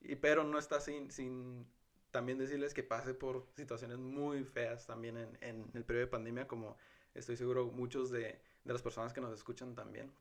Y, 0.00 0.16
pero 0.16 0.44
no 0.44 0.58
está 0.58 0.80
sin, 0.80 1.10
sin 1.10 1.66
también 2.10 2.38
decirles 2.38 2.74
que 2.74 2.82
pasé 2.82 3.14
por 3.14 3.46
situaciones 3.56 3.98
muy 3.98 4.44
feas 4.44 4.86
también 4.86 5.16
en, 5.16 5.38
en 5.40 5.70
el 5.74 5.84
periodo 5.84 6.06
de 6.06 6.10
pandemia, 6.10 6.48
como 6.48 6.76
estoy 7.14 7.36
seguro 7.36 7.66
muchos 7.66 8.10
de, 8.10 8.40
de, 8.64 8.72
las 8.72 8.82
personas 8.82 9.12
que 9.12 9.20
nos 9.20 9.32
escuchan 9.32 9.74
también. 9.74 10.12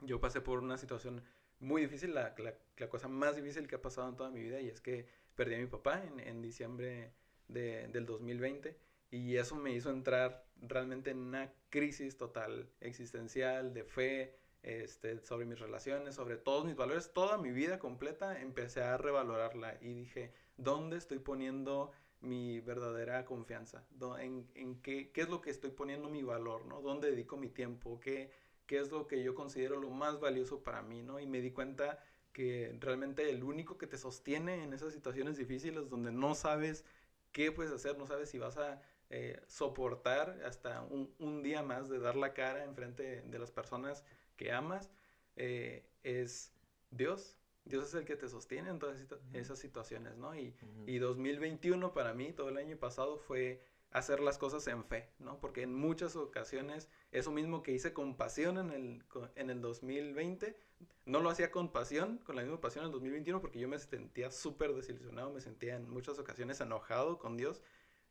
Yo 0.00 0.20
pasé 0.20 0.40
por 0.40 0.58
una 0.60 0.78
situación 0.78 1.22
muy 1.60 1.82
difícil, 1.82 2.14
la, 2.14 2.34
la, 2.38 2.54
la, 2.76 2.88
cosa 2.88 3.08
más 3.08 3.36
difícil 3.36 3.68
que 3.68 3.76
ha 3.76 3.82
pasado 3.82 4.08
en 4.08 4.16
toda 4.16 4.30
mi 4.30 4.42
vida, 4.42 4.60
y 4.60 4.68
es 4.68 4.80
que 4.80 5.06
perdí 5.36 5.54
a 5.54 5.58
mi 5.58 5.66
papá 5.66 6.02
en, 6.04 6.18
en 6.20 6.42
diciembre 6.42 7.12
de, 7.48 7.88
del 7.88 8.04
2020, 8.06 8.76
y 9.12 9.36
eso 9.36 9.56
me 9.56 9.72
hizo 9.72 9.90
entrar 9.90 10.46
realmente 10.56 11.10
en 11.10 11.18
una 11.18 11.52
crisis 11.68 12.16
total 12.16 12.70
existencial, 12.80 13.74
de 13.74 13.84
fe, 13.84 14.34
este, 14.62 15.20
sobre 15.20 15.44
mis 15.44 15.60
relaciones, 15.60 16.14
sobre 16.14 16.38
todos 16.38 16.64
mis 16.64 16.76
valores, 16.76 17.12
toda 17.12 17.36
mi 17.36 17.52
vida 17.52 17.78
completa, 17.78 18.40
empecé 18.40 18.82
a 18.82 18.96
revalorarla 18.96 19.76
y 19.82 19.92
dije, 19.92 20.32
¿dónde 20.56 20.96
estoy 20.96 21.18
poniendo 21.18 21.92
mi 22.20 22.60
verdadera 22.60 23.26
confianza? 23.26 23.84
¿En, 24.18 24.48
en 24.54 24.80
qué, 24.80 25.12
qué, 25.12 25.20
es 25.20 25.28
lo 25.28 25.42
que 25.42 25.50
estoy 25.50 25.72
poniendo 25.72 26.08
mi 26.08 26.22
valor? 26.22 26.64
¿no? 26.64 26.80
¿Dónde 26.80 27.10
dedico 27.10 27.36
mi 27.36 27.50
tiempo? 27.50 28.00
¿Qué, 28.00 28.30
¿Qué 28.66 28.78
es 28.78 28.90
lo 28.90 29.06
que 29.06 29.22
yo 29.22 29.34
considero 29.34 29.78
lo 29.78 29.90
más 29.90 30.20
valioso 30.20 30.62
para 30.62 30.80
mí? 30.80 31.02
¿no? 31.02 31.20
Y 31.20 31.26
me 31.26 31.42
di 31.42 31.50
cuenta 31.50 32.02
que 32.32 32.74
realmente 32.80 33.28
el 33.28 33.44
único 33.44 33.76
que 33.76 33.86
te 33.86 33.98
sostiene 33.98 34.64
en 34.64 34.72
esas 34.72 34.94
situaciones 34.94 35.36
difíciles 35.36 35.90
donde 35.90 36.12
no 36.12 36.34
sabes 36.34 36.86
qué 37.32 37.50
puedes 37.50 37.72
hacer, 37.72 37.98
no 37.98 38.06
sabes 38.06 38.30
si 38.30 38.38
vas 38.38 38.56
a 38.56 38.80
eh, 39.14 39.42
soportar 39.46 40.40
hasta 40.46 40.80
un, 40.80 41.14
un, 41.18 41.42
día 41.42 41.62
más 41.62 41.90
de 41.90 41.98
dar 41.98 42.16
la 42.16 42.32
cara 42.32 42.64
en 42.64 42.74
frente 42.74 43.20
de 43.20 43.38
las 43.38 43.50
personas 43.50 44.04
que 44.38 44.52
amas, 44.52 44.90
eh, 45.36 45.86
es 46.02 46.54
Dios. 46.90 47.36
Dios 47.66 47.84
es 47.84 47.94
el 47.94 48.06
que 48.06 48.16
te 48.16 48.26
sostiene 48.30 48.70
en 48.70 48.78
todas 48.78 49.06
esas 49.34 49.58
situaciones, 49.58 50.16
¿no? 50.16 50.34
Y, 50.34 50.48
uh 50.48 50.66
-huh. 50.66 50.88
y 50.88 50.98
2021 50.98 51.92
para 51.92 52.14
mí, 52.14 52.32
todo 52.32 52.48
el 52.48 52.56
año 52.56 52.78
pasado, 52.78 53.18
fue 53.18 53.62
hacer 53.90 54.20
las 54.20 54.38
cosas 54.38 54.66
en 54.66 54.82
fe, 54.82 55.10
¿no? 55.18 55.38
Porque 55.40 55.60
en 55.60 55.74
muchas 55.74 56.16
ocasiones, 56.16 56.88
eso 57.10 57.30
mismo 57.30 57.62
que 57.62 57.72
hice 57.72 57.92
con 57.92 58.16
pasión 58.16 58.56
en 58.56 58.70
el, 58.70 59.04
en 59.36 59.50
el 59.50 59.60
2020, 59.60 60.56
no 61.04 61.20
lo 61.20 61.28
hacía 61.28 61.50
con 61.50 61.70
pasión, 61.70 62.16
con 62.24 62.36
la 62.36 62.42
misma 62.42 62.62
pasión 62.62 62.84
en 62.84 62.86
el 62.86 62.92
2021, 62.92 63.42
porque 63.42 63.60
yo 63.60 63.68
me 63.68 63.78
sentía 63.78 64.30
súper 64.30 64.72
desilusionado, 64.72 65.30
me 65.32 65.42
sentía 65.42 65.76
en 65.76 65.90
muchas 65.90 66.18
ocasiones 66.18 66.62
enojado 66.62 67.18
con 67.18 67.36
Dios. 67.36 67.60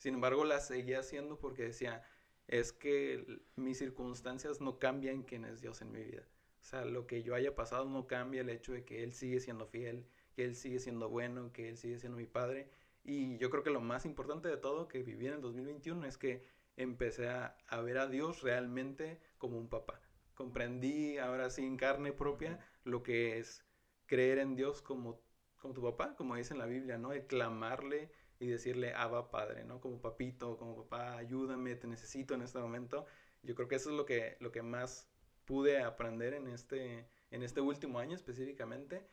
Sin 0.02 0.16
embargo, 0.16 0.46
la 0.46 0.60
seguía 0.60 1.02
haciendo 1.02 1.38
porque 1.38 1.62
decía, 1.62 2.04
es 2.48 2.74
que 2.74 3.24
mis 3.56 3.78
circunstancias 3.78 4.60
no 4.60 4.80
cambian 4.80 5.22
quién 5.22 5.46
es 5.46 5.62
Dios 5.62 5.80
en 5.84 5.92
mi 5.92 6.02
vida. 6.02 6.24
O 6.60 6.64
sea, 6.64 6.86
lo 6.86 7.06
que 7.06 7.22
yo 7.22 7.36
haya 7.36 7.54
pasado 7.54 7.86
no 7.86 8.08
cambia 8.08 8.42
el 8.42 8.50
hecho 8.50 8.74
de 8.74 8.84
que 8.84 9.04
Él 9.04 9.14
sigue 9.14 9.40
siendo 9.40 9.68
fiel, 9.68 10.08
que 10.34 10.44
Él 10.44 10.56
sigue 10.56 10.80
siendo 10.80 11.08
bueno, 11.08 11.54
que 11.54 11.70
Él 11.70 11.78
sigue 11.78 12.00
siendo 12.00 12.18
mi 12.18 12.26
Padre. 12.26 12.68
Y 13.04 13.38
yo 13.38 13.52
creo 13.52 13.62
que 13.62 13.70
lo 13.70 13.80
más 13.80 14.08
importante 14.08 14.50
de 14.50 14.58
todo 14.58 14.88
que 14.88 15.04
viví 15.04 15.28
en 15.28 15.34
el 15.34 15.42
2021 15.42 16.04
es 16.08 16.18
que 16.18 16.48
empecé 16.78 17.30
a, 17.30 17.56
a 17.68 17.82
ver 17.82 18.00
a 18.00 18.08
Dios 18.08 18.42
realmente 18.42 19.22
como 19.38 19.60
un 19.60 19.70
papá. 19.70 20.02
Comprendí 20.34 21.20
ahora 21.20 21.52
sí 21.52 21.64
en 21.64 21.78
carne 21.78 22.12
propia 22.12 22.58
lo 22.86 23.04
que 23.04 23.38
es 23.38 23.64
creer 24.08 24.40
en 24.40 24.56
Dios 24.56 24.82
como, 24.82 25.22
como 25.60 25.76
tu 25.76 25.84
papá, 25.84 26.16
como 26.16 26.36
dice 26.38 26.56
en 26.56 26.60
la 26.60 26.66
Biblia, 26.66 26.98
¿no? 26.98 27.14
El 27.14 27.28
clamarle 27.28 28.10
y 28.42 28.48
decirle, 28.48 28.94
Abba 28.96 29.30
Padre, 29.30 29.64
¿no? 29.64 29.80
Como 29.80 30.02
papito, 30.02 30.58
como 30.58 30.76
papá, 30.76 31.18
ayúdame, 31.18 31.76
te 31.76 31.88
necesito 31.88 32.34
en 32.34 32.42
este 32.42 32.58
momento. 32.58 33.06
Yo 33.44 33.54
creo 33.54 33.68
que 33.68 33.76
eso 33.76 33.92
es 33.92 33.96
lo 33.96 34.06
que, 34.06 34.36
lo 34.40 34.52
que 34.52 34.64
más 34.64 35.08
pude 35.46 35.80
aprender 35.80 36.34
en 36.34 36.48
este, 36.48 37.08
en 37.30 37.44
este 37.44 37.62
último 37.62 38.00
año 38.00 38.16
específicamente. 38.16 39.06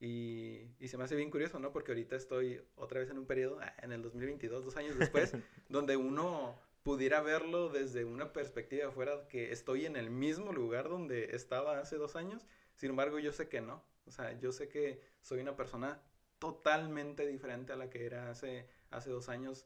Y, 0.00 0.74
y, 0.78 0.88
se 0.88 0.96
me 0.96 1.04
hace 1.04 1.14
bien 1.14 1.30
curioso, 1.30 1.58
¿no? 1.58 1.72
Porque 1.72 1.92
ahorita 1.92 2.16
estoy 2.16 2.62
otra 2.74 3.00
vez 3.00 3.10
en 3.10 3.18
un 3.18 3.26
periodo, 3.26 3.58
ah, 3.60 3.74
en 3.82 3.92
el 3.92 4.00
2022, 4.00 4.64
dos 4.64 4.76
años 4.78 4.98
después, 4.98 5.36
donde 5.68 5.98
uno 5.98 6.58
pudiera 6.82 7.20
verlo 7.20 7.68
desde 7.68 8.06
una 8.06 8.32
perspectiva 8.32 8.88
afuera, 8.88 9.28
que 9.28 9.52
estoy 9.52 9.84
en 9.84 9.96
el 9.96 10.08
mismo 10.08 10.54
lugar 10.54 10.88
donde 10.88 11.36
estaba 11.36 11.80
hace 11.80 11.96
dos 11.96 12.16
años. 12.16 12.46
Sin 12.76 12.90
embargo, 12.90 13.18
yo 13.18 13.30
sé 13.30 13.50
que 13.50 13.60
no. 13.60 13.84
O 14.06 14.10
sea, 14.10 14.32
yo 14.38 14.52
sé 14.52 14.68
que 14.68 15.02
soy 15.20 15.40
una 15.40 15.54
persona 15.54 16.00
totalmente 16.40 17.24
diferente 17.28 17.72
a 17.72 17.76
la 17.76 17.88
que 17.88 18.04
era 18.04 18.30
hace, 18.30 18.66
hace 18.90 19.10
dos 19.10 19.28
años. 19.28 19.64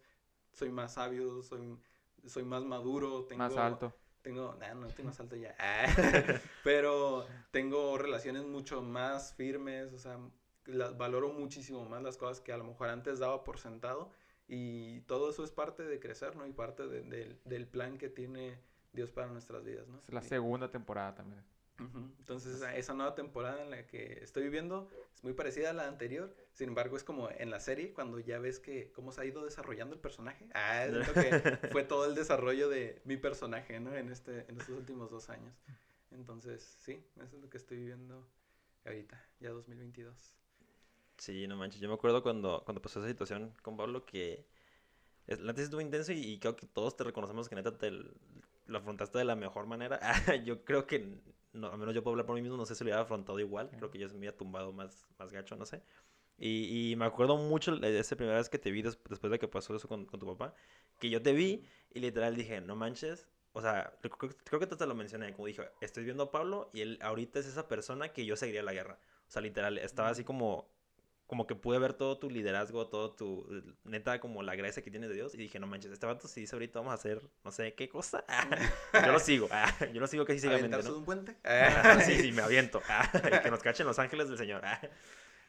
Soy 0.52 0.70
más 0.70 0.94
sabio, 0.94 1.42
soy, 1.42 1.78
soy 2.26 2.44
más 2.44 2.64
maduro. 2.64 3.24
Tengo, 3.24 3.44
más 3.44 3.56
alto 3.56 3.94
tengo, 4.24 4.56
nah, 4.58 4.72
no 4.72 4.86
estoy 4.86 5.04
más 5.04 5.20
alto 5.20 5.36
ya, 5.36 5.54
pero 6.64 7.26
tengo 7.50 7.98
relaciones 7.98 8.44
mucho 8.44 8.80
más 8.80 9.34
firmes, 9.34 9.92
o 9.92 9.98
sea, 9.98 10.18
las, 10.64 10.96
valoro 10.96 11.28
muchísimo 11.28 11.84
más 11.84 12.02
las 12.02 12.16
cosas 12.16 12.40
que 12.40 12.50
a 12.50 12.56
lo 12.56 12.64
mejor 12.64 12.88
antes 12.88 13.18
daba 13.18 13.44
por 13.44 13.58
sentado 13.58 14.10
y 14.48 15.00
todo 15.02 15.28
eso 15.28 15.44
es 15.44 15.50
parte 15.50 15.84
de 15.84 16.00
crecer, 16.00 16.36
¿no? 16.36 16.46
Y 16.46 16.52
parte 16.52 16.86
de, 16.86 17.02
de, 17.02 17.38
del 17.44 17.68
plan 17.68 17.98
que 17.98 18.08
tiene 18.08 18.58
Dios 18.94 19.10
para 19.10 19.26
nuestras 19.26 19.62
vidas, 19.62 19.86
¿no? 19.88 19.98
Es 19.98 20.12
la 20.12 20.22
segunda 20.22 20.70
temporada 20.70 21.14
también. 21.14 21.44
Entonces, 21.78 22.62
esa 22.74 22.94
nueva 22.94 23.14
temporada 23.14 23.62
en 23.62 23.70
la 23.70 23.86
que 23.86 24.20
estoy 24.22 24.44
viviendo 24.44 24.88
es 25.14 25.24
muy 25.24 25.32
parecida 25.32 25.70
a 25.70 25.72
la 25.72 25.88
anterior. 25.88 26.34
Sin 26.52 26.68
embargo, 26.68 26.96
es 26.96 27.02
como 27.02 27.28
en 27.30 27.50
la 27.50 27.60
serie, 27.60 27.92
cuando 27.92 28.20
ya 28.20 28.38
ves 28.38 28.60
que 28.60 28.92
cómo 28.92 29.10
se 29.12 29.20
ha 29.20 29.24
ido 29.24 29.44
desarrollando 29.44 29.94
el 29.94 30.00
personaje. 30.00 30.48
Ah, 30.54 30.84
es 30.84 30.92
lo 30.92 31.12
que 31.12 31.58
fue 31.72 31.82
todo 31.82 32.06
el 32.06 32.14
desarrollo 32.14 32.68
de 32.68 33.02
mi 33.04 33.16
personaje, 33.16 33.80
¿no? 33.80 33.94
En, 33.94 34.10
este, 34.10 34.48
en 34.48 34.60
estos 34.60 34.76
últimos 34.76 35.10
dos 35.10 35.30
años. 35.30 35.54
Entonces, 36.12 36.76
sí, 36.80 37.04
eso 37.16 37.36
es 37.36 37.42
lo 37.42 37.50
que 37.50 37.56
estoy 37.56 37.78
viviendo 37.78 38.24
ahorita, 38.84 39.20
ya 39.40 39.50
2022. 39.50 40.36
Sí, 41.18 41.46
no 41.48 41.56
manches. 41.56 41.80
Yo 41.80 41.88
me 41.88 41.94
acuerdo 41.94 42.22
cuando, 42.22 42.62
cuando 42.64 42.80
pasó 42.80 43.00
esa 43.00 43.08
situación 43.08 43.52
con 43.62 43.76
Pablo 43.76 44.06
que 44.06 44.46
antes 45.28 45.64
estuvo 45.64 45.80
intenso 45.80 46.12
y, 46.12 46.18
y, 46.18 46.38
creo 46.38 46.54
que 46.54 46.66
todos 46.66 46.96
te 46.96 47.04
reconocemos 47.04 47.48
que 47.48 47.54
neta 47.54 47.78
te 47.78 47.90
lo 47.90 48.78
afrontaste 48.78 49.18
de 49.18 49.24
la 49.24 49.36
mejor 49.36 49.66
manera. 49.66 49.98
yo 50.44 50.64
creo 50.64 50.86
que 50.86 51.18
no, 51.54 51.70
al 51.70 51.78
menos 51.78 51.94
yo 51.94 52.02
puedo 52.02 52.12
hablar 52.12 52.26
por 52.26 52.34
mí 52.34 52.42
mismo, 52.42 52.56
no 52.56 52.66
sé 52.66 52.74
si 52.74 52.84
lo 52.84 52.88
hubiera 52.88 53.02
afrontado 53.02 53.38
igual, 53.40 53.70
creo 53.70 53.90
que 53.90 53.98
yo 53.98 54.08
se 54.08 54.14
me 54.14 54.20
había 54.20 54.36
tumbado 54.36 54.72
más, 54.72 55.06
más 55.18 55.32
gacho, 55.32 55.56
no 55.56 55.64
sé. 55.64 55.82
Y, 56.36 56.90
y 56.92 56.96
me 56.96 57.04
acuerdo 57.04 57.36
mucho 57.36 57.76
de 57.76 57.98
esa 57.98 58.16
primera 58.16 58.38
vez 58.38 58.48
que 58.48 58.58
te 58.58 58.70
vi 58.70 58.82
des, 58.82 58.98
después 59.08 59.30
de 59.30 59.38
que 59.38 59.48
pasó 59.48 59.74
eso 59.76 59.88
con, 59.88 60.04
con, 60.04 60.18
tu 60.20 60.26
papá, 60.26 60.54
que 60.98 61.08
yo 61.08 61.22
te 61.22 61.32
vi 61.32 61.64
y 61.90 62.00
literal 62.00 62.34
dije, 62.34 62.60
no 62.60 62.74
manches, 62.76 63.28
o 63.52 63.60
sea, 63.62 63.96
creo, 64.00 64.34
creo 64.44 64.60
que 64.60 64.66
te 64.66 64.86
lo 64.86 64.94
mencioné, 64.96 65.32
como 65.32 65.46
dije, 65.46 65.70
estoy 65.80 66.04
viendo 66.04 66.24
a 66.24 66.30
Pablo 66.32 66.70
y 66.72 66.80
él 66.80 66.98
ahorita 67.02 67.38
es 67.38 67.46
esa 67.46 67.68
persona 67.68 68.08
que 68.08 68.26
yo 68.26 68.36
seguiría 68.36 68.64
la 68.64 68.72
guerra. 68.72 68.98
O 69.28 69.30
sea, 69.30 69.42
literal, 69.42 69.78
estaba 69.78 70.08
así 70.08 70.24
como 70.24 70.73
como 71.26 71.46
que 71.46 71.54
pude 71.54 71.78
ver 71.78 71.94
todo 71.94 72.18
tu 72.18 72.30
liderazgo, 72.30 72.88
todo 72.88 73.12
tu, 73.12 73.46
neta, 73.84 74.20
como 74.20 74.42
la 74.42 74.54
gracia 74.56 74.82
que 74.82 74.90
tienes 74.90 75.08
de 75.08 75.16
Dios. 75.16 75.34
Y 75.34 75.38
dije, 75.38 75.58
no 75.58 75.66
manches, 75.66 75.92
este 75.92 76.06
vato 76.06 76.28
si 76.28 76.42
dice 76.42 76.54
ahorita 76.54 76.80
vamos 76.80 76.92
a 76.92 76.94
hacer, 76.94 77.22
no 77.44 77.50
sé, 77.50 77.74
qué 77.74 77.88
cosa. 77.88 78.24
yo 79.06 79.12
lo 79.12 79.18
sigo, 79.18 79.48
yo 79.92 80.00
lo 80.00 80.06
sigo 80.06 80.24
casi 80.24 80.40
ciegamente, 80.40 80.82
¿no? 80.82 80.98
un 80.98 81.04
puente? 81.04 81.36
sí, 82.04 82.16
sí, 82.20 82.32
me 82.32 82.42
aviento. 82.42 82.82
y 83.14 83.42
que 83.42 83.50
nos 83.50 83.62
cachen 83.62 83.86
los 83.86 83.98
ángeles 83.98 84.28
del 84.28 84.38
Señor. 84.38 84.62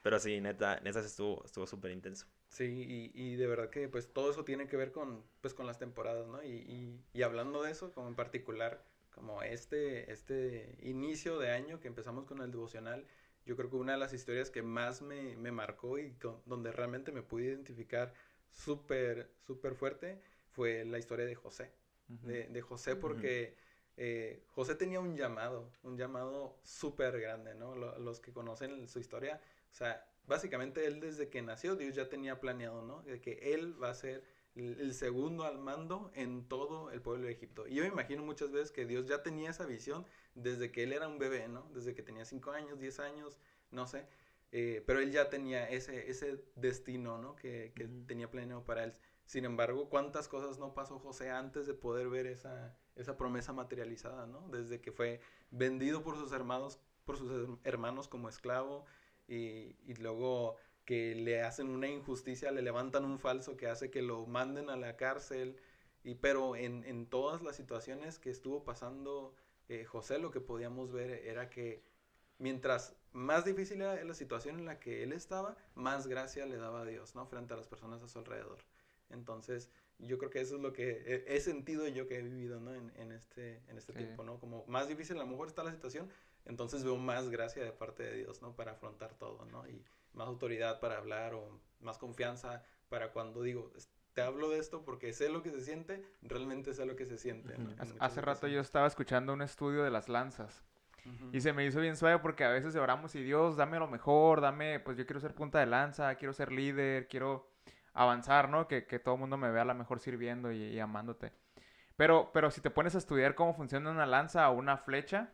Pero 0.02 0.20
sí, 0.20 0.40
neta, 0.40 0.80
neta 0.82 1.00
estuvo 1.00 1.44
estuvo 1.44 1.66
súper 1.66 1.92
intenso. 1.92 2.28
Sí, 2.48 2.64
y, 2.64 3.12
y, 3.14 3.36
de 3.36 3.48
verdad 3.48 3.70
que 3.70 3.90
pues 3.90 4.14
todo 4.14 4.30
eso 4.30 4.46
tiene 4.46 4.68
que 4.68 4.78
ver 4.78 4.92
con, 4.92 5.24
pues, 5.42 5.54
con 5.54 5.66
las 5.66 5.80
temporadas, 5.80 6.28
¿no? 6.28 6.44
Y, 6.44 6.52
y, 6.52 7.04
y 7.12 7.24
hablando 7.24 7.64
de 7.64 7.72
eso, 7.72 7.92
como 7.92 8.08
en 8.08 8.16
particular, 8.16 8.86
como 9.10 9.42
este, 9.42 10.12
este 10.12 10.78
inicio 10.84 11.40
de 11.40 11.52
año 11.52 11.80
que 11.80 11.88
empezamos 11.88 12.26
con 12.26 12.40
el 12.42 12.52
devocional, 12.52 13.08
yo 13.46 13.56
creo 13.56 13.70
que 13.70 13.76
una 13.76 13.94
de 13.94 14.00
las 14.00 14.14
historias 14.14 14.50
que 14.50 14.62
más 14.62 15.02
me, 15.02 15.36
me 15.38 15.52
marcó 15.52 15.98
y 16.00 16.12
con, 16.14 16.42
donde 16.46 16.72
realmente 16.72 17.12
me 17.12 17.22
pude 17.22 17.46
identificar 17.46 18.14
súper, 18.50 19.32
súper 19.46 19.76
fuerte 19.76 20.22
fue 20.52 20.86
la 20.86 20.98
historia 20.98 21.26
de 21.26 21.36
José. 21.36 21.72
Uh 22.08 22.14
-huh. 22.14 22.22
de, 22.22 22.48
de, 22.50 22.62
José 22.62 22.96
porque 22.96 23.56
uh 23.56 23.58
-huh. 23.58 23.94
eh, 23.98 24.44
José 24.50 24.76
tenía 24.76 25.00
un 25.00 25.16
llamado, 25.16 25.72
un 25.84 25.98
llamado 25.98 26.60
súper 26.64 27.20
grande, 27.20 27.56
¿no? 27.56 27.76
Los 27.76 28.20
que 28.20 28.32
conocen 28.32 28.88
su 28.88 29.00
historia, 29.00 29.42
o 29.72 29.74
sea, 29.76 30.08
básicamente 30.28 30.86
él 30.86 31.00
desde 31.00 31.30
que 31.30 31.42
nació, 31.42 31.76
Dios 31.76 31.96
ya 31.96 32.08
tenía 32.08 32.40
planeado, 32.40 32.82
¿no? 32.84 33.02
De 33.04 33.20
que 33.22 33.54
él 33.54 33.82
va 33.82 33.90
a 33.90 33.96
ser 33.96 34.24
el 34.56 34.94
segundo 34.94 35.44
al 35.44 35.60
mando 35.60 36.12
en 36.16 36.48
todo 36.48 36.92
el 36.92 37.02
pueblo 37.02 37.26
de 37.28 37.34
Egipto. 37.34 37.68
Y 37.68 37.76
yo 37.76 37.84
me 37.84 37.90
imagino 37.90 38.24
muchas 38.24 38.52
veces 38.52 38.72
que 38.72 38.86
Dios 38.86 39.06
ya 39.08 39.22
tenía 39.24 39.50
esa 39.50 39.66
visión 39.66 40.06
desde 40.34 40.72
que 40.72 40.84
él 40.84 40.94
era 40.94 41.08
un 41.08 41.20
bebé, 41.20 41.48
¿no? 41.48 41.70
Desde 41.74 41.94
que 41.94 42.04
tenía 42.04 42.26
5 42.26 42.52
años, 42.52 42.80
10 42.80 43.00
años, 43.00 43.38
no 43.72 43.88
sé. 43.88 44.08
eh, 44.52 44.84
pero 44.86 45.00
él 45.00 45.12
ya 45.12 45.30
tenía 45.30 45.70
ese, 45.70 46.10
ese 46.10 46.44
destino, 46.56 47.18
¿no? 47.18 47.36
Que, 47.36 47.74
que 47.76 47.88
tenía 48.08 48.30
planeado 48.32 48.64
para 48.64 48.84
él. 48.84 48.94
Sin 49.26 49.44
embargo, 49.46 49.90
¿cuántas 49.90 50.28
cosas 50.28 50.60
no 50.60 50.74
pasó 50.74 51.00
José 51.00 51.32
antes 51.32 51.66
de 51.68 51.74
poder 51.74 52.10
ver 52.10 52.28
esa, 52.28 52.78
esa 52.96 53.18
promesa 53.18 53.54
materializada, 53.54 54.28
¿no? 54.28 54.48
Desde 54.50 54.82
que 54.82 54.92
fue 54.92 55.20
vendido 55.52 56.04
por 56.04 56.16
sus 56.16 56.32
hermanos, 56.32 56.80
por 57.06 57.18
sus 57.18 57.32
her- 57.32 57.58
hermanos 57.64 58.08
como 58.08 58.30
esclavo 58.30 58.86
y, 59.28 59.76
y 59.84 59.96
luego 59.96 60.58
que 60.86 61.16
le 61.16 61.42
hacen 61.42 61.70
una 61.70 61.88
injusticia, 61.88 62.52
le 62.52 62.62
levantan 62.62 63.06
un 63.06 63.20
falso 63.20 63.58
que 63.58 63.68
hace 63.68 63.92
que 63.92 64.02
lo 64.02 64.26
manden 64.26 64.70
a 64.70 64.76
la 64.78 64.96
cárcel. 64.96 65.58
Y, 66.04 66.16
pero 66.16 66.56
en, 66.56 66.84
en 66.84 67.08
todas 67.08 67.42
las 67.42 67.56
situaciones 67.56 68.20
que 68.20 68.30
estuvo 68.30 68.64
pasando 68.64 69.34
eh, 69.68 69.84
José, 69.86 70.20
lo 70.20 70.32
que 70.32 70.42
podíamos 70.42 70.92
ver 70.92 71.10
era 71.26 71.50
que 71.50 71.84
mientras 72.38 72.96
más 73.14 73.46
difícil 73.46 73.82
era 73.82 74.04
la 74.04 74.14
situación 74.14 74.60
en 74.60 74.66
la 74.66 74.80
que 74.80 75.04
él 75.04 75.12
estaba, 75.14 75.58
más 75.74 76.08
gracia 76.08 76.46
le 76.46 76.58
daba 76.58 76.82
a 76.82 76.86
Dios, 76.86 77.16
¿no? 77.16 77.26
Frente 77.26 77.54
a 77.54 77.58
las 77.58 77.68
personas 77.68 78.04
a 78.04 78.08
su 78.08 78.20
alrededor. 78.20 78.60
Entonces, 79.10 79.72
yo 80.00 80.18
creo 80.18 80.30
que 80.30 80.42
eso 80.42 80.56
es 80.56 80.62
lo 80.62 80.74
que 80.74 81.24
he, 81.28 81.40
sentido 81.40 81.88
yo 81.88 82.08
que 82.08 82.18
he 82.18 82.22
vivido, 82.22 82.60
¿no? 82.60 82.74
En, 82.74 82.92
en 82.98 83.12
este, 83.12 83.62
en 83.68 83.78
este 83.78 83.94
Sí. 83.94 84.00
tiempo, 84.00 84.24
¿no? 84.24 84.40
Como 84.40 84.66
más 84.68 84.88
difícil 84.88 85.16
a 85.18 85.20
lo 85.22 85.28
mejor 85.28 85.48
está 85.48 85.64
la 85.64 85.72
situación, 85.72 86.10
entonces 86.46 86.84
veo 86.84 86.98
más 86.98 87.30
gracia 87.30 87.64
de 87.64 87.72
parte 87.72 88.04
de 88.04 88.18
Dios, 88.18 88.42
¿no? 88.42 88.56
Para 88.56 88.74
afrontar 88.74 89.16
todo, 89.18 89.46
¿no? 89.46 89.68
Y 89.68 89.84
más 90.16 90.28
autoridad 90.28 90.80
para 90.80 90.98
hablar 90.98 91.34
o 91.34 91.60
más 91.80 91.98
confianza 91.98 92.64
para 92.90 93.12
cuando 93.12 93.42
digo, 93.44 93.72
"Es- 93.76 93.90
te 94.14 94.22
hablo 94.22 94.50
de 94.50 94.60
esto 94.60 94.84
porque 94.86 95.12
sé 95.12 95.28
lo 95.30 95.44
que 95.44 95.52
se 95.52 95.62
siente, 95.62 96.02
realmente 96.22 96.74
sé 96.74 96.86
lo 96.86 96.96
que 96.96 97.06
se 97.06 97.18
siente. 97.18 97.58
¿no? 97.58 97.70
Hace- 98.00 98.22
rato 98.22 98.48
yo 98.48 98.62
estaba 98.62 98.88
escuchando 98.88 99.34
un 99.34 99.42
estudio 99.42 99.84
de 99.84 99.92
las 99.92 100.08
lanzas. 100.08 100.64
Ujú. 101.06 101.30
Y 101.34 101.42
se 101.42 101.52
me 101.54 101.66
hizo 101.66 101.82
bien 101.82 101.98
suave 101.98 102.20
porque 102.20 102.46
a 102.46 102.50
veces 102.50 102.76
oramos 102.78 103.14
y 103.16 103.22
Dios, 103.24 103.58
dame 103.58 103.78
lo 103.78 103.88
mejor, 103.88 104.40
dame, 104.42 104.80
pues 104.80 104.98
yo 104.98 105.06
quiero 105.06 105.20
ser 105.20 105.36
punta 105.36 105.60
de 105.60 105.66
lanza, 105.66 106.16
quiero 106.16 106.34
ser 106.34 106.52
líder, 106.52 107.08
quiero 107.10 107.52
avanzar, 107.94 108.50
¿no? 108.50 108.68
Que, 108.68 108.86
que 108.88 109.00
todo 109.00 109.16
el 109.16 109.20
mundo 109.22 109.38
me 109.38 109.52
vea 109.52 109.62
a 109.64 109.66
lo 109.66 109.76
mejor 109.76 110.00
sirviendo 110.00 110.52
y, 110.52 110.64
y 110.64 110.80
amándote. 110.80 111.34
Pero, 111.98 112.32
pero 112.34 112.52
si 112.52 112.62
te 112.62 112.70
pones 112.72 112.96
a 112.96 112.98
estudiar 112.98 113.36
cómo 113.36 113.54
funciona 113.54 113.92
una 113.92 114.06
lanza 114.06 114.50
o 114.50 114.54
una 114.56 114.78
flecha, 114.78 115.30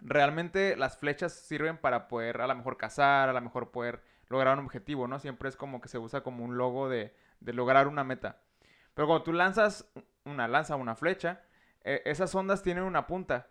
realmente 0.00 0.76
las 0.76 0.98
flechas 0.98 1.32
sirven 1.32 1.76
para 1.78 2.08
poder 2.08 2.40
a 2.40 2.46
lo 2.46 2.54
mejor 2.54 2.76
cazar, 2.76 3.28
a 3.28 3.32
lo 3.32 3.40
mejor 3.40 3.70
poder 3.70 4.02
lograr 4.28 4.58
un 4.58 4.64
objetivo, 4.64 5.08
¿no? 5.08 5.18
Siempre 5.18 5.48
es 5.48 5.56
como 5.56 5.80
que 5.80 5.88
se 5.88 5.98
usa 5.98 6.22
como 6.22 6.44
un 6.44 6.56
logo 6.56 6.88
de, 6.88 7.14
lograr 7.40 7.88
una 7.88 8.04
meta. 8.04 8.40
Pero 8.94 9.06
cuando 9.06 9.24
tú 9.24 9.32
lanzas 9.32 9.90
una 10.24 10.48
lanza 10.48 10.76
una 10.76 10.94
flecha, 10.94 11.42
eh, 11.84 12.02
esas 12.04 12.34
ondas 12.34 12.62
tienen 12.62 12.84
una 12.84 13.06
punta. 13.06 13.48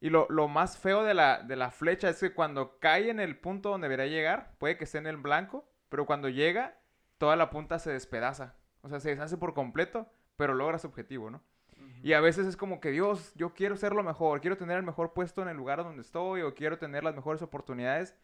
Y 0.00 0.10
lo, 0.10 0.26
lo 0.30 0.48
más 0.48 0.78
feo 0.78 1.04
de 1.04 1.14
la, 1.14 1.42
de 1.42 1.56
la 1.56 1.70
flecha 1.70 2.08
es 2.08 2.18
que 2.20 2.34
cuando 2.34 2.78
cae 2.78 3.10
en 3.10 3.20
el 3.20 3.38
punto 3.38 3.70
donde 3.70 3.88
debería 3.88 4.12
llegar, 4.12 4.54
puede 4.58 4.76
que 4.76 4.84
esté 4.84 4.98
en 4.98 5.06
el 5.06 5.16
blanco, 5.16 5.68
pero 5.88 6.06
cuando 6.06 6.28
llega, 6.28 6.78
toda 7.18 7.36
la 7.36 7.50
punta 7.50 7.78
se 7.78 7.92
despedaza. 7.92 8.56
O 8.82 8.88
sea, 8.88 8.98
se 8.98 9.10
deshace 9.10 9.36
por 9.36 9.54
completo, 9.54 10.10
pero 10.36 10.54
logra 10.54 10.78
su 10.78 10.88
objetivo, 10.88 11.30
¿no? 11.30 11.42
Y 12.02 12.14
a 12.14 12.20
veces 12.20 12.48
es 12.48 12.56
como 12.56 12.80
que 12.80 12.90
Dios, 12.90 13.32
yo 13.36 13.54
quiero 13.54 13.76
ser 13.76 13.92
lo 13.92 14.02
mejor, 14.02 14.40
quiero 14.40 14.56
tener 14.56 14.76
el 14.76 14.82
mejor 14.82 15.12
puesto 15.12 15.40
en 15.40 15.48
el 15.48 15.56
lugar 15.56 15.84
donde 15.84 16.02
estoy 16.02 16.42
o 16.42 16.52
quiero 16.52 16.76
tener 16.76 17.04
las 17.04 17.14
mejores 17.14 17.42
oportunidades. 17.42 18.16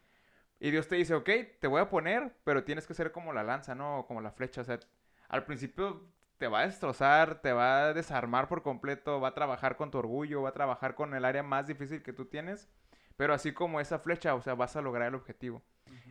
Y 0.59 0.71
Dios 0.71 0.89
te 0.89 0.97
dice, 0.97 1.15
ok, 1.15 1.29
te 1.61 1.67
voy 1.67 1.79
a 1.79 1.89
poner, 1.89 2.35
pero 2.43 2.65
tienes 2.65 2.85
que 2.85 2.93
ser 2.93 3.13
como 3.13 3.31
la 3.31 3.41
lanza, 3.43 3.75
¿no? 3.75 4.03
Como 4.05 4.19
la 4.19 4.31
flecha. 4.31 4.61
O 4.61 4.63
sea, 4.65 4.81
al 5.29 5.45
principio 5.45 6.05
te 6.37 6.49
va 6.49 6.59
a 6.59 6.65
destrozar, 6.65 7.41
te 7.41 7.53
va 7.53 7.85
a 7.85 7.93
desarmar 7.93 8.49
por 8.49 8.63
completo, 8.63 9.21
va 9.21 9.29
a 9.29 9.33
trabajar 9.33 9.77
con 9.77 9.91
tu 9.91 9.97
orgullo, 9.97 10.41
va 10.41 10.49
a 10.49 10.53
trabajar 10.53 10.95
con 10.95 11.13
el 11.13 11.23
área 11.23 11.43
más 11.43 11.65
difícil 11.65 12.03
que 12.03 12.11
tú 12.11 12.25
tienes. 12.25 12.69
Pero 13.15 13.33
así 13.33 13.53
como 13.53 13.79
esa 13.79 13.99
flecha, 13.99 14.35
o 14.35 14.41
sea, 14.41 14.55
vas 14.55 14.75
a 14.75 14.81
lograr 14.81 15.07
el 15.07 15.15
objetivo. 15.15 15.63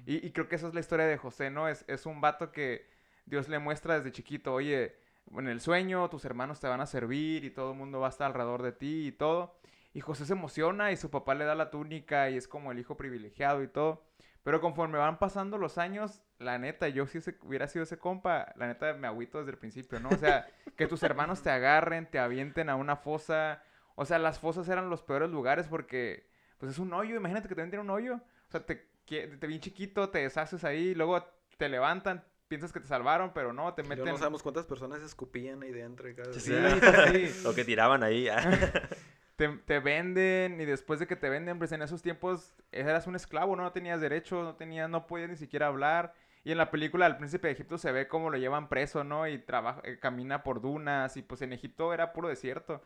Y 0.06 0.32
creo 0.32 0.48
que 0.48 0.56
esa 0.56 0.68
es 0.68 0.74
la 0.74 0.80
historia 0.80 1.06
de 1.06 1.18
José, 1.18 1.50
¿no? 1.50 1.68
Es, 1.68 1.84
es 1.86 2.06
un 2.06 2.22
vato 2.22 2.50
que 2.50 2.88
Dios 3.26 3.48
le 3.48 3.58
muestra 3.58 3.96
desde 3.96 4.10
chiquito, 4.10 4.54
oye, 4.54 4.96
en 5.36 5.48
el 5.48 5.60
sueño 5.60 6.08
tus 6.08 6.24
hermanos 6.24 6.60
te 6.60 6.68
van 6.68 6.80
a 6.80 6.86
servir 6.86 7.44
y 7.44 7.50
todo 7.50 7.72
el 7.72 7.78
mundo 7.78 8.00
va 8.00 8.06
a 8.06 8.10
estar 8.10 8.28
alrededor 8.28 8.62
de 8.62 8.72
ti 8.72 9.08
y 9.08 9.12
todo. 9.12 9.58
Y 9.94 10.00
José 10.00 10.26
se 10.26 10.34
emociona 10.34 10.92
y 10.92 10.96
su 10.96 11.10
papá 11.10 11.34
le 11.34 11.44
da 11.44 11.54
la 11.54 11.70
túnica 11.70 12.30
y 12.30 12.36
es 12.36 12.46
como 12.48 12.72
el 12.72 12.78
hijo 12.78 12.96
privilegiado 12.96 13.62
y 13.62 13.68
todo. 13.68 14.04
Pero 14.44 14.60
conforme 14.60 14.98
van 14.98 15.18
pasando 15.18 15.58
los 15.58 15.76
años, 15.78 16.22
la 16.38 16.58
neta, 16.58 16.88
yo 16.88 17.06
si 17.06 17.18
ese- 17.18 17.36
hubiera 17.42 17.66
sido 17.66 17.82
ese 17.82 17.98
compa, 17.98 18.52
la 18.56 18.66
neta 18.68 18.94
me 18.94 19.06
agüito 19.06 19.38
desde 19.38 19.50
el 19.52 19.58
principio, 19.58 19.98
¿no? 20.00 20.08
O 20.10 20.16
sea, 20.16 20.46
que 20.76 20.86
tus 20.86 21.02
hermanos 21.02 21.42
te 21.42 21.50
agarren, 21.50 22.06
te 22.10 22.18
avienten 22.18 22.68
a 22.70 22.76
una 22.76 22.96
fosa. 22.96 23.62
O 23.96 24.04
sea, 24.04 24.18
las 24.18 24.38
fosas 24.38 24.68
eran 24.68 24.88
los 24.90 25.02
peores 25.02 25.28
lugares 25.30 25.66
porque, 25.68 26.28
pues 26.58 26.72
es 26.72 26.78
un 26.78 26.92
hoyo, 26.92 27.16
imagínate 27.16 27.48
que 27.48 27.54
te 27.54 27.64
meten 27.64 27.80
un 27.80 27.90
hoyo. 27.90 28.14
O 28.16 28.50
sea, 28.50 28.64
te, 28.64 28.86
qui- 29.06 29.38
te 29.38 29.46
bien 29.46 29.60
chiquito, 29.60 30.08
te 30.10 30.20
deshaces 30.20 30.64
ahí, 30.64 30.94
luego 30.94 31.22
te 31.58 31.68
levantan, 31.68 32.24
piensas 32.48 32.72
que 32.72 32.80
te 32.80 32.86
salvaron, 32.88 33.32
pero 33.34 33.52
no, 33.52 33.72
te 33.74 33.82
meten... 33.82 33.98
luego 33.98 34.12
no 34.12 34.18
sabemos 34.18 34.42
cuántas 34.42 34.66
personas 34.66 35.00
escupían 35.02 35.62
ahí 35.62 35.70
dentro. 35.72 36.08
y 36.08 36.14
cada 36.14 36.32
Sí, 36.32 36.52
vez- 36.52 36.80
sí, 37.12 37.26
sí. 37.28 37.42
O 37.46 37.54
que 37.54 37.64
tiraban 37.64 38.02
ahí. 38.02 38.28
ah. 38.28 38.40
te, 39.36 39.48
te 39.48 39.78
venden 39.78 40.60
y 40.60 40.64
después 40.64 40.98
de 41.00 41.06
que 41.06 41.16
te 41.16 41.28
venden, 41.28 41.58
pues 41.58 41.72
en 41.72 41.82
esos 41.82 42.02
tiempos 42.02 42.54
eras 42.72 43.06
un 43.06 43.14
esclavo, 43.16 43.54
¿no? 43.56 43.62
No 43.62 43.72
tenías 43.72 44.00
derechos, 44.00 44.44
no 44.44 44.56
tenías, 44.56 44.88
no 44.90 45.06
podías 45.06 45.30
ni 45.30 45.36
siquiera 45.36 45.66
hablar. 45.68 46.14
Y 46.44 46.52
en 46.52 46.58
la 46.58 46.70
película 46.70 47.06
El 47.06 47.16
Príncipe 47.18 47.48
de 47.48 47.52
Egipto 47.54 47.78
se 47.78 47.92
ve 47.92 48.08
cómo 48.08 48.30
lo 48.30 48.38
llevan 48.38 48.68
preso, 48.68 49.04
¿no? 49.04 49.26
Y 49.28 49.38
trabaja, 49.38 49.80
eh, 49.84 49.98
camina 50.00 50.42
por 50.42 50.60
dunas 50.60 51.16
y 51.16 51.22
pues 51.22 51.42
en 51.42 51.52
Egipto 51.52 51.92
era 51.92 52.12
puro 52.12 52.28
desierto. 52.28 52.82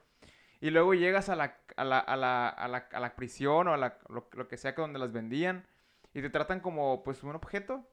Y 0.60 0.70
luego 0.70 0.94
llegas 0.94 1.28
a 1.28 1.36
la, 1.36 1.58
a 1.76 1.84
la, 1.84 1.98
a 1.98 2.16
la, 2.16 2.48
a 2.48 2.68
la, 2.68 2.88
a 2.92 3.00
la 3.00 3.14
prisión 3.16 3.68
o 3.68 3.74
a 3.74 3.76
la, 3.76 3.98
lo, 4.08 4.28
lo 4.32 4.48
que 4.48 4.56
sea 4.56 4.74
que 4.74 4.80
donde 4.80 4.98
las 4.98 5.12
vendían 5.12 5.66
y 6.14 6.22
te 6.22 6.30
tratan 6.30 6.60
como 6.60 7.02
pues 7.04 7.22
un 7.22 7.34
objeto. 7.34 7.84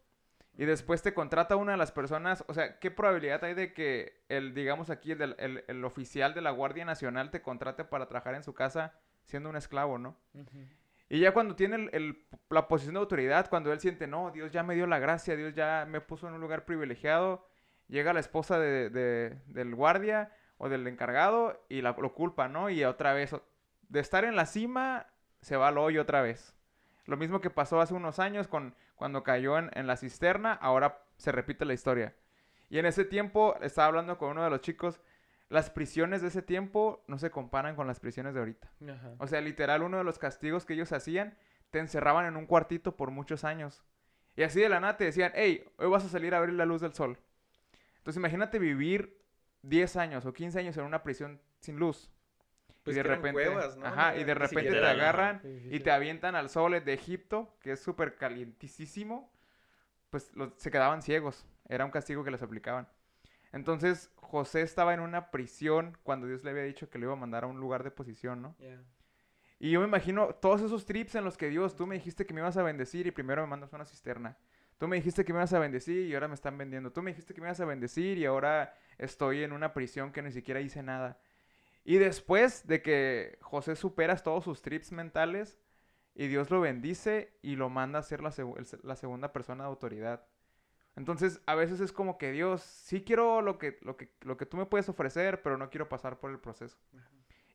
Y 0.62 0.65
después 0.65 1.02
te 1.02 1.13
contrata 1.13 1.56
una 1.56 1.72
de 1.72 1.78
las 1.78 1.93
personas, 1.93 2.43
o 2.50 2.54
sea, 2.54 2.80
¿qué 2.80 2.91
probabilidad 2.91 3.41
hay 3.45 3.54
de 3.54 3.72
que 3.74 4.26
el, 4.28 4.54
digamos 4.54 4.89
aquí, 4.89 5.13
el, 5.13 5.34
el, 5.39 5.63
el 5.65 5.86
oficial 5.86 6.34
de 6.34 6.41
la 6.41 6.52
Guardia 6.52 6.84
Nacional 6.84 7.32
te 7.32 7.41
contrate 7.41 7.86
para 7.86 8.08
trabajar 8.10 8.36
en 8.36 8.43
su 8.43 8.54
casa 8.54 8.93
siendo 9.24 9.50
un 9.50 9.56
esclavo, 9.56 9.98
¿no? 9.98 10.17
Y 11.08 11.22
ya 11.22 11.32
cuando 11.34 11.56
tiene 11.56 11.78
el- 11.78 11.89
el- 11.93 12.26
la 12.50 12.67
posición 12.67 12.95
de 12.95 13.00
autoridad, 13.00 13.50
cuando 13.50 13.72
él 13.72 13.80
siente, 13.80 14.06
no, 14.06 14.32
Dios 14.32 14.52
ya 14.52 14.63
me 14.63 14.76
dio 14.76 14.86
la 14.86 15.00
gracia, 15.00 15.38
Dios 15.38 15.54
ya 15.56 15.86
me 15.88 16.02
puso 16.02 16.28
en 16.28 16.34
un 16.34 16.41
lugar 16.41 16.65
privilegiado, 16.65 17.48
llega 17.88 18.12
la 18.12 18.19
esposa 18.19 18.60
de- 18.60 18.89
de- 18.89 19.39
del 19.45 19.74
guardia 19.76 20.34
o 20.58 20.67
del 20.67 20.86
encargado 20.88 21.65
y 21.69 21.82
la, 21.82 21.95
lo 21.98 22.13
culpa, 22.13 22.50
¿no? 22.50 22.69
Y 22.69 22.84
otra 22.84 23.13
vez, 23.13 23.34
de 23.88 24.00
estar 24.02 24.26
en 24.26 24.36
la 24.36 24.45
cima, 24.45 25.08
se 25.39 25.56
va 25.56 25.69
al 25.69 25.78
hoyo 25.78 26.02
otra 26.02 26.22
vez. 26.22 26.54
Lo 27.06 27.15
mismo 27.15 27.39
que 27.39 27.50
pasó 27.50 27.80
hace 27.80 27.93
unos 27.93 28.19
años 28.19 28.50
con, 28.50 28.76
cuando 28.99 29.23
cayó 29.23 29.57
en, 29.57 29.71
en 29.73 29.88
la 29.88 29.95
cisterna, 29.95 30.53
ahora 30.53 31.01
se 31.17 31.31
repite 31.31 31.63
la 31.63 31.73
historia. 31.73 32.13
Y 32.69 32.79
en 32.79 32.85
ese 32.85 33.05
tiempo, 33.05 33.55
estaba 33.62 33.88
hablando 33.88 34.17
con 34.17 34.31
uno 34.31 34.43
de 34.43 34.49
los 34.49 34.59
chicos, 34.59 34.99
las 35.47 35.69
prisiones 35.69 36.21
de 36.21 36.27
ese 36.27 36.41
tiempo 36.41 37.01
no 37.07 37.17
se 37.17 37.31
comparan 37.31 37.77
con 37.77 37.88
las 37.88 38.01
prisiones 38.01 38.33
de 38.33 38.41
ahorita. 38.41 38.69
Ajá. 38.88 39.13
O 39.17 39.25
sea, 39.25 39.39
literal, 39.39 39.81
uno 39.83 39.97
de 39.97 40.03
los 40.03 40.19
castigos 40.19 40.65
que 40.65 40.73
ellos 40.73 40.91
hacían, 40.91 41.38
te 41.71 41.79
encerraban 41.79 42.25
en 42.25 42.35
un 42.35 42.45
cuartito 42.45 42.97
por 42.97 43.09
muchos 43.09 43.45
años. 43.45 43.83
Y 44.35 44.43
así 44.43 44.59
de 44.59 44.69
la 44.69 44.81
nada 44.81 44.97
te 44.97 45.05
decían, 45.05 45.31
hey, 45.33 45.65
hoy 45.77 45.88
vas 45.88 46.03
a 46.03 46.09
salir 46.09 46.35
a 46.35 46.41
ver 46.41 46.51
la 46.51 46.65
luz 46.65 46.81
del 46.81 46.93
sol. 46.93 47.17
Entonces 47.97 48.17
imagínate 48.17 48.59
vivir 48.59 49.17
10 49.63 49.95
años 49.95 50.25
o 50.25 50.33
15 50.33 50.59
años 50.59 50.77
en 50.77 50.83
una 50.83 51.03
prisión 51.03 51.41
sin 51.62 51.77
luz. 51.77 52.12
Pues 52.89 52.95
y 52.95 52.97
de 52.97 53.02
que 53.04 53.08
eran 53.08 53.17
repente, 53.17 53.43
cuevas, 53.45 53.78
¿no? 53.78 53.86
ajá, 53.86 54.13
No 54.15 54.21
y 54.21 54.23
de 54.23 54.34
repente 54.34 54.71
te 54.71 54.86
agarran 54.86 55.41
Sí, 55.41 55.60
sí, 55.60 55.75
y 55.75 55.80
te 55.80 55.91
avientan 55.91 56.36
al 56.36 56.49
sol 56.49 56.84
de 56.84 56.93
Egipto, 56.93 57.56
que 57.62 57.73
es 57.73 57.80
súper 57.80 58.15
calientísimo, 58.17 59.32
pues 60.10 60.36
lo- 60.36 60.54
se 60.58 60.71
quedaban 60.71 61.02
ciegos. 61.02 61.45
Era 61.67 61.86
un 61.86 61.91
castigo 61.91 62.23
que 62.23 62.32
les 62.32 62.41
aplicaban. 62.41 62.88
Entonces 63.52 64.12
José 64.15 64.62
estaba 64.62 64.93
en 64.93 64.99
una 64.99 65.32
prisión 65.32 65.97
cuando 66.04 66.28
Dios 66.28 66.43
le 66.43 66.52
había 66.52 66.63
dicho 66.63 66.89
que 66.89 66.99
le 66.99 67.06
iba 67.06 67.13
a 67.13 67.17
mandar 67.17 67.43
a 67.43 67.47
un 67.47 67.60
lugar 67.60 67.84
de 67.84 67.91
posición, 67.91 68.41
¿no? 68.41 68.56
Y 69.60 69.71
yo 69.71 69.82
me 69.82 69.88
imagino 69.88 70.34
todos 70.36 70.62
esos 70.62 70.86
trips 70.86 71.15
en 71.15 71.25
los 71.25 71.38
que 71.38 71.49
Dios, 71.49 71.75
tú 71.75 71.86
me 71.86 71.95
dijiste 71.95 72.25
que 72.25 72.34
me 72.34 72.39
ibas 72.41 72.56
a 72.58 72.63
bendecir 72.63 73.08
y 73.08 73.12
primero 73.12 73.41
me 73.41 73.47
mandas 73.49 73.73
a 73.73 73.75
una 73.75 73.86
cisterna. 73.86 74.38
Tú 74.78 74.88
me 74.88 74.95
dijiste 74.95 75.25
que 75.25 75.34
me 75.34 75.39
ibas 75.39 75.52
a 75.52 75.60
bendecir 75.60 76.08
y 76.08 76.13
ahora 76.13 76.30
me 76.30 76.36
están 76.36 76.58
vendiendo. 76.58 76.91
Tú 76.93 77.02
me 77.02 77.12
dijiste 77.12 77.34
que 77.34 77.41
me 77.41 77.47
ibas 77.47 77.60
a 77.60 77.65
bendecir 77.65 78.17
y 78.17 78.25
ahora 78.25 78.73
estoy 78.97 79.43
en 79.43 79.52
una 79.52 79.73
prisión 79.73 80.12
que 80.13 80.21
ni 80.21 80.32
siquiera 80.32 80.62
hice 80.62 80.82
nada. 80.82 81.19
Y 81.84 81.98
después 81.98 82.68
de 82.68 82.82
que 82.82 83.38
José 83.42 83.75
superas 83.75 84.23
todos 84.23 84.44
sus 84.44 84.62
trips 84.62 84.92
mentales 84.92 85.58
y 86.13 86.27
Dios 86.27 86.52
lo 86.52 86.62
bendice 86.62 87.34
y 87.42 87.56
lo 87.56 87.69
manda 87.69 88.00
a 88.00 88.04
ser 88.04 88.21
la, 88.21 88.32
segunda 88.96 89.32
persona 89.32 89.63
de 89.63 89.69
autoridad. 89.69 90.25
Entonces, 90.96 91.42
a 91.46 91.56
veces 91.56 91.80
es 91.80 91.92
como 91.92 92.17
que 92.17 92.32
Dios, 92.32 92.62
sí 92.62 93.04
quiero 93.04 93.42
lo 93.42 93.58
que, 93.58 93.80
lo 93.82 93.96
que, 93.96 94.12
lo 94.21 94.38
que 94.38 94.46
tú 94.46 94.58
me 94.58 94.65
puedes 94.65 94.90
ofrecer, 94.90 95.42
pero 95.42 95.58
no 95.58 95.69
quiero 95.69 95.88
pasar 95.88 96.19
por 96.19 96.32
el 96.32 96.40
proceso. 96.40 96.77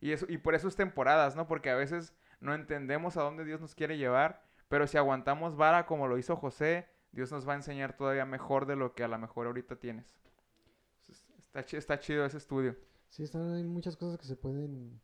Y, 0.00 0.12
eso, 0.12 0.26
y 0.28 0.38
por 0.38 0.54
eso 0.54 0.68
es 0.68 0.76
temporadas, 0.76 1.36
¿no? 1.36 1.46
Porque 1.46 1.70
a 1.70 1.74
veces 1.76 2.14
no 2.40 2.54
entendemos 2.54 3.16
a 3.16 3.22
dónde 3.22 3.44
Dios 3.44 3.60
nos 3.60 3.74
quiere 3.74 3.98
llevar, 3.98 4.42
pero 4.68 4.86
si 4.86 4.96
aguantamos 4.96 5.56
vara 5.56 5.86
como 5.86 6.08
lo 6.08 6.18
hizo 6.18 6.36
José, 6.36 6.88
Dios 7.12 7.30
nos 7.30 7.46
va 7.46 7.52
a 7.52 7.56
enseñar 7.56 7.96
todavía 7.96 8.24
mejor 8.24 8.66
de 8.66 8.76
lo 8.76 8.94
que 8.94 9.04
a 9.04 9.08
lo 9.08 9.18
mejor 9.18 9.46
ahorita 9.46 9.76
tienes. 9.76 10.06
Entonces, 11.00 11.24
Está, 11.38 11.64
chi- 11.64 11.76
está 11.76 11.98
chido 11.98 12.24
ese 12.24 12.38
estudio. 12.38 12.76
Sí, 13.08 13.22
están, 13.22 13.52
hay 13.54 13.64
muchas 13.64 13.96
cosas 13.96 14.18
que 14.18 14.26
se 14.26 14.36
pueden 14.36 15.00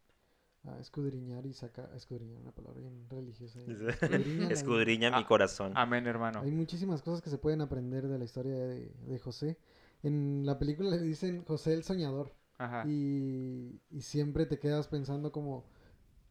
a 0.65 0.79
escudriñar 0.81 1.47
y 1.47 1.55
sacar, 1.55 1.91
escudriñar 1.97 2.41
una 2.41 2.53
palabra 2.53 2.81
bien 2.81 3.09
religiosa. 3.11 3.61
Escudriña 4.51 5.11
mi 5.11 5.25
Ah, 5.25 5.27
corazón. 5.27 5.73
Amén, 5.77 6.07
hermano. 6.07 6.41
Hay 6.41 6.51
muchísimas 6.51 7.03
cosas 7.03 7.23
que 7.23 7.31
se 7.31 7.39
pueden 7.39 7.61
aprender 7.61 8.09
de 8.09 8.19
la 8.19 8.25
historia 8.25 8.55
de, 8.57 8.89
de 9.07 9.19
José. 9.19 9.59
En 10.03 10.45
la 10.47 10.59
película 10.59 10.91
le 10.91 10.99
dicen 11.01 11.45
José 11.45 11.75
el 11.75 11.85
soñador. 11.85 12.35
Ajá. 12.59 12.83
Y, 12.85 13.81
y 13.91 14.03
siempre 14.03 14.47
te 14.47 14.59
quedas 14.59 14.89
pensando 14.89 15.33
como... 15.33 15.65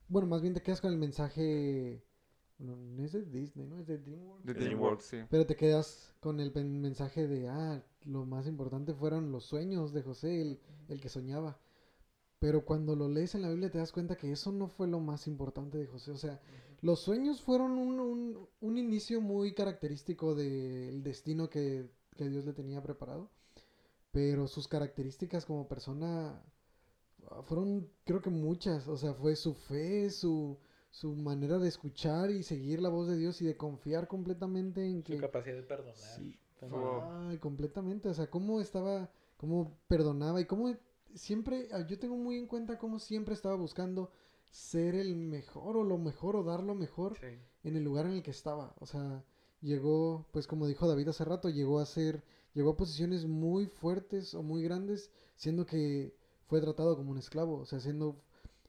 Bueno, 0.09 0.28
más 0.28 0.41
bien 0.41 0.53
te 0.55 0.61
quedas 0.63 0.82
con 0.82 0.91
el 0.93 0.99
mensaje... 0.99 2.03
No, 2.60 2.76
no 2.76 3.03
es 3.05 3.14
de 3.14 3.24
Disney, 3.24 3.66
¿no? 3.66 3.80
Es 3.80 3.88
de 3.88 3.97
DreamWorks. 3.97 4.45
De 4.45 4.53
Dreamworks. 4.53 5.05
Sí. 5.05 5.18
Pero 5.30 5.45
te 5.45 5.55
quedas 5.55 6.14
con 6.20 6.39
el 6.41 6.51
mensaje 6.53 7.26
de, 7.28 7.47
ah, 7.47 7.82
lo 8.03 8.26
más 8.26 8.47
importante 8.47 8.93
fueron 8.93 9.32
los 9.32 9.45
sueños 9.45 9.93
de 9.93 10.03
José, 10.03 10.41
el, 10.41 10.60
el 10.89 10.99
que 10.99 11.07
soñaba. 11.10 11.57
Pero 12.39 12.66
cuando 12.66 12.95
lo 12.95 13.07
lees 13.10 13.34
en 13.36 13.41
la 13.43 13.49
Biblia 13.49 13.70
te 13.72 13.78
das 13.78 13.91
cuenta 13.93 14.16
que 14.18 14.32
eso 14.32 14.51
no 14.51 14.68
fue 14.68 14.88
lo 14.88 14.99
más 14.99 15.26
importante 15.28 15.78
de 15.78 15.88
José. 15.88 16.12
O 16.12 16.18
sea, 16.18 16.41
los 16.82 16.99
sueños 17.01 17.41
fueron 17.41 17.72
un, 17.78 17.99
un- 17.99 18.47
un 18.62 18.78
inicio 18.78 19.22
muy 19.22 19.53
característico 19.53 20.36
del 20.36 21.01
destino 21.03 21.49
que, 21.49 21.89
que 22.18 22.28
Dios 22.30 22.45
le 22.45 22.53
tenía 22.53 22.82
preparado. 22.84 23.30
Pero 24.12 24.47
sus 24.47 24.68
características 24.68 25.45
como 25.45 25.68
persona 25.68 26.41
ah, 27.30 27.41
fueron, 27.43 27.88
creo 28.05 28.22
que 28.22 28.30
muchas. 28.30 28.88
O 28.88 28.97
sea, 28.97 29.14
fue 29.14 29.36
su 29.36 29.53
fe, 29.53 30.10
su, 30.10 30.57
su 30.90 31.16
manera 31.16 31.60
de 31.60 31.68
escuchar 31.68 32.32
y 32.32 32.44
seguir 32.44 32.82
la 32.82 32.90
voz 32.90 33.08
de 33.08 33.18
Dios 33.18 33.42
y 33.42 33.46
de 33.46 33.56
confiar 33.58 34.08
completamente 34.08 34.86
en 34.86 34.98
Su 34.98 35.14
que... 35.14 35.18
capacidad 35.20 35.56
de 35.56 35.64
perdonar. 35.64 35.96
Sí. 35.96 36.38
Ay, 36.62 37.38
completamente. 37.38 38.10
O 38.10 38.14
sea, 38.14 38.30
cómo 38.30 38.60
estaba, 38.60 39.10
cómo 39.38 39.78
perdonaba 39.88 40.42
y 40.42 40.46
cómo 40.46 40.76
siempre, 41.14 41.70
ah, 41.72 41.86
yo 41.88 41.98
tengo 42.00 42.16
muy 42.18 42.38
en 42.38 42.48
cuenta 42.48 42.78
cómo 42.78 43.00
siempre 43.00 43.34
estaba 43.34 43.56
buscando 43.56 44.12
ser 44.50 44.96
el 44.96 45.16
mejor 45.16 45.78
o 45.78 45.84
lo 45.84 45.98
mejor 45.98 46.36
o 46.36 46.44
dar 46.44 46.64
lo 46.64 46.76
mejor 46.76 47.18
Sí. 47.20 47.28
en 47.64 47.76
el 47.76 47.84
lugar 47.84 48.08
en 48.08 48.14
el 48.14 48.24
que 48.24 48.32
estaba. 48.32 48.74
O 48.80 48.86
sea, 48.86 49.24
llegó, 49.62 50.26
pues 50.32 50.48
como 50.48 50.68
dijo 50.68 50.88
David 50.88 51.10
hace 51.10 51.24
rato, 51.24 51.50
llegó 51.50 51.80
a 51.80 51.86
ser, 51.86 52.24
llegó 52.54 52.72
a 52.72 52.78
posiciones 52.78 53.26
muy 53.26 53.68
fuertes 53.68 54.34
o 54.34 54.42
muy 54.44 54.64
grandes, 54.64 55.12
siendo 55.36 55.66
que 55.66 56.16
fue 56.48 56.62
tratado 56.62 56.98
como 56.98 57.12
un 57.12 57.20
esclavo. 57.20 57.60
O 57.60 57.66
sea, 57.66 57.80
siendo, 57.80 58.22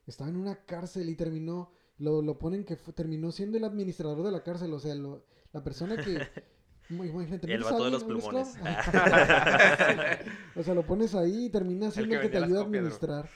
estaba 0.05 0.29
en 0.29 0.37
una 0.37 0.63
cárcel 0.65 1.09
y 1.09 1.15
terminó, 1.15 1.71
lo, 2.01 2.21
lo 2.21 2.37
ponen 2.37 2.63
que 2.65 2.75
fue- 2.75 2.93
terminó 2.93 3.31
siendo 3.31 3.57
el 3.57 3.63
administrador 3.63 4.23
de 4.23 4.31
la 4.31 4.43
cárcel. 4.43 4.73
O 4.73 4.79
sea, 4.79 4.95
lo- 4.95 5.23
la 5.53 5.63
persona 5.63 5.97
que... 5.97 6.17
Imagínate, 6.89 7.53
El 7.53 7.63
vato 7.63 7.85
de 7.85 7.91
los 7.91 8.03
plumones. 8.03 8.57
o 10.55 10.63
sea, 10.63 10.73
lo 10.73 10.85
pones 10.85 11.15
ahí 11.15 11.45
y 11.45 11.49
termina 11.49 11.89
siendo 11.89 12.15
el 12.15 12.21
que 12.21 12.27
que, 12.29 12.37
te 12.37 12.43
ayuda 12.43 12.59
a 12.59 12.63
administrar. 12.63 13.29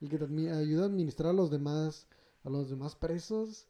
El 0.00 0.08
que 0.08 0.18
te 0.18 0.24
ayuda 0.24 0.84
a 0.84 0.86
administrar 0.86 1.30
a 1.30 1.32
los 1.32 1.50
demás, 1.50 2.06
a 2.44 2.50
los 2.50 2.70
demás 2.70 2.94
presos. 2.94 3.66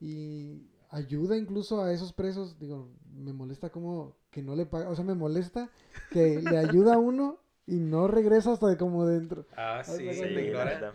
Y 0.00 0.66
ayuda 0.90 1.38
incluso 1.38 1.82
a 1.82 1.92
esos 1.92 2.12
presos. 2.12 2.58
Digo, 2.58 2.90
me 3.14 3.32
molesta 3.32 3.70
como 3.70 4.16
que 4.30 4.42
no 4.42 4.54
le 4.54 4.66
paga. 4.66 4.90
O 4.90 4.94
sea, 4.94 5.04
me 5.04 5.14
molesta 5.14 5.70
que 6.10 6.42
le 6.42 6.58
ayuda 6.58 6.94
a 6.96 6.98
uno 6.98 7.38
y 7.66 7.76
no 7.80 8.08
regresa 8.08 8.52
hasta 8.52 8.66
de 8.68 8.76
como 8.76 9.06
dentro. 9.06 9.46
Ah, 9.56 9.82
sí, 9.84 10.12
Sí, 10.12 10.22
ignora. 10.22 10.92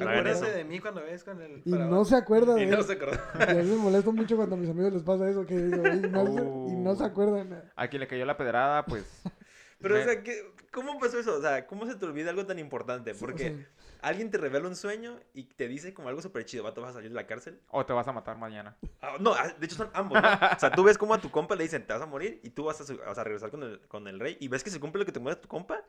Acuérdate 0.00 0.50
de 0.56 0.64
mí 0.64 0.80
cuando 0.80 1.02
ves 1.02 1.22
con 1.24 1.40
el 1.40 1.62
Y 1.64 1.70
no 1.70 2.04
se 2.04 2.16
acuerda 2.16 2.54
de 2.54 2.60
Y 2.62 2.64
él. 2.64 2.70
no 2.70 2.82
se 2.82 2.94
acordó. 2.94 3.18
Y 3.38 3.42
a 3.42 3.54
mí 3.54 3.70
me 3.70 3.76
molesta 3.76 4.10
mucho 4.10 4.36
cuando 4.36 4.56
a 4.56 4.58
mis 4.58 4.70
amigos 4.70 4.92
les 4.92 5.02
pasa 5.02 5.28
eso, 5.30 5.46
que 5.46 5.56
digo, 5.56 5.82
y 5.86 6.00
no, 6.10 6.26
se, 6.26 6.40
y 6.72 6.76
no 6.76 6.94
se 6.96 7.02
Oh. 7.04 7.06
acuerdan. 7.06 7.62
A 7.76 7.88
quien 7.88 8.00
le 8.00 8.08
cayó 8.08 8.24
la 8.26 8.36
pedrada, 8.36 8.84
pues. 8.84 9.04
Pero, 9.80 9.94
me- 9.94 10.00
o 10.00 10.04
sea, 10.04 10.22
¿qué- 10.24 10.52
¿cómo 10.72 10.98
pasó 10.98 11.20
eso? 11.20 11.36
O 11.36 11.40
sea, 11.40 11.66
¿cómo 11.68 11.86
se 11.86 11.94
te 11.94 12.04
olvida 12.04 12.30
algo 12.30 12.44
tan 12.44 12.58
importante? 12.58 13.12
O 13.12 13.16
Porque 13.16 13.44
sea, 13.44 13.66
alguien 14.02 14.28
te 14.28 14.36
revela 14.38 14.66
un 14.66 14.74
sueño 14.74 15.20
y 15.34 15.44
te 15.44 15.68
dice 15.68 15.94
como 15.94 16.08
algo 16.08 16.20
súper 16.20 16.44
chido, 16.46 16.64
vato, 16.64 16.80
vas 16.80 16.90
a 16.90 16.94
salir 16.94 17.10
de 17.10 17.14
la 17.14 17.28
cárcel. 17.28 17.60
O 17.68 17.86
te 17.86 17.92
vas 17.92 18.08
a 18.08 18.12
matar 18.12 18.36
mañana. 18.38 18.76
Ah, 19.00 19.14
no, 19.20 19.34
ah, 19.34 19.54
de 19.56 19.64
hecho 19.66 19.76
son 19.76 19.88
ambos, 19.94 20.20
¿no? 20.20 20.28
O 20.28 20.58
sea, 20.58 20.72
tú 20.72 20.82
ves 20.82 20.98
como 20.98 21.14
a 21.14 21.20
tu 21.20 21.30
compa 21.30 21.54
le 21.54 21.62
dicen, 21.62 21.86
te 21.86 21.92
vas 21.92 22.02
a 22.02 22.06
morir 22.06 22.40
y 22.42 22.50
tú 22.50 22.64
vas 22.64 22.80
a, 22.80 22.84
su- 22.84 22.98
vas 22.98 23.18
a 23.18 23.22
regresar 23.22 23.52
con 23.52 23.62
el, 23.62 23.78
con 23.86 24.08
el 24.08 24.18
rey 24.18 24.36
y 24.40 24.48
ves 24.48 24.64
que 24.64 24.70
se 24.70 24.80
cumple 24.80 24.98
lo 24.98 25.06
que 25.06 25.12
te 25.12 25.20
muere 25.20 25.40
tu 25.40 25.46
compa 25.46 25.80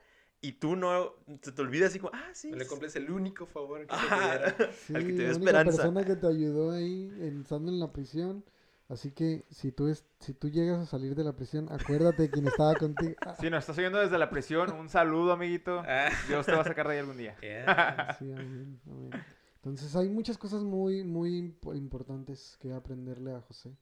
y 0.42 0.54
tú 0.54 0.76
no, 0.76 1.14
se 1.42 1.52
te 1.52 1.62
olvida 1.62 1.88
así 1.88 2.00
como, 2.00 2.12
ah, 2.14 2.30
sí. 2.34 2.50
No 2.52 2.58
le 2.58 2.64
sí". 2.64 2.70
cumples 2.70 2.96
el 2.96 3.10
único 3.12 3.46
favor 3.46 3.82
que 3.86 3.88
te. 3.88 4.74
Sí, 4.74 4.94
Al 4.96 5.02
que 5.06 5.08
te 5.10 5.14
dio 5.14 5.26
la 5.28 5.32
esperanza. 5.32 5.72
persona 5.72 6.06
que 6.06 6.16
te 6.16 6.28
ayudó 6.28 6.72
ahí 6.72 7.12
estando 7.42 7.72
en 7.72 7.80
la 7.80 7.92
prisión. 7.92 8.44
Así 8.88 9.12
que 9.12 9.46
si 9.52 9.72
tú, 9.72 9.88
es, 9.88 10.04
si 10.20 10.34
tú 10.34 10.50
llegas 10.50 10.80
a 10.80 10.86
salir 10.88 11.14
de 11.14 11.24
la 11.24 11.36
prisión, 11.36 11.68
acuérdate 11.72 12.24
de 12.24 12.32
quien 12.32 12.48
estaba 12.48 12.76
contigo. 12.76 13.14
Ah, 13.22 13.36
Si 13.40 13.48
nos 13.50 13.60
estás 13.60 13.78
oyendo 13.78 14.00
desde 14.00 14.18
la 14.18 14.30
prisión, 14.32 14.72
un 14.74 14.90
saludo, 14.90 15.32
amiguito. 15.34 15.84
Ah, 15.88 16.10
Dios 16.28 16.46
te 16.48 16.54
va 16.54 16.62
a 16.62 16.64
sacar 16.64 16.88
de 16.88 16.94
ahí 16.94 17.00
algún 17.00 17.18
día. 17.18 17.38
yeah. 17.42 18.16
sí, 18.18 18.32
amén, 18.32 18.80
amén. 18.88 19.12
Entonces 19.58 19.96
hay 19.96 20.10
muchas 20.10 20.38
cosas 20.40 20.64
muy, 20.64 21.04
muy 21.04 21.32
impo- 21.40 21.76
importantes 21.78 22.58
que 22.60 22.72
aprenderle 22.74 23.34
a 23.36 23.42
José. 23.42 23.76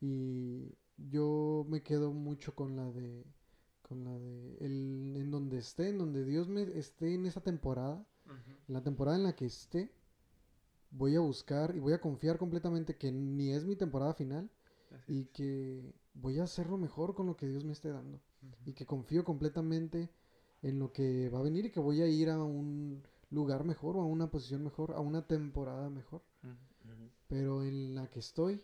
Y 0.00 0.68
yo 0.96 1.64
me 1.68 1.82
quedo 1.82 2.12
mucho 2.12 2.54
con 2.54 2.76
la 2.76 2.84
de, 2.92 3.24
con 3.94 4.04
la 4.04 4.18
de, 4.18 4.56
el, 4.60 5.14
en 5.16 5.30
donde 5.30 5.58
esté, 5.58 5.88
en 5.88 5.98
donde 5.98 6.24
Dios 6.24 6.48
me 6.48 6.62
esté 6.78 7.14
en 7.14 7.26
esa 7.26 7.40
temporada. 7.40 8.04
En 8.66 8.74
la 8.74 8.82
temporada 8.82 9.16
en 9.16 9.22
la 9.24 9.36
que 9.36 9.46
esté, 9.46 9.90
voy 10.90 11.14
a 11.14 11.20
buscar 11.20 11.76
y 11.76 11.78
voy 11.80 11.92
a 11.92 12.00
confiar 12.00 12.38
completamente 12.38 12.96
que 12.96 13.12
ni 13.12 13.52
es 13.52 13.64
mi 13.64 13.76
temporada 13.76 14.14
final 14.14 14.50
Así 14.90 15.12
y 15.12 15.20
es. 15.22 15.28
que 15.30 15.94
voy 16.14 16.38
a 16.38 16.44
hacerlo 16.44 16.78
mejor 16.78 17.14
con 17.14 17.26
lo 17.26 17.36
que 17.36 17.46
Dios 17.46 17.64
me 17.64 17.72
esté 17.72 17.90
dando. 17.90 18.20
Y 18.64 18.72
que 18.72 18.86
confío 18.86 19.24
completamente 19.24 20.10
en 20.62 20.78
lo 20.78 20.92
que 20.92 21.28
va 21.28 21.40
a 21.40 21.42
venir 21.42 21.66
y 21.66 21.70
que 21.70 21.80
voy 21.80 22.00
a 22.00 22.06
ir 22.06 22.30
a 22.30 22.42
un 22.42 23.02
lugar 23.30 23.64
mejor 23.64 23.96
o 23.96 24.00
a 24.00 24.06
una 24.06 24.30
posición 24.30 24.64
mejor, 24.64 24.92
a 24.92 25.00
una 25.00 25.26
temporada 25.26 25.88
mejor. 25.90 26.22
Pero 27.28 27.62
en 27.62 27.94
la 27.94 28.08
que 28.08 28.18
estoy, 28.20 28.60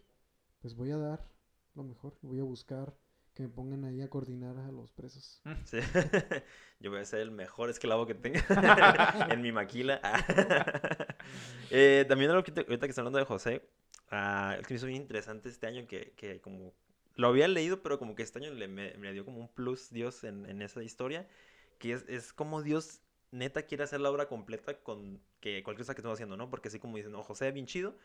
pues 0.60 0.74
voy 0.74 0.90
a 0.90 0.96
dar 0.98 1.26
lo 1.74 1.84
mejor. 1.84 2.14
Voy 2.22 2.40
a 2.40 2.44
buscar 2.44 2.94
que 3.34 3.42
me 3.44 3.48
pongan 3.48 3.84
ahí 3.84 4.02
a 4.02 4.08
coordinar 4.08 4.56
a 4.58 4.70
los 4.72 4.92
presos. 4.92 5.40
Sí. 5.64 5.78
Yo 6.80 6.90
voy 6.90 7.00
a 7.00 7.04
ser 7.04 7.20
el 7.20 7.30
mejor 7.30 7.70
esclavo 7.70 8.06
que 8.06 8.14
tenga 8.14 8.44
en 9.30 9.40
mi 9.42 9.52
maquila. 9.52 10.00
Eh, 11.70 12.04
también 12.08 12.30
algo 12.30 12.42
que 12.42 12.50
te- 12.50 12.62
ahorita 12.62 12.86
que 12.86 12.90
está 12.90 13.00
hablando 13.02 13.18
de 13.18 13.24
José, 13.24 13.62
ah, 14.10 14.56
es 14.58 14.66
que 14.66 14.74
me 14.74 14.78
hizo 14.78 14.86
bien 14.86 15.02
interesante 15.02 15.48
este 15.48 15.66
año 15.68 15.86
que, 15.86 16.12
que 16.16 16.40
como 16.40 16.72
lo 17.14 17.28
había 17.28 17.46
leído, 17.46 17.82
pero 17.82 17.98
como 17.98 18.14
que 18.16 18.22
este 18.24 18.40
año 18.40 18.52
le, 18.52 18.66
me, 18.66 18.94
me 18.94 19.12
dio 19.12 19.24
como 19.24 19.38
un 19.38 19.48
plus 19.48 19.90
Dios 19.90 20.24
en, 20.24 20.46
en 20.46 20.62
esa 20.62 20.82
historia, 20.82 21.28
que 21.78 21.92
es, 21.92 22.04
es 22.08 22.32
como 22.32 22.62
Dios 22.62 23.02
neta 23.30 23.62
quiere 23.62 23.84
hacer 23.84 24.00
la 24.00 24.10
obra 24.10 24.26
completa 24.26 24.80
con 24.82 25.20
que 25.40 25.62
cualquier 25.62 25.84
cosa 25.84 25.94
que 25.94 26.00
estemos 26.00 26.16
haciendo, 26.16 26.36
¿no? 26.36 26.50
Porque 26.50 26.68
así 26.68 26.80
como 26.80 26.96
dicen, 26.96 27.12
no, 27.12 27.22
José 27.22 27.52
bien 27.52 27.66
chido, 27.66 27.96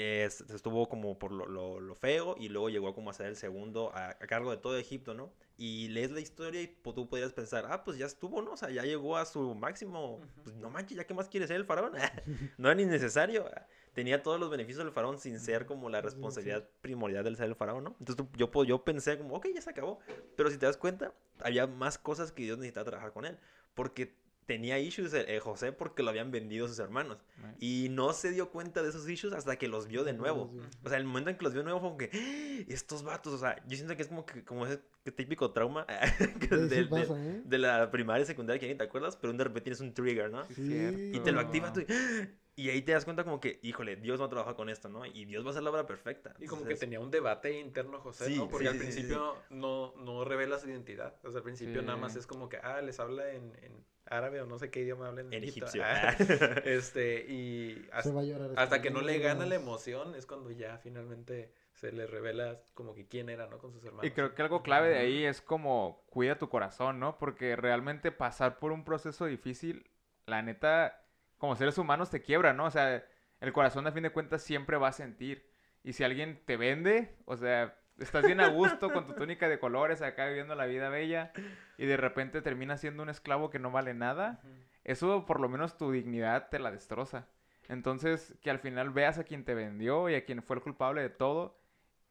eh, 0.00 0.28
se- 0.30 0.54
estuvo 0.54 0.88
como 0.88 1.18
por 1.18 1.32
lo, 1.32 1.46
lo- 1.46 1.80
lo 1.80 1.94
feo 1.96 2.36
y 2.38 2.48
luego 2.48 2.68
llegó 2.68 2.94
como 2.94 3.10
a 3.10 3.12
ser 3.14 3.26
el 3.26 3.36
segundo 3.36 3.90
a, 3.94 4.10
a 4.10 4.14
cargo 4.14 4.50
de 4.52 4.56
todo 4.58 4.76
Egipto, 4.78 5.12
¿no? 5.14 5.32
Y 5.56 5.88
lees 5.88 6.12
la 6.12 6.20
historia 6.20 6.62
y 6.62 6.68
pues, 6.68 6.94
tú 6.94 7.08
podrías 7.08 7.32
pensar, 7.32 7.66
ah, 7.68 7.82
pues 7.82 7.98
ya 7.98 8.06
estuvo, 8.06 8.40
¿no? 8.42 8.52
O 8.52 8.56
sea, 8.56 8.70
ya 8.70 8.84
llegó 8.84 9.16
a 9.16 9.24
su 9.26 9.54
máximo. 9.56 10.20
Pues 10.44 10.54
no 10.54 10.70
manches, 10.70 10.96
¿ya 10.96 11.04
qué 11.04 11.14
más 11.14 11.28
quiere 11.28 11.46
ser 11.48 11.56
el 11.56 11.64
faraón? 11.64 11.92
no 12.58 12.68
era 12.68 12.74
ni 12.76 12.84
necesario. 12.84 13.44
Tenía 13.92 14.22
todos 14.22 14.38
los 14.38 14.50
beneficios 14.50 14.84
del 14.84 14.92
faraón 14.92 15.18
sin 15.18 15.40
ser 15.40 15.66
como 15.66 15.90
la 15.90 15.98
Sí, 15.98 16.02
sí. 16.02 16.06
responsabilidad 16.14 16.68
primordial 16.80 17.24
del 17.24 17.36
ser 17.36 17.46
el 17.46 17.56
faraón, 17.56 17.82
¿no? 17.82 17.96
Entonces 17.98 18.16
tú- 18.16 18.28
yo, 18.36 18.64
yo 18.64 18.84
pensé 18.84 19.18
como, 19.18 19.34
ok, 19.34 19.48
ya 19.52 19.60
se 19.60 19.70
acabó. 19.70 19.98
Pero 20.36 20.48
si 20.50 20.58
te 20.58 20.66
das 20.66 20.76
cuenta, 20.76 21.12
había 21.40 21.66
más 21.66 21.98
cosas 21.98 22.30
que 22.30 22.44
Dios 22.44 22.58
necesitaba 22.58 22.84
trabajar 22.84 23.12
con 23.12 23.24
él. 23.24 23.36
Porque 23.74 24.14
tenía 24.48 24.78
issues 24.78 25.12
eh, 25.12 25.38
José 25.40 25.72
porque 25.72 26.02
lo 26.02 26.08
habían 26.08 26.30
vendido 26.30 26.66
sus 26.66 26.78
hermanos. 26.78 27.18
Y 27.60 27.88
no 27.90 28.14
se 28.14 28.30
dio 28.32 28.50
cuenta 28.50 28.82
de 28.82 28.88
esos 28.88 29.06
issues 29.06 29.34
hasta 29.34 29.56
que 29.56 29.68
los 29.68 29.86
vio 29.86 30.04
de 30.04 30.14
nuevo. 30.14 30.50
O 30.82 30.88
sea, 30.88 30.96
el 30.96 31.04
momento 31.04 31.28
en 31.28 31.36
que 31.36 31.44
los 31.44 31.52
vio 31.52 31.60
de 31.60 31.64
nuevo 31.64 31.80
fue 31.80 31.88
como 31.90 31.98
que, 31.98 32.10
"¡Ah! 32.14 32.64
estos 32.66 33.02
vatos, 33.04 33.34
o 33.34 33.38
sea, 33.38 33.62
yo 33.68 33.76
siento 33.76 33.94
que 33.94 34.02
es 34.02 34.08
como 34.08 34.24
que 34.24 34.42
como 34.44 34.66
ese 34.66 34.80
típico 35.14 35.52
trauma 35.52 35.86
pasa, 36.88 37.22
¿eh? 37.22 37.42
de 37.44 37.58
la 37.58 37.90
primaria 37.90 38.22
y 38.22 38.26
secundaria 38.26 38.58
que 38.58 38.68
ni 38.68 38.74
te 38.74 38.84
acuerdas, 38.84 39.16
pero 39.16 39.32
de 39.34 39.44
repente 39.44 39.64
tienes 39.64 39.80
un 39.80 39.92
trigger, 39.92 40.30
¿no? 40.30 40.44
Sí. 40.46 41.10
Y 41.14 41.20
te 41.20 41.30
lo 41.30 41.40
activa 41.40 41.70
tú 41.72 41.80
y, 41.80 41.86
¡ah! 41.90 42.28
Y 42.58 42.70
ahí 42.70 42.82
te 42.82 42.90
das 42.90 43.04
cuenta 43.04 43.22
como 43.22 43.40
que, 43.40 43.60
híjole, 43.62 43.94
Dios 43.94 44.20
va 44.20 44.24
a 44.26 44.28
trabajar 44.28 44.56
con 44.56 44.68
esto, 44.68 44.88
¿no? 44.88 45.06
Y 45.06 45.26
Dios 45.26 45.44
va 45.44 45.48
a 45.48 45.50
hacer 45.52 45.62
la 45.62 45.70
obra 45.70 45.86
perfecta. 45.86 46.34
Y 46.40 46.46
como 46.46 46.64
que 46.64 46.74
tenía 46.74 46.98
un 46.98 47.12
debate 47.12 47.56
interno 47.56 48.00
José, 48.00 48.26
Sí, 48.26 48.36
¿no? 48.36 48.48
Porque 48.48 48.64
sí, 48.64 48.68
al 48.68 48.74
sí, 48.74 48.78
sí, 48.80 48.84
principio 48.92 49.36
no, 49.50 49.94
no 49.98 50.24
revela 50.24 50.58
su 50.58 50.68
identidad. 50.68 51.14
O 51.22 51.30
sea, 51.30 51.38
al 51.38 51.44
principio 51.44 51.80
Sí. 51.80 51.86
nada 51.86 51.96
más 51.96 52.16
es 52.16 52.26
como 52.26 52.48
que, 52.48 52.56
ah, 52.56 52.80
les 52.82 52.98
habla 52.98 53.30
en, 53.30 53.54
en 53.62 53.84
árabe 54.06 54.40
o 54.40 54.46
no 54.46 54.58
sé 54.58 54.72
qué 54.72 54.80
idioma 54.80 55.06
hablan 55.06 55.32
en, 55.32 55.44
egipcio. 55.44 55.82
Ah, 55.84 56.16
este, 56.64 57.26
y 57.28 57.84
Se 57.84 57.92
hasta, 57.92 58.12
va 58.12 58.22
a 58.22 58.24
llorar. 58.24 58.50
hasta 58.56 58.82
que 58.82 58.90
no 58.90 59.02
le 59.02 59.20
gana 59.20 59.46
la 59.46 59.54
emoción 59.54 60.16
es 60.16 60.26
cuando 60.26 60.50
ya 60.50 60.78
finalmente 60.78 61.52
se 61.74 61.92
le 61.92 62.08
revela 62.08 62.60
como 62.74 62.92
que 62.92 63.06
quién 63.06 63.28
era, 63.28 63.46
¿no? 63.46 63.58
Con 63.58 63.72
sus 63.72 63.84
hermanos. 63.84 64.04
Y 64.04 64.10
creo 64.10 64.34
que 64.34 64.42
algo 64.42 64.64
clave 64.64 64.88
de 64.88 64.98
ahí 64.98 65.24
es 65.24 65.40
como 65.40 66.02
cuida 66.10 66.38
tu 66.38 66.48
corazón, 66.48 66.98
¿no? 66.98 67.18
Porque 67.18 67.54
realmente 67.54 68.10
pasar 68.10 68.58
por 68.58 68.72
un 68.72 68.84
proceso 68.84 69.26
difícil, 69.26 69.88
la 70.26 70.42
neta, 70.42 71.04
como 71.38 71.56
seres 71.56 71.78
humanos 71.78 72.10
te 72.10 72.20
quiebra, 72.20 72.52
¿no? 72.52 72.66
O 72.66 72.70
sea, 72.70 73.04
el 73.40 73.52
corazón 73.52 73.86
a 73.86 73.92
fin 73.92 74.02
de 74.02 74.10
cuentas 74.10 74.42
siempre 74.42 74.76
va 74.76 74.88
a 74.88 74.92
sentir. 74.92 75.48
Y 75.84 75.92
si 75.92 76.04
alguien 76.04 76.42
te 76.44 76.56
vende, 76.56 77.14
o 77.24 77.36
sea, 77.36 77.76
estás 77.98 78.24
bien 78.24 78.40
a 78.40 78.48
gusto 78.48 78.92
con 78.92 79.06
tu 79.06 79.14
túnica 79.14 79.48
de 79.48 79.58
colores 79.58 80.02
acá 80.02 80.26
viviendo 80.26 80.54
la 80.54 80.66
vida 80.66 80.88
bella 80.88 81.32
y 81.76 81.86
de 81.86 81.96
repente 81.96 82.42
terminas 82.42 82.80
siendo 82.80 83.02
un 83.02 83.08
esclavo 83.08 83.50
que 83.50 83.58
no 83.58 83.70
vale 83.70 83.94
nada, 83.94 84.40
eso 84.84 85.24
por 85.26 85.40
lo 85.40 85.48
menos 85.48 85.76
tu 85.76 85.92
dignidad 85.92 86.48
te 86.50 86.58
la 86.58 86.70
destroza. 86.70 87.26
Entonces, 87.68 88.34
que 88.40 88.50
al 88.50 88.58
final 88.58 88.90
veas 88.90 89.18
a 89.18 89.24
quien 89.24 89.44
te 89.44 89.54
vendió 89.54 90.08
y 90.08 90.14
a 90.14 90.24
quien 90.24 90.42
fue 90.42 90.56
el 90.56 90.62
culpable 90.62 91.02
de 91.02 91.10
todo 91.10 91.60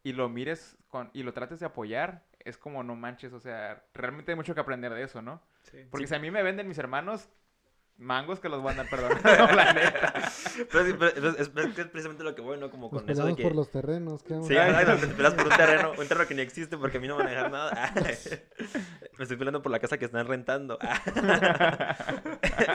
y 0.04 0.14
lo 0.14 0.30
mires 0.30 0.78
con, 0.88 1.10
y 1.14 1.24
lo 1.24 1.34
trates 1.34 1.60
de 1.60 1.66
apoyar, 1.66 2.24
es 2.40 2.58
como 2.58 2.84
no 2.84 2.96
manches, 2.96 3.34
o 3.34 3.40
sea, 3.40 3.84
realmente 3.94 4.32
hay 4.32 4.36
mucho 4.36 4.54
que 4.54 4.62
aprender 4.62 4.94
de 4.94 5.04
eso, 5.04 5.22
¿no? 5.22 5.42
Sí. 5.64 5.86
Porque 5.90 6.08
si 6.08 6.16
a 6.16 6.20
mí 6.20 6.32
me 6.32 6.44
venden 6.44 6.68
mis 6.68 6.78
hermanos, 6.78 7.30
mangos 7.98 8.40
que 8.40 8.48
los 8.50 8.62
voy 8.62 8.70
a 8.70 8.72
andar 8.72 8.90
perdonando, 8.90 9.24
la 9.56 9.74
neta. 9.74 10.14
Pero, 10.72 10.86
sí, 10.86 10.94
pero 10.98 11.30
es, 11.38 11.50
precisamente 11.50 12.24
lo 12.24 12.36
que 12.36 12.42
voy, 12.42 12.58
¿no? 12.60 12.70
Como 12.70 12.90
Nos 12.92 13.02
con 13.02 13.10
eso 13.10 13.26
de 13.26 13.36
que... 13.36 13.44
por 13.44 13.56
los 13.56 13.70
terrenos. 13.72 14.22
¿qué 14.24 14.34
vamos 14.34 14.48
Sí, 14.48 14.56
a 14.56 14.66
hacer? 14.66 14.82
exacto, 14.82 15.08
te 15.08 15.14
peleas 15.16 15.34
por 15.34 15.48
un 15.48 15.58
terreno, 15.58 15.92
un 15.98 16.08
terreno 16.08 16.28
que 16.28 16.36
ni 16.36 16.42
existe 16.42 16.78
porque 16.78 16.98
a 16.98 17.00
mí 17.02 17.08
no 17.08 17.18
me 17.18 17.24
van 17.24 17.28
a 17.28 17.36
dejar 17.36 17.52
nada. 17.52 17.94
Me 19.18 19.24
estoy 19.24 19.36
peleando 19.38 19.64
por 19.64 19.72
la 19.72 19.80
casa 19.80 19.98
que 19.98 20.06
están 20.06 20.28
rentando. 20.28 20.78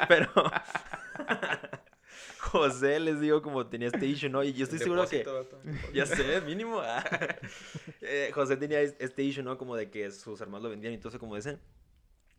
Pero 0.09 0.29
José 2.39 2.99
les 3.01 3.21
digo 3.21 3.43
como 3.43 3.67
tenía 3.69 3.89
este 3.89 4.07
issue, 4.07 4.29
¿no? 4.29 4.43
Y 4.43 4.53
yo 4.53 4.65
estoy 4.65 4.79
seguro 4.81 5.07
que... 5.09 5.23
Vato. 5.23 5.61
Ya 5.95 6.05
sé, 6.07 6.41
mínimo. 6.43 6.83
Eh, 8.01 8.31
José 8.35 8.57
tenía 8.57 8.81
es- 8.81 8.97
este 8.99 9.23
issue, 9.23 9.43
¿no? 9.45 9.57
Como 9.57 9.77
de 9.77 9.89
que 9.91 10.11
sus 10.11 10.41
hermanos 10.41 10.65
lo 10.65 10.71
vendían 10.71 10.93
y 10.93 10.99
todo 10.99 11.11
eso, 11.11 11.19
como 11.19 11.37
dicen. 11.37 11.61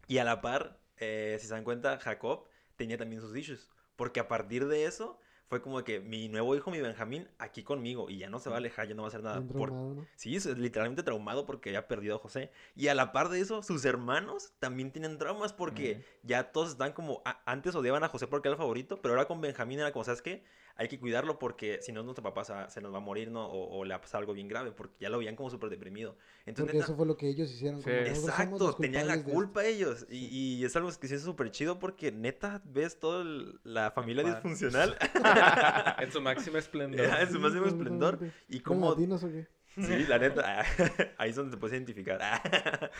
Y 0.08 0.18
a 0.18 0.24
la 0.26 0.42
par, 0.42 0.78
eh, 0.98 1.38
si 1.40 1.48
se 1.48 1.54
dan 1.54 1.64
cuenta, 1.64 1.98
Jacob 2.00 2.46
tenía 2.76 2.98
también 2.98 3.22
sus 3.22 3.36
issues. 3.36 3.70
Porque 3.96 4.20
a 4.20 4.28
partir 4.28 4.68
de 4.68 4.86
eso, 4.86 5.20
fue 5.48 5.62
como 5.62 5.84
que 5.84 6.00
mi 6.00 6.30
nuevo 6.30 6.56
hijo, 6.56 6.72
mi 6.72 6.82
Benjamín, 6.82 7.28
aquí 7.38 7.64
conmigo. 7.64 8.10
Y 8.10 8.18
ya 8.18 8.30
no 8.30 8.40
se 8.40 8.50
va 8.50 8.56
a 8.56 8.58
alejar, 8.58 8.88
ya 8.88 8.96
no 8.96 9.04
va 9.04 9.08
a 9.08 9.10
hacer 9.10 9.22
nada. 9.22 9.42
Por- 9.42 9.70
traumado, 9.70 9.94
¿no? 9.94 10.06
Sí, 10.16 10.36
es 10.36 10.46
literalmente 10.46 11.04
traumado 11.04 11.46
porque 11.46 11.70
había 11.70 11.88
perdido 11.88 12.16
a 12.16 12.20
José. 12.20 12.52
Y 12.76 12.88
a 12.88 12.96
la 12.96 13.12
par 13.12 13.30
de 13.30 13.40
eso, 13.40 13.62
sus 13.62 13.86
hermanos 13.86 14.54
también 14.60 14.92
tienen 14.92 15.18
traumas 15.20 15.54
porque 15.54 16.04
ya 16.24 16.52
todos 16.52 16.72
están 16.72 16.94
como... 16.94 17.22
a- 17.26 17.42
antes 17.46 17.76
odiaban 17.76 18.04
a 18.04 18.08
José 18.08 18.26
porque 18.28 18.48
era 18.48 18.54
el 18.54 18.58
favorito, 18.58 19.02
pero 19.02 19.14
ahora 19.14 19.28
con 19.28 19.42
Benjamín 19.42 19.80
era 19.80 19.92
como, 19.92 20.06
¿sabes 20.06 20.22
qué? 20.24 20.44
Hay 20.76 20.88
que 20.88 21.00
cuidarlo 21.00 21.38
porque 21.38 21.80
si 21.82 21.92
no, 21.92 22.02
nuestro 22.02 22.24
papá 22.24 22.44
se, 22.44 22.54
se 22.70 22.82
nos 22.82 22.92
va 22.92 22.98
a 22.98 23.02
morir, 23.02 23.30
¿no? 23.30 23.46
O, 23.46 23.78
o 23.78 23.86
le 23.86 23.92
va 23.92 23.98
a 23.98 24.02
pasar 24.02 24.20
algo 24.22 24.34
bien 24.34 24.48
grave 24.48 24.72
porque 24.72 24.96
ya 25.00 25.10
lo 25.10 25.20
veían 25.20 25.36
como 25.36 25.50
súper 25.52 25.70
deprimido. 25.70 26.18
Entonces, 26.46 26.64
Porque 26.64 26.74
neta, 26.78 26.86
eso 26.86 26.96
fue 26.96 27.06
lo 27.06 27.16
que 27.16 27.28
ellos 27.30 27.52
hicieron. 27.52 27.80
Sí. 27.82 27.86
como, 27.90 27.96
"Nosotros 28.10 28.36
somos 28.36 28.62
Exacto, 28.62 28.76
tenían 28.82 29.08
la 29.08 29.14
culpables 29.14 29.26
de 29.26 29.32
esto". 29.32 29.34
culpa 29.36 29.66
ellos. 29.66 30.06
Y, 30.10 30.58
y 30.62 30.66
es 30.66 30.76
algo 30.76 30.90
que 31.00 31.08
sí 31.08 31.14
es 31.16 31.22
súper 31.22 31.52
chido 31.52 31.78
porque 31.78 32.12
neta 32.12 32.62
ves 32.66 33.00
toda 33.00 33.24
la 33.64 33.92
familia 33.92 34.24
disfuncional 34.24 34.98
En 36.00 36.12
su 36.12 36.22
máximo 36.22 36.58
esplendor. 36.58 37.06
en 37.06 37.32
su 37.32 37.40
máximo 37.40 37.66
esplendor. 37.68 38.20
Y 38.50 38.60
¿Fueron 38.60 38.82
cómo 38.82 38.90
latinos 38.92 39.24
o 39.24 39.30
qué? 39.30 39.48
Sí, 39.76 40.06
la 40.08 40.18
neta. 40.20 40.62
Ahí 41.18 41.30
es 41.32 41.36
donde 41.36 41.52
te 41.56 41.58
puedes 41.60 41.74
identificar. 41.76 42.20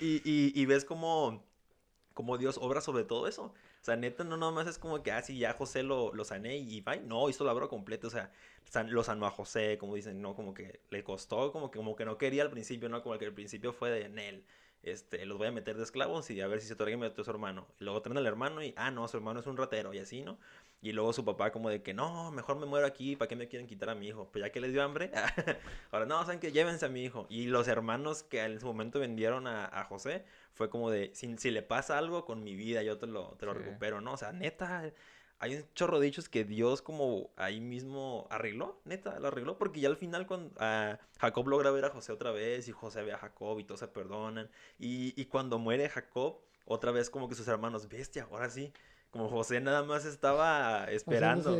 Y, 0.00 0.22
y- 0.24 0.52
y 0.54 0.66
ves 0.66 0.84
cómo, 0.84 1.44
cómo 2.16 2.38
Dios 2.38 2.58
obra 2.60 2.80
sobre 2.82 3.04
todo 3.04 3.28
eso. 3.28 3.44
O 3.46 3.54
sea, 3.86 3.96
neta, 3.96 4.24
no 4.24 4.36
nomás 4.36 4.66
es 4.68 4.78
como 4.78 5.04
que, 5.04 5.12
ah, 5.12 5.22
sí, 5.22 5.38
ya 5.38 5.52
José 5.54 5.84
lo, 5.84 6.12
lo 6.14 6.24
sané 6.24 6.56
y 6.58 6.80
bye. 6.82 7.00
No, 7.02 7.28
hizo 7.30 7.44
la 7.44 7.52
obra 7.54 7.68
completa. 7.68 8.08
O 8.08 8.10
sea, 8.10 8.32
san- 8.64 8.92
lo 8.92 9.04
sanó 9.04 9.26
a 9.26 9.30
José, 9.30 9.78
como 9.78 9.94
dicen, 9.94 10.20
no, 10.22 10.34
como 10.34 10.54
que 10.54 10.80
le 10.90 11.04
costó, 11.04 11.52
como 11.52 11.70
que, 11.70 11.78
como 11.78 11.96
que 11.96 12.04
no 12.04 12.18
quería 12.18 12.42
al 12.42 12.50
principio, 12.50 12.88
¿no? 12.88 13.02
Como 13.02 13.18
que 13.18 13.26
al 13.26 13.34
principio 13.34 13.72
fue 13.72 13.90
de 13.90 14.08
Nel. 14.08 14.44
Este, 14.82 15.26
los 15.26 15.38
voy 15.38 15.48
a 15.48 15.52
meter 15.52 15.76
de 15.76 15.82
esclavos 15.82 16.30
y 16.30 16.40
a 16.40 16.46
ver 16.46 16.60
si 16.60 16.68
se 16.68 16.96
metió 16.96 17.22
a 17.22 17.24
su 17.24 17.30
hermano. 17.30 17.66
Y 17.80 17.84
luego 17.84 18.02
traen 18.02 18.18
al 18.18 18.26
hermano 18.26 18.62
y, 18.62 18.74
ah, 18.76 18.90
no, 18.90 19.08
su 19.08 19.16
hermano 19.16 19.40
es 19.40 19.46
un 19.46 19.56
ratero 19.56 19.92
y 19.94 19.98
así, 19.98 20.22
¿no? 20.22 20.38
Y 20.86 20.92
luego 20.92 21.12
su 21.12 21.24
papá 21.24 21.50
como 21.50 21.68
de 21.68 21.82
que, 21.82 21.94
no, 21.94 22.30
mejor 22.30 22.56
me 22.58 22.66
muero 22.66 22.86
aquí, 22.86 23.16
¿para 23.16 23.26
qué 23.28 23.34
me 23.34 23.48
quieren 23.48 23.66
quitar 23.66 23.90
a 23.90 23.96
mi 23.96 24.06
hijo? 24.06 24.28
Pues 24.30 24.44
ya 24.44 24.52
que 24.52 24.60
les 24.60 24.72
dio 24.72 24.84
hambre, 24.84 25.10
ahora 25.90 26.06
no, 26.06 26.20
saben 26.24 26.38
que 26.38 26.52
llévense 26.52 26.86
a 26.86 26.88
mi 26.88 27.02
hijo. 27.04 27.26
Y 27.28 27.46
los 27.46 27.66
hermanos 27.66 28.22
que 28.22 28.40
en 28.44 28.60
su 28.60 28.66
momento 28.66 29.00
vendieron 29.00 29.48
a, 29.48 29.64
a 29.66 29.84
José, 29.84 30.24
fue 30.52 30.70
como 30.70 30.90
de, 30.92 31.10
si, 31.12 31.36
si 31.38 31.50
le 31.50 31.62
pasa 31.62 31.98
algo 31.98 32.24
con 32.24 32.44
mi 32.44 32.54
vida, 32.54 32.84
yo 32.84 32.98
te 32.98 33.08
lo, 33.08 33.36
te 33.36 33.46
lo 33.46 33.52
Sí. 33.54 33.58
recupero, 33.58 34.00
¿no? 34.00 34.12
O 34.12 34.16
sea, 34.16 34.30
neta, 34.32 34.92
hay 35.40 35.56
un 35.56 35.64
chorro 35.74 35.98
de 35.98 36.06
dichos 36.06 36.28
que 36.28 36.44
Dios 36.44 36.82
como 36.82 37.30
ahí 37.36 37.60
mismo 37.60 38.26
arregló, 38.30 38.80
neta, 38.84 39.18
lo 39.18 39.26
arregló, 39.28 39.58
porque 39.58 39.80
ya 39.80 39.88
al 39.88 39.96
final 39.96 40.26
cuando 40.28 40.54
Jacob 41.18 41.48
logra 41.48 41.70
ver 41.72 41.84
a 41.86 41.90
José 41.90 42.12
otra 42.12 42.30
vez 42.30 42.68
y 42.68 42.72
José 42.72 43.02
ve 43.02 43.12
a 43.12 43.18
Jacob 43.18 43.58
y 43.58 43.64
todos 43.64 43.80
se 43.80 43.88
perdonan. 43.88 44.48
Y, 44.78 45.20
y 45.20 45.26
cuando 45.26 45.58
muere 45.58 45.88
Jacob, 45.88 46.38
otra 46.64 46.92
vez 46.92 47.10
como 47.10 47.28
que 47.28 47.34
sus 47.34 47.48
hermanos, 47.48 47.88
bestia, 47.88 48.28
ahora 48.30 48.48
sí. 48.50 48.72
Como 49.10 49.28
José 49.28 49.60
nada 49.60 49.82
más 49.82 50.04
estaba 50.04 50.84
esperando. 50.90 51.58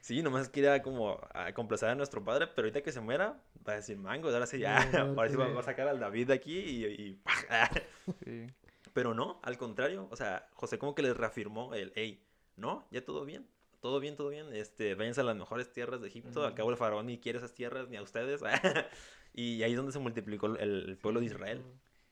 Sí, 0.00 0.22
nomás 0.22 0.48
quería 0.48 0.82
como 0.82 1.18
a 1.34 1.52
complacer 1.52 1.88
a 1.88 1.94
nuestro 1.94 2.22
padre, 2.22 2.46
pero 2.46 2.66
ahorita 2.66 2.82
que 2.82 2.92
se 2.92 3.00
muera, 3.00 3.40
va 3.66 3.72
a 3.72 3.76
decir 3.76 3.98
mango, 3.98 4.28
ahora 4.28 4.46
sí 4.46 4.58
ya, 4.58 4.88
Ya, 4.92 5.00
ahora 5.16 5.28
sí 5.28 5.36
va, 5.36 5.58
a 5.58 5.62
sacar 5.62 5.88
al 5.88 5.98
David 5.98 6.28
de 6.28 6.34
aquí 6.34 6.58
y, 6.58 6.84
y 6.84 7.14
¡pah! 7.14 7.70
Sí. 8.24 8.46
Pero 8.92 9.14
no, 9.14 9.40
al 9.42 9.56
contrario, 9.56 10.06
o 10.10 10.16
sea, 10.16 10.48
José 10.54 10.78
como 10.78 10.94
que 10.94 11.02
les 11.02 11.16
reafirmó 11.16 11.74
el, 11.74 11.92
hey, 11.94 12.22
no, 12.56 12.86
ya 12.90 13.04
todo 13.04 13.24
bien, 13.24 13.46
todo 13.80 14.00
bien, 14.00 14.16
todo 14.16 14.28
bien, 14.28 14.54
este, 14.54 14.94
váyanse 14.94 15.22
a 15.22 15.24
las 15.24 15.36
mejores 15.36 15.72
tierras 15.72 16.00
de 16.02 16.08
Egipto, 16.08 16.44
al 16.44 16.54
cabo 16.54 16.70
el 16.70 16.76
faraón 16.76 17.06
ni 17.06 17.18
quiere 17.18 17.38
esas 17.38 17.54
tierras 17.54 17.88
ni 17.88 17.96
a 17.96 18.02
ustedes, 18.02 18.42
y 19.32 19.62
ahí 19.62 19.70
es 19.70 19.76
donde 19.76 19.92
se 19.92 19.98
multiplicó 19.98 20.46
el, 20.46 20.58
el 20.88 20.98
pueblo 20.98 21.20
de 21.20 21.26
Israel. 21.26 21.62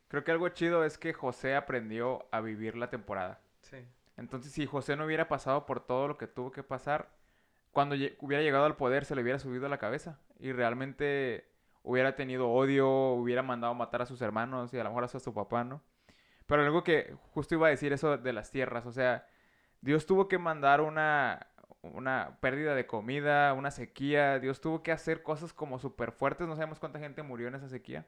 Creo 0.09 0.25
que 0.25 0.33
algo 0.33 0.49
chido 0.49 0.85
es 0.85 0.99
que 0.99 1.13
José 1.13 1.55
aprendió 1.55 2.27
a 2.33 2.41
vivir 2.41 2.77
la 2.77 2.91
temporada. 2.91 3.41
Sí. 3.61 3.77
Entonces, 4.21 4.53
si 4.53 4.67
José 4.67 4.97
no 4.97 5.07
hubiera 5.07 5.29
pasado 5.29 5.65
por 5.65 5.81
todo 5.81 6.07
lo 6.07 6.19
que 6.19 6.27
tuvo 6.27 6.53
que 6.53 6.63
pasar, 6.63 7.09
cuando 7.73 7.97
hubiera 8.21 8.43
llegado 8.43 8.67
al 8.67 8.77
poder 8.77 9.07
se 9.07 9.15
le 9.15 9.23
hubiera 9.23 9.39
subido 9.39 9.65
a 9.65 9.71
la 9.71 9.79
cabeza 9.79 10.21
y 10.39 10.53
realmente 10.53 11.49
hubiera 11.83 12.17
tenido 12.17 12.51
odio, 12.51 12.89
hubiera 13.13 13.43
mandado 13.43 13.73
matar 13.75 14.03
a 14.03 14.07
sus 14.07 14.21
hermanos 14.21 14.75
y 14.75 14.79
a 14.79 14.85
lo 14.85 14.91
mejor 14.91 15.05
hasta 15.05 15.17
a 15.17 15.23
su 15.23 15.33
papá, 15.33 15.65
¿no? 15.65 15.83
Pero 16.45 16.63
algo 16.63 16.85
que 16.85 17.17
justo 17.31 17.55
iba 17.55 17.69
a 17.69 17.71
decir 17.71 17.95
eso 17.95 18.19
de 18.19 18.33
las 18.35 18.51
tierras, 18.51 18.85
o 18.85 18.93
sea, 18.93 19.27
Dios 19.81 20.05
tuvo 20.05 20.29
que 20.29 20.37
mandar 20.37 20.83
una, 20.83 21.47
una 21.81 22.37
pérdida 22.41 22.75
de 22.75 22.87
comida, 22.87 23.55
una 23.55 23.71
sequía, 23.71 24.39
Dios 24.39 24.61
tuvo 24.61 24.83
que 24.83 24.93
hacer 24.93 25.23
cosas 25.23 25.55
como 25.55 25.79
súper 25.79 26.13
fuertes, 26.13 26.47
no 26.47 26.57
sabemos 26.57 26.79
cuánta 26.79 26.99
gente 26.99 27.23
murió 27.23 27.49
en 27.49 27.55
esa 27.55 27.71
sequía, 27.71 28.07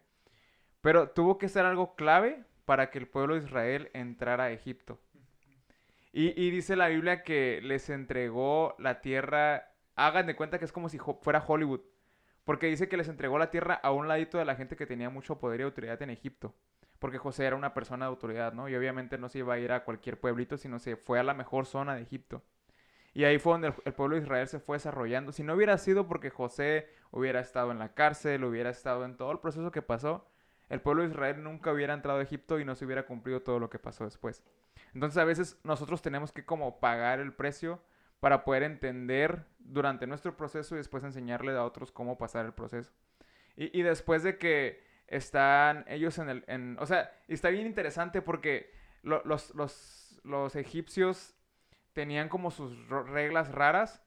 pero 0.82 1.08
tuvo 1.08 1.38
que 1.38 1.48
ser 1.48 1.64
algo 1.64 1.94
clave 1.94 2.44
para 2.66 2.90
que 2.90 2.98
el 2.98 3.08
pueblo 3.08 3.34
de 3.34 3.46
Israel 3.46 3.90
entrara 3.94 4.44
a 4.44 4.50
Egipto. 4.50 5.00
Y, 6.12 6.40
y 6.40 6.50
dice 6.50 6.76
la 6.76 6.88
Biblia 6.88 7.22
que 7.22 7.60
les 7.62 7.88
entregó 7.88 8.74
la 8.78 9.00
tierra, 9.00 9.72
hagan 9.96 10.26
de 10.26 10.36
cuenta 10.36 10.58
que 10.58 10.66
es 10.66 10.72
como 10.72 10.88
si 10.88 10.98
fuera 10.98 11.44
Hollywood, 11.46 11.80
porque 12.44 12.66
dice 12.66 12.88
que 12.88 12.96
les 12.96 13.08
entregó 13.08 13.38
la 13.38 13.50
tierra 13.50 13.74
a 13.74 13.92
un 13.92 14.08
ladito 14.08 14.38
de 14.38 14.44
la 14.44 14.56
gente 14.56 14.76
que 14.76 14.86
tenía 14.86 15.10
mucho 15.10 15.38
poder 15.38 15.60
y 15.60 15.64
autoridad 15.64 16.02
en 16.02 16.10
Egipto, 16.10 16.54
porque 16.98 17.18
José 17.18 17.46
era 17.46 17.56
una 17.56 17.72
persona 17.72 18.06
de 18.06 18.10
autoridad, 18.10 18.52
¿no? 18.52 18.68
Y 18.68 18.74
obviamente 18.74 19.16
no 19.16 19.28
se 19.28 19.38
iba 19.38 19.54
a 19.54 19.58
ir 19.58 19.72
a 19.72 19.84
cualquier 19.84 20.20
pueblito, 20.20 20.58
sino 20.58 20.78
se 20.78 20.96
fue 20.96 21.18
a 21.18 21.22
la 21.22 21.34
mejor 21.34 21.66
zona 21.66 21.94
de 21.94 22.02
Egipto. 22.02 22.42
Y 23.14 23.24
ahí 23.24 23.38
fue 23.38 23.52
donde 23.52 23.68
el, 23.68 23.74
el 23.84 23.92
pueblo 23.94 24.16
de 24.16 24.22
Israel 24.22 24.48
se 24.48 24.58
fue 24.58 24.76
desarrollando. 24.76 25.32
Si 25.32 25.42
no 25.42 25.54
hubiera 25.54 25.76
sido 25.78 26.08
porque 26.08 26.30
José 26.30 26.88
hubiera 27.10 27.40
estado 27.40 27.70
en 27.70 27.78
la 27.78 27.94
cárcel, 27.94 28.44
hubiera 28.44 28.70
estado 28.70 29.04
en 29.04 29.16
todo 29.16 29.32
el 29.32 29.38
proceso 29.38 29.70
que 29.70 29.82
pasó, 29.82 30.26
el 30.68 30.80
pueblo 30.80 31.02
de 31.02 31.10
Israel 31.10 31.42
nunca 31.42 31.72
hubiera 31.72 31.92
entrado 31.94 32.18
a 32.18 32.22
Egipto 32.22 32.58
y 32.58 32.64
no 32.64 32.74
se 32.74 32.86
hubiera 32.86 33.04
cumplido 33.04 33.42
todo 33.42 33.58
lo 33.58 33.68
que 33.68 33.78
pasó 33.78 34.04
después. 34.04 34.42
Entonces 34.94 35.18
a 35.18 35.24
veces 35.24 35.58
nosotros 35.64 36.02
tenemos 36.02 36.32
que 36.32 36.44
como 36.44 36.80
pagar 36.80 37.20
el 37.20 37.32
precio 37.32 37.80
para 38.20 38.44
poder 38.44 38.62
entender 38.62 39.44
durante 39.58 40.06
nuestro 40.06 40.36
proceso 40.36 40.74
y 40.74 40.78
después 40.78 41.02
enseñarle 41.04 41.52
a 41.52 41.64
otros 41.64 41.90
cómo 41.92 42.18
pasar 42.18 42.46
el 42.46 42.52
proceso. 42.52 42.92
Y, 43.56 43.76
y 43.78 43.82
después 43.82 44.22
de 44.22 44.38
que 44.38 44.82
están 45.08 45.84
ellos 45.88 46.18
en 46.18 46.28
el... 46.28 46.44
En, 46.46 46.76
o 46.78 46.86
sea, 46.86 47.12
está 47.28 47.48
bien 47.50 47.66
interesante 47.66 48.22
porque 48.22 48.72
lo- 49.02 49.22
los, 49.24 49.54
los, 49.54 50.20
los 50.24 50.56
egipcios 50.56 51.34
tenían 51.92 52.28
como 52.28 52.50
sus 52.50 52.88
reglas 52.88 53.50
raras, 53.50 54.02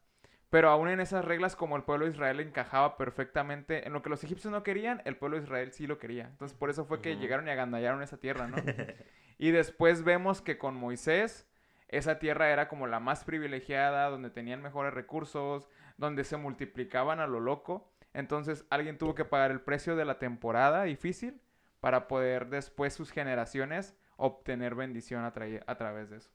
pero 0.50 0.70
aún 0.70 0.88
en 0.88 1.00
esas 1.00 1.24
reglas 1.24 1.54
como 1.54 1.76
el 1.76 1.82
pueblo 1.82 2.06
de 2.06 2.12
Israel 2.12 2.40
encajaba 2.40 2.96
perfectamente 2.96 3.86
en 3.86 3.92
lo 3.92 4.02
que 4.02 4.08
los 4.10 4.24
egipcios 4.24 4.50
no 4.52 4.62
querían, 4.62 5.02
el 5.04 5.16
pueblo 5.16 5.36
de 5.36 5.44
Israel 5.44 5.72
sí 5.72 5.86
lo 5.86 5.98
quería. 5.98 6.26
Entonces 6.28 6.56
por 6.56 6.70
eso 6.70 6.84
fue 6.86 7.00
que 7.02 7.16
llegaron 7.16 7.46
y 7.46 7.50
agandallaron 7.50 8.02
esa 8.02 8.16
tierra, 8.18 8.46
¿no? 8.48 8.56
Y 9.38 9.50
después 9.50 10.02
vemos 10.02 10.40
que 10.42 10.58
con 10.58 10.74
Moisés 10.74 11.46
esa 11.88 12.18
tierra 12.18 12.50
era 12.50 12.68
como 12.68 12.86
la 12.86 13.00
más 13.00 13.24
privilegiada, 13.24 14.08
donde 14.08 14.30
tenían 14.30 14.62
mejores 14.62 14.92
recursos, 14.92 15.68
donde 15.98 16.24
se 16.24 16.36
multiplicaban 16.36 17.20
a 17.20 17.26
lo 17.26 17.40
loco. 17.40 17.92
Entonces 18.12 18.64
alguien 18.70 18.98
tuvo 18.98 19.14
que 19.14 19.24
pagar 19.24 19.50
el 19.50 19.60
precio 19.60 19.94
de 19.94 20.04
la 20.04 20.18
temporada 20.18 20.84
difícil 20.84 21.40
para 21.80 22.08
poder 22.08 22.48
después 22.48 22.94
sus 22.94 23.10
generaciones 23.10 23.94
obtener 24.16 24.74
bendición 24.74 25.24
a, 25.24 25.32
tra- 25.34 25.62
a 25.66 25.76
través 25.76 26.10
de 26.10 26.16
eso. 26.16 26.30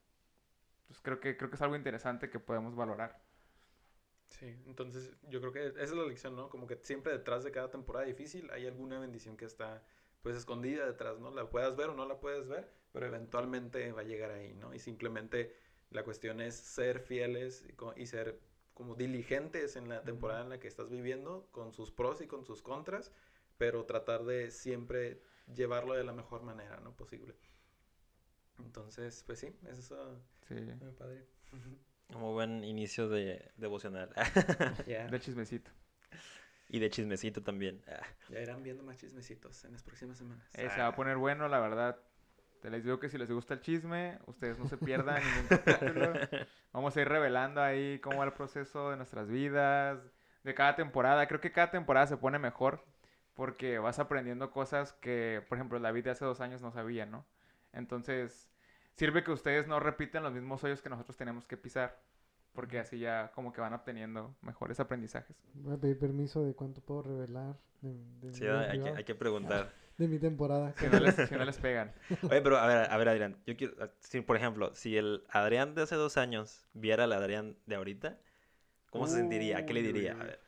Entonces 0.82 1.02
creo 1.02 1.20
que, 1.20 1.36
creo 1.38 1.50
que 1.50 1.56
es 1.56 1.62
algo 1.62 1.76
interesante 1.76 2.30
que 2.30 2.40
podemos 2.40 2.76
valorar. 2.76 3.20
Sí, 4.30 4.62
entonces 4.66 5.14
yo 5.24 5.42
creo 5.42 5.52
que 5.52 5.68
esa 5.68 5.82
es 5.84 5.92
la 5.92 6.06
lección, 6.06 6.36
¿no? 6.36 6.50
Como 6.50 6.68
que 6.68 6.78
siempre 6.84 7.12
detrás 7.12 7.44
de 7.44 7.52
cada 7.52 7.70
temporada 7.70 8.06
difícil 8.06 8.50
hay 8.52 8.66
alguna 8.68 9.00
bendición 9.00 9.36
que 9.36 9.46
está 9.46 9.84
pues 10.22 10.36
escondida 10.36 10.86
detrás, 10.86 11.20
¿no? 11.20 11.32
La 11.32 11.50
puedas 11.50 11.76
ver 11.76 11.90
o 11.90 11.96
no 11.96 12.06
la 12.06 12.20
puedes 12.20 12.48
ver, 12.48 12.72
pero 12.92 13.06
eventualmente 13.08 13.92
va 13.92 14.02
a 14.02 14.06
llegar 14.06 14.32
ahí, 14.32 14.54
¿no? 14.54 14.74
Y 14.74 14.80
simplemente 14.80 15.56
la 15.90 16.04
cuestión 16.04 16.42
es 16.42 16.56
ser 16.56 17.00
fieles 17.00 17.66
y, 17.68 18.02
y 18.02 18.06
ser 18.08 18.40
como 18.74 18.96
diligentes 18.96 19.76
en 19.76 19.90
la 19.90 20.04
temporada 20.04 20.42
en 20.42 20.50
la 20.50 20.60
que 20.60 20.68
estás 20.68 20.90
viviendo, 20.90 21.48
con 21.52 21.72
sus 21.74 21.92
pros 21.92 22.22
y 22.22 22.28
con 22.28 22.46
sus 22.46 22.62
contras, 22.62 23.12
pero 23.58 23.86
tratar 23.86 24.24
de 24.24 24.50
siempre 24.52 25.22
llevarlo 25.54 25.94
de 25.94 26.04
la 26.04 26.14
mejor 26.14 26.42
manera, 26.44 26.80
¿no? 26.80 26.96
Posible. 26.96 27.36
Entonces, 28.60 29.24
pues 29.26 29.40
sí, 29.40 29.56
eso 29.70 30.20
Sí. 30.48 30.56
es 30.56 30.94
padre. 30.96 31.26
Como 32.12 32.34
buen 32.34 32.64
inicio 32.64 33.08
de 33.10 33.52
devocional. 33.58 34.10
Ya, 34.88 35.08
Del 35.08 35.22
chismecito. 35.22 35.72
y 36.70 36.80
de 36.80 36.90
chismecito 36.90 37.42
también. 37.42 37.84
Ah, 37.88 38.02
ya 38.30 38.42
irán 38.42 38.64
viendo 38.64 38.84
más 38.84 38.98
chismecitos 38.98 39.64
en 39.66 39.74
las 39.74 39.84
próximas 39.84 40.18
semanas. 40.18 40.48
Eh, 40.56 40.70
se 40.70 40.80
va 40.80 40.88
a 40.88 40.96
poner 40.96 41.18
bueno, 41.18 41.48
la 41.48 41.60
verdad. 41.60 42.00
Te 42.62 42.70
les 42.70 42.84
digo 42.84 43.00
que 43.00 43.10
si 43.10 43.18
les 43.18 43.32
gusta 43.32 43.56
el 43.56 43.62
chisme, 43.62 44.20
ustedes 44.28 44.60
no 44.60 44.68
se 44.68 44.78
pierdan 44.78 45.22
ningún 45.24 45.48
capítulo. 45.66 46.14
Vamos 46.72 46.96
a 46.96 47.02
ir 47.02 47.10
revelando 47.10 47.62
ahí 47.62 48.00
cómo 48.00 48.20
va 48.20 48.26
el 48.26 48.34
proceso 48.34 48.92
de 48.92 48.98
nuestras 48.98 49.28
vidas, 49.28 50.00
de 50.44 50.54
cada 50.54 50.76
temporada. 50.76 51.28
Creo 51.28 51.42
que 51.42 51.52
cada 51.52 51.72
temporada 51.72 52.06
se 52.06 52.18
pone 52.18 52.38
mejor 52.38 52.84
porque 53.34 53.80
vas 53.80 53.98
aprendiendo 53.98 54.52
cosas 54.52 54.94
que, 54.94 55.44
por 55.50 55.58
ejemplo, 55.58 55.80
David 55.80 56.04
de 56.04 56.12
hace 56.12 56.24
dos 56.24 56.40
años 56.40 56.62
no 56.62 56.72
sabía, 56.72 57.08
¿no? 57.08 57.26
Entonces, 57.74 58.52
sirve 58.94 59.24
que 59.24 59.32
ustedes 59.32 59.68
no 59.68 59.80
repiten 59.80 60.22
los 60.22 60.34
mismos 60.34 60.64
hoyos 60.64 60.84
que 60.84 60.90
nosotros 60.90 61.18
tenemos 61.18 61.48
que 61.48 61.58
pisar, 61.58 62.00
porque 62.54 62.78
así 62.78 63.00
ya 63.00 63.32
como 63.34 63.54
que 63.54 63.62
van 63.62 63.74
obteniendo 63.74 64.36
mejores 64.42 64.80
aprendizajes. 64.80 65.36
Voy 65.56 65.74
a 65.74 65.78
pedir 65.78 65.98
permiso 65.98 66.44
de 66.44 66.54
cuánto 66.54 66.82
puedo 66.82 67.02
revelar 67.02 67.58
de, 67.82 67.98
de 68.20 68.34
Sí, 68.34 68.46
hay 68.46 68.80
que, 68.80 68.90
hay 68.90 69.04
que 69.04 69.16
preguntar. 69.16 69.74
De 70.02 70.08
mi 70.10 70.20
temporada. 70.20 70.74
Si 70.78 70.88
no 70.88 71.00
les, 71.00 71.16
si 71.16 71.34
no 71.36 71.46
les 71.46 71.58
pegan. 71.60 71.94
Oye, 72.30 72.42
pero 72.42 72.58
a 72.58 72.68
ver, 72.68 72.92
a 72.92 72.98
ver, 72.98 73.10
Adrián. 73.10 73.38
Yo 73.46 73.56
quiero, 73.56 73.74
ah, 73.82 73.90
si, 74.00 74.22
por 74.22 74.36
ejemplo, 74.36 74.74
si 74.76 74.98
el 74.98 75.24
Adrián 75.30 75.74
de 75.76 75.84
hace 75.84 75.96
dos 75.96 76.18
años 76.18 76.66
viera 76.74 77.06
al 77.06 77.14
Adrián 77.14 77.56
de 77.66 77.76
ahorita, 77.76 78.18
¿cómo 78.90 79.08
se 79.08 79.16
sentiría? 79.16 79.66
¿Qué 79.66 79.74
le 79.74 79.82
diría? 79.84 80.14
A 80.20 80.24
ver. 80.26 80.40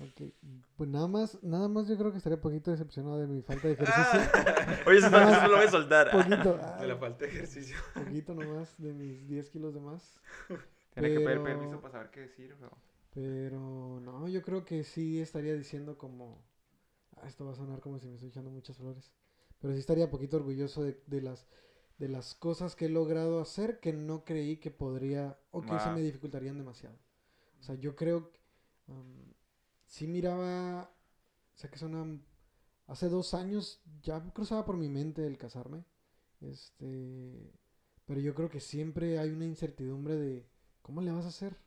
Ok, 0.00 0.32
Pues 0.76 0.88
nada 0.88 1.08
más, 1.08 1.42
nada 1.42 1.66
más 1.66 1.88
yo 1.88 1.98
creo 1.98 2.12
que 2.12 2.18
estaría 2.18 2.36
un 2.36 2.40
poquito 2.42 2.70
decepcionado 2.70 3.18
de 3.18 3.26
mi 3.26 3.42
falta 3.42 3.66
de 3.66 3.74
ejercicio. 3.74 4.20
Oye, 4.86 4.98
eso 4.98 5.10
no, 5.10 5.18
eso 5.28 5.42
no 5.42 5.48
lo 5.48 5.56
voy 5.56 5.66
a 5.66 5.70
soltar. 5.70 6.10
poquito, 6.12 6.56
De 6.80 6.86
la 6.86 6.94
ah, 6.94 6.98
falta 6.98 7.24
de 7.24 7.30
ejercicio. 7.32 7.76
poquito 7.94 8.32
nomás 8.32 8.72
de 8.80 8.92
mis 8.92 9.26
10 9.26 9.50
kilos 9.50 9.74
de 9.74 9.80
más. 9.80 10.20
Tiene 10.94 11.08
que 11.14 11.20
pedir 11.20 11.42
permiso 11.42 11.80
para 11.80 11.92
saber 11.92 12.10
qué 12.10 12.20
decir. 12.20 12.54
pero- 12.60 12.78
Pero 13.12 14.00
no, 14.00 14.28
yo 14.28 14.40
creo 14.42 14.64
que 14.64 14.84
sí 14.84 15.20
estaría 15.20 15.54
diciendo 15.54 15.98
como... 15.98 16.40
ah, 17.22 17.28
esto 17.28 17.44
va 17.44 17.52
a 17.52 17.56
sonar 17.56 17.80
como 17.80 17.98
si 17.98 18.08
me 18.08 18.14
estoy 18.14 18.28
echando 18.30 18.50
muchas 18.50 18.76
flores. 18.76 19.12
Pero 19.60 19.74
sí 19.74 19.80
estaría 19.80 20.10
poquito 20.10 20.36
orgulloso 20.36 20.82
de, 20.82 21.02
de 21.06 21.20
las 21.20 21.46
de 21.98 22.08
las 22.08 22.34
cosas 22.34 22.76
que 22.76 22.86
he 22.86 22.88
logrado 22.88 23.40
hacer 23.40 23.80
que 23.80 23.92
no 23.92 24.24
creí 24.24 24.58
que 24.58 24.70
podría 24.70 25.38
o 25.50 25.62
que 25.62 25.78
se 25.80 25.90
Va. 25.90 25.94
me 25.94 26.00
dificultarían 26.00 26.56
demasiado. 26.56 26.96
O 27.60 27.62
sea, 27.62 27.74
yo 27.74 27.96
creo 27.96 28.30
que 28.30 28.38
um, 28.86 29.32
sí 29.84 30.06
miraba, 30.06 30.94
o 31.54 31.58
sea 31.58 31.70
que 31.70 31.78
son 31.78 32.24
hace 32.86 33.08
dos 33.08 33.34
años 33.34 33.82
ya 34.02 34.22
cruzaba 34.32 34.64
por 34.64 34.76
mi 34.76 34.88
mente 34.88 35.26
el 35.26 35.38
casarme. 35.38 35.84
Este, 36.40 37.52
pero 38.06 38.20
yo 38.20 38.34
creo 38.34 38.48
que 38.48 38.60
siempre 38.60 39.18
hay 39.18 39.30
una 39.30 39.44
incertidumbre 39.44 40.16
de 40.16 40.48
cómo 40.82 41.00
le 41.00 41.10
vas 41.10 41.24
a 41.24 41.28
hacer. 41.28 41.58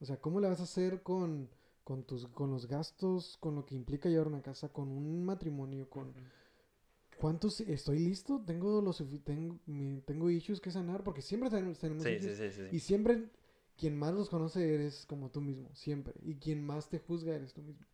O 0.00 0.04
sea, 0.04 0.20
¿cómo 0.20 0.40
le 0.40 0.48
vas 0.48 0.60
a 0.60 0.64
hacer 0.64 1.02
con, 1.02 1.50
con 1.92 2.04
tus, 2.04 2.26
con 2.28 2.50
los 2.50 2.66
gastos, 2.66 3.36
con 3.38 3.54
lo 3.54 3.66
que 3.66 3.74
implica 3.74 4.08
llevar 4.08 4.26
una 4.28 4.40
casa, 4.40 4.70
con 4.70 4.88
un 4.88 5.22
matrimonio, 5.24 5.90
con 5.90 6.14
cuántos 7.18 7.60
estoy 7.60 7.98
listo? 7.98 8.42
Tengo 8.46 8.80
los 8.80 9.04
tengo, 9.24 9.58
tengo 10.06 10.30
issues 10.30 10.58
que 10.60 10.70
sanar, 10.70 11.04
porque 11.04 11.20
siempre 11.20 11.50
tenemos, 11.50 11.78
tenemos 11.78 12.02
Sí, 12.02 12.10
issues. 12.10 12.36
sí, 12.38 12.50
sí. 12.50 12.62
Y 12.76 12.80
siempre 12.80 13.28
quien 13.76 13.94
más 13.98 14.14
los 14.14 14.30
conoce 14.30 14.74
eres 14.74 15.04
como 15.06 15.30
tú 15.30 15.42
mismo, 15.42 15.68
siempre. 15.74 16.14
Y 16.22 16.36
quien 16.36 16.64
más 16.64 16.88
te 16.88 16.98
juzga 16.98 17.34
eres 17.34 17.52
tú 17.52 17.62
mismo. 17.62 17.84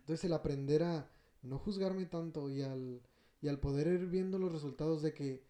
Entonces 0.00 0.24
el 0.24 0.32
aprender 0.32 0.82
a 0.82 1.08
no 1.42 1.58
juzgarme 1.58 2.06
tanto 2.06 2.50
y 2.50 2.62
al, 2.62 3.00
y 3.40 3.48
al 3.48 3.60
poder 3.60 3.86
ir 3.86 4.06
viendo 4.06 4.38
los 4.38 4.50
resultados 4.52 5.02
de 5.02 5.14
que 5.14 5.44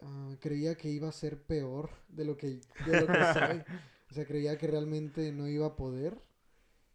ah, 0.00 0.36
creía 0.40 0.76
que 0.76 0.90
iba 0.90 1.08
a 1.08 1.12
ser 1.12 1.42
peor 1.42 1.90
de 2.08 2.24
lo 2.24 2.36
que, 2.36 2.60
de 2.86 3.00
lo 3.00 3.06
que 3.06 3.24
soy. 3.34 3.62
O 4.08 4.14
sea, 4.14 4.24
creía 4.24 4.56
que 4.56 4.68
realmente 4.68 5.32
no 5.32 5.48
iba 5.48 5.66
a 5.66 5.76
poder. 5.76 6.22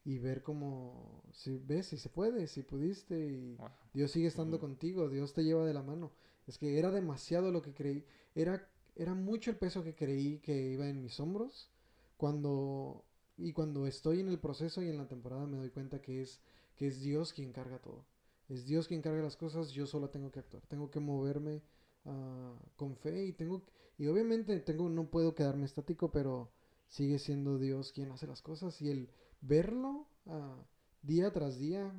Y 0.03 0.17
ver 0.17 0.41
como, 0.41 1.21
si 1.31 1.57
ves, 1.57 1.87
si 1.87 1.97
se 1.97 2.09
puede, 2.09 2.47
si 2.47 2.63
pudiste. 2.63 3.17
Y 3.19 3.55
Wow. 3.55 3.69
Dios 3.93 4.11
sigue 4.11 4.27
estando 4.27 4.59
contigo, 4.59 5.09
Dios 5.09 5.33
te 5.33 5.43
lleva 5.43 5.65
de 5.65 5.73
la 5.73 5.83
mano. 5.83 6.11
Es 6.47 6.57
que 6.57 6.79
era 6.79 6.91
demasiado 6.91 7.51
lo 7.51 7.61
que 7.61 7.73
creí. 7.73 8.05
Era, 8.33 8.67
era 8.95 9.13
mucho 9.13 9.51
el 9.51 9.57
peso 9.57 9.83
que 9.83 9.95
creí 9.95 10.39
que 10.39 10.71
iba 10.71 10.87
en 10.87 11.01
mis 11.01 11.19
hombros. 11.19 11.69
Cuando, 12.17 13.05
y 13.37 13.53
cuando 13.53 13.87
estoy 13.87 14.19
en 14.19 14.29
el 14.29 14.39
proceso 14.39 14.81
y 14.81 14.89
en 14.89 14.97
la 14.97 15.07
temporada 15.07 15.45
me 15.45 15.57
doy 15.57 15.69
cuenta 15.69 16.01
que 16.01 16.21
es, 16.21 16.39
que 16.75 16.87
es 16.87 17.01
Dios 17.01 17.33
quien 17.33 17.51
carga 17.51 17.79
todo. 17.79 18.05
Es 18.49 18.65
Dios 18.65 18.87
quien 18.87 19.01
carga 19.01 19.21
las 19.21 19.37
cosas, 19.37 19.71
yo 19.71 19.85
solo 19.85 20.09
tengo 20.09 20.31
que 20.31 20.39
actuar. 20.39 20.63
Tengo 20.67 20.91
que 20.91 20.99
moverme 20.99 21.61
ah, 22.05 22.53
con 22.75 22.95
fe 22.95 23.25
y 23.25 23.33
tengo 23.33 23.63
y 24.01 24.07
obviamente 24.07 24.59
tengo 24.61 24.89
no 24.89 25.11
puedo 25.11 25.35
quedarme 25.35 25.65
estático, 25.65 26.11
pero 26.11 26.49
sigue 26.87 27.19
siendo 27.19 27.59
Dios 27.59 27.91
quien 27.91 28.11
hace 28.11 28.25
las 28.25 28.41
cosas 28.41 28.81
y 28.81 28.89
el 28.89 29.09
verlo 29.41 30.07
ah, 30.27 30.57
día 31.01 31.31
tras 31.33 31.59
día 31.59 31.93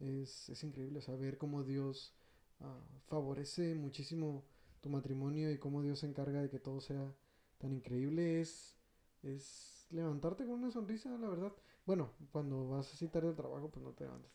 es, 0.00 0.48
es 0.48 0.64
increíble 0.64 1.00
saber 1.02 1.38
cómo 1.38 1.62
Dios 1.64 2.14
ah, 2.60 2.80
favorece 3.08 3.74
muchísimo 3.74 4.44
tu 4.80 4.88
matrimonio 4.90 5.50
y 5.52 5.58
cómo 5.58 5.82
Dios 5.82 6.00
se 6.00 6.06
encarga 6.06 6.42
de 6.42 6.50
que 6.50 6.58
todo 6.58 6.80
sea 6.80 7.14
tan 7.58 7.72
increíble 7.72 8.40
es, 8.40 8.76
es 9.22 9.86
levantarte 9.90 10.44
con 10.46 10.54
una 10.54 10.70
sonrisa, 10.70 11.10
la 11.18 11.28
verdad. 11.28 11.52
Bueno, 11.86 12.12
cuando 12.32 12.68
vas 12.68 12.92
así 12.94 13.08
tarde 13.08 13.28
al 13.28 13.36
trabajo, 13.36 13.70
pues 13.70 13.84
no 13.84 13.92
te 13.92 14.04
levantas. 14.04 14.32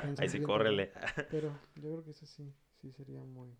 tan 0.00 0.16
Ahí 0.18 0.28
sí, 0.28 0.40
córrele. 0.40 0.92
Pero 1.28 1.60
yo 1.76 1.82
creo 1.90 2.04
que 2.04 2.10
eso 2.12 2.26
sí, 2.26 2.52
sí 2.80 2.92
sería 2.92 3.22
muy, 3.24 3.50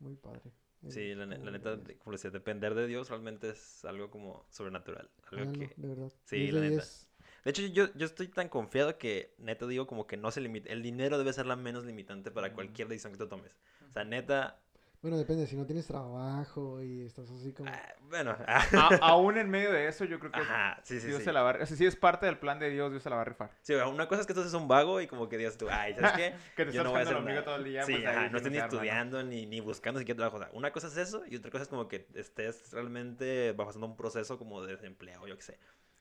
muy 0.00 0.16
padre. 0.16 0.52
Sí, 0.88 1.14
la, 1.14 1.26
la 1.26 1.50
neta, 1.50 1.78
como 1.98 2.12
decía, 2.12 2.30
depender 2.30 2.74
de 2.74 2.86
Dios 2.86 3.10
realmente 3.10 3.50
es 3.50 3.84
algo 3.84 4.10
como 4.10 4.46
sobrenatural. 4.50 5.10
Algo 5.30 5.44
Ah, 5.44 5.52
que... 5.52 5.76
de 5.76 5.88
verdad. 5.88 6.12
Sí, 6.24 6.36
10 6.36 6.52
la 6.52 6.60
neta. 6.60 6.88
10. 6.88 7.07
De 7.48 7.52
hecho, 7.52 7.62
yo, 7.62 7.88
yo 7.94 8.04
estoy 8.04 8.28
tan 8.28 8.50
confiado 8.50 8.98
que 8.98 9.32
neta 9.38 9.66
digo 9.66 9.86
como 9.86 10.06
que 10.06 10.18
no 10.18 10.30
se 10.30 10.42
limita. 10.42 10.68
El 10.70 10.82
dinero 10.82 11.16
debe 11.16 11.32
ser 11.32 11.46
la 11.46 11.56
menos 11.56 11.82
limitante 11.86 12.30
para 12.30 12.52
cualquier 12.52 12.88
decisión 12.88 13.12
que 13.12 13.18
tú 13.18 13.26
tomes. 13.26 13.56
O 13.88 13.92
sea, 13.92 14.04
neta, 14.04 14.58
Bueno, 15.00 15.16
depende, 15.16 15.46
si 15.46 15.56
no 15.56 15.64
tienes 15.64 15.86
trabajo 15.86 16.82
y 16.82 17.06
estás 17.06 17.30
así 17.30 17.54
como... 17.54 17.70
ah, 17.70 17.94
bueno, 18.02 18.36
ah, 18.46 18.66
A- 18.76 18.96
aún 19.12 19.38
en 19.38 19.48
medio 19.48 19.72
de 19.72 19.86
eso, 19.88 20.04
yo 20.04 20.18
creo 20.18 20.30
que 20.30 20.40
ajá, 20.40 20.78
sí, 20.82 21.00
sí, 21.00 21.06
Dios 21.06 21.20
sí. 21.20 21.24
se 21.24 21.32
la 21.32 21.42
va 21.42 21.52
a... 21.52 21.62
O 21.62 21.66
sea, 21.66 21.74
si 21.76 21.86
es 21.86 21.96
parte 21.96 22.26
del 22.26 22.36
plan 22.38 22.58
de 22.58 22.68
Dios, 22.68 22.90
Dios 22.90 23.02
se 23.02 23.08
la 23.08 23.16
va 23.16 23.22
a 23.22 23.24
rifar. 23.24 23.50
Sí, 23.62 23.72
una 23.74 24.08
cosa 24.08 24.20
es 24.20 24.26
que 24.26 24.34
tú 24.34 24.40
seas 24.42 24.52
un 24.54 24.68
vago 24.68 25.00
y 25.00 25.06
como 25.06 25.28
que 25.30 25.38
digas 25.38 25.56
tú, 25.56 25.68
ay, 25.70 25.94
¿sabes 25.94 26.12
qué? 26.12 26.34
Que 26.56 26.66
te 26.66 26.72
Yo 26.72 26.82
estás 26.82 26.84
no 26.84 26.90
voy 26.90 26.98
a 26.98 27.02
hacer 27.04 27.22
nada. 27.22 27.44
todo 27.44 27.56
el 27.56 27.64
día. 27.64 27.84
Sí, 27.84 27.92
pues, 27.94 28.06
ajá, 28.06 28.20
ahí 28.24 28.30
no 28.30 28.36
estoy 28.36 28.50
ni 28.52 28.58
estudiando 28.58 29.22
ni, 29.22 29.46
ni 29.46 29.60
buscando 29.60 30.00
siquiera 30.00 30.16
trabajo. 30.18 30.36
O 30.36 30.40
sea, 30.40 30.50
una 30.52 30.70
cosa 30.72 30.88
es 30.88 30.96
eso 30.98 31.22
y 31.26 31.36
otra 31.36 31.50
cosa 31.50 31.62
es 31.62 31.68
como 31.68 31.88
que 31.88 32.06
estés 32.14 32.70
realmente 32.72 33.54
pasando 33.54 33.86
un 33.86 33.96
proceso 33.96 34.36
como 34.36 34.62
de 34.62 34.72
desempleo, 34.74 35.26
yo 35.26 35.36
qué 35.36 35.42
sé. 35.42 35.58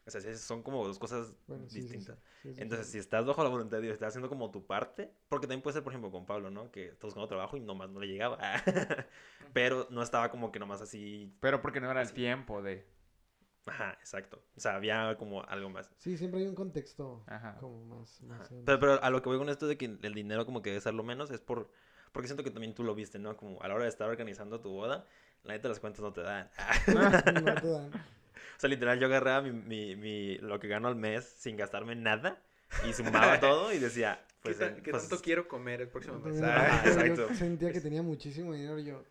O 0.07 0.11
sea, 0.11 0.21
sí, 0.21 0.35
son 0.37 0.63
como 0.63 0.85
dos 0.87 0.97
cosas 0.99 1.35
Bueno, 1.47 1.67
sí, 1.67 1.81
sí, 1.81 1.87
sí, 1.89 1.97
distintas. 1.97 2.17
sí, 2.41 2.53
sí, 2.55 2.61
Entonces, 2.61 2.87
sí. 2.87 2.93
si 2.93 2.97
estás 2.99 3.25
bajo 3.25 3.43
la 3.43 3.49
voluntad 3.49 3.77
de 3.77 3.83
Dios, 3.83 3.93
estás 3.95 4.09
haciendo 4.09 4.29
como 4.29 4.51
tu 4.51 4.65
parte, 4.65 5.13
porque 5.29 5.47
también 5.47 5.61
puede 5.61 5.73
ser, 5.75 5.83
por 5.83 5.91
ejemplo, 5.93 6.11
con 6.11 6.25
Pablo, 6.25 6.49
¿no? 6.49 6.71
Que 6.71 6.87
está 6.89 7.07
buscando 7.07 7.27
trabajo 7.27 7.57
y 7.57 7.59
nomás 7.59 7.89
no 7.89 7.99
le 7.99 8.07
llegaba. 8.07 8.39
Pero 9.53 9.87
no 9.89 10.01
estaba 10.01 10.29
como 10.31 10.51
que 10.51 10.59
nomás 10.59 10.81
así. 10.81 11.35
Pero 11.41 11.61
porque 11.61 11.81
no 11.81 11.91
era 11.91 12.01
el 12.01 12.13
tiempo 12.13 12.61
de... 12.61 12.87
Ajá, 13.65 13.91
exacto. 13.99 14.41
O 14.55 14.59
sea, 14.61 14.75
había 14.75 15.17
como 15.17 15.43
algo 15.43 15.69
más. 15.69 15.91
Sí, 15.97 16.17
siempre 16.17 16.39
hay 16.39 16.47
un 16.47 16.55
contexto 16.55 17.23
Ajá. 17.27 17.57
como 17.59 17.85
más... 17.85 18.21
Pero, 18.65 18.79
pero 18.79 19.03
a 19.03 19.09
lo 19.09 19.21
que 19.21 19.27
voy 19.29 19.37
con 19.37 19.49
esto 19.49 19.67
de 19.67 19.77
que 19.77 19.85
el 20.01 20.13
dinero 20.13 20.45
como 20.45 20.61
que 20.61 20.69
debe 20.69 20.81
ser 20.81 20.93
lo 20.93 21.03
menos 21.03 21.31
es 21.31 21.41
por... 21.41 21.69
Porque 22.13 22.27
siento 22.27 22.43
que 22.45 22.51
también 22.51 22.73
tú 22.73 22.83
lo 22.85 22.95
viste, 22.95 23.19
¿no? 23.19 23.35
Como 23.35 23.61
a 23.61 23.67
la 23.67 23.75
hora 23.75 23.83
de 23.83 23.89
estar 23.89 24.07
organizando 24.09 24.61
tu 24.61 24.69
boda, 24.69 25.05
la 25.43 25.53
neta 25.53 25.67
las 25.67 25.79
cuentas 25.81 26.01
no 26.01 26.13
te 26.13 26.21
dan. 26.21 26.49
No 27.43 27.55
te 27.55 27.67
dan. 27.67 27.91
O 28.57 28.59
sea, 28.59 28.69
literal, 28.69 28.99
yo 28.99 29.07
agarraba 29.07 29.41
mi, 29.41 29.51
mi, 29.51 29.95
mi- 29.95 30.37
lo 30.39 30.59
que 30.59 30.67
gano 30.67 30.87
al 30.87 30.95
mes 30.95 31.25
sin 31.37 31.57
gastarme 31.57 31.95
nada 31.95 32.41
y 32.87 32.93
sumaba 32.93 33.39
todo 33.39 33.71
y 33.73 33.79
decía, 33.79 34.23
pues... 34.41 34.57
¿Qué, 34.57 34.65
tan- 34.65 34.81
qué 34.81 34.91
pues, 34.91 35.07
tanto 35.07 35.23
quiero 35.23 35.47
comer 35.47 35.81
el 35.81 35.89
próximo 35.89 36.19
mes? 36.19 36.41
Ah, 36.43 36.81
yo- 36.85 36.93
yo 36.93 37.13
exacto. 37.13 37.33
sentía 37.35 37.71
que 37.71 37.81
tenía 37.81 38.01
muchísimo 38.01 38.53
dinero 38.53 38.79
y 38.79 38.85
yo, 38.85 39.03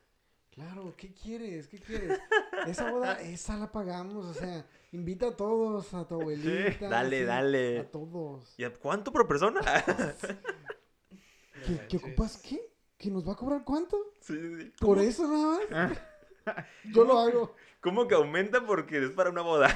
claro, 0.51 0.95
¿qué 0.97 1.13
quieres? 1.13 1.69
¿Qué 1.69 1.79
quieres? 1.79 2.19
Esa 2.67 2.91
boda, 2.91 3.21
esa 3.21 3.57
la 3.59 3.71
pagamos, 3.71 4.25
o 4.27 4.35
sea, 4.35 4.67
invita 4.93 5.29
a 5.29 5.37
todos, 5.37 5.93
a 5.95 6.07
tu 6.09 6.15
abuelita. 6.15 6.89
Dale, 6.89 7.21
sí, 7.21 7.25
dale. 7.25 7.79
A 7.81 7.91
todos. 7.91 8.55
¿Y 8.59 8.65
a 8.65 8.73
cuánto 8.73 9.13
por 9.13 9.29
persona? 9.29 9.61
¿Qué, 11.89 11.97
ocupas 11.97 12.39
qué? 12.39 12.61
¿Que 12.99 13.11
nos 13.11 13.27
va 13.29 13.33
a 13.33 13.37
cobrar 13.37 13.63
cuánto? 13.65 13.97
sí, 14.21 14.35
sí, 14.35 14.63
sí. 14.63 14.73
¿Por 14.81 14.99
eso 14.99 15.29
nada 15.29 15.59
más? 15.71 15.99
Yo 16.85 17.05
lo 17.05 17.19
hago. 17.19 17.57
¿Cómo 17.81 18.09
que 18.09 18.15
aumenta 18.15 18.65
porque 18.67 18.99
es 19.05 19.11
para 19.11 19.31
una 19.31 19.43
boda? 19.43 19.69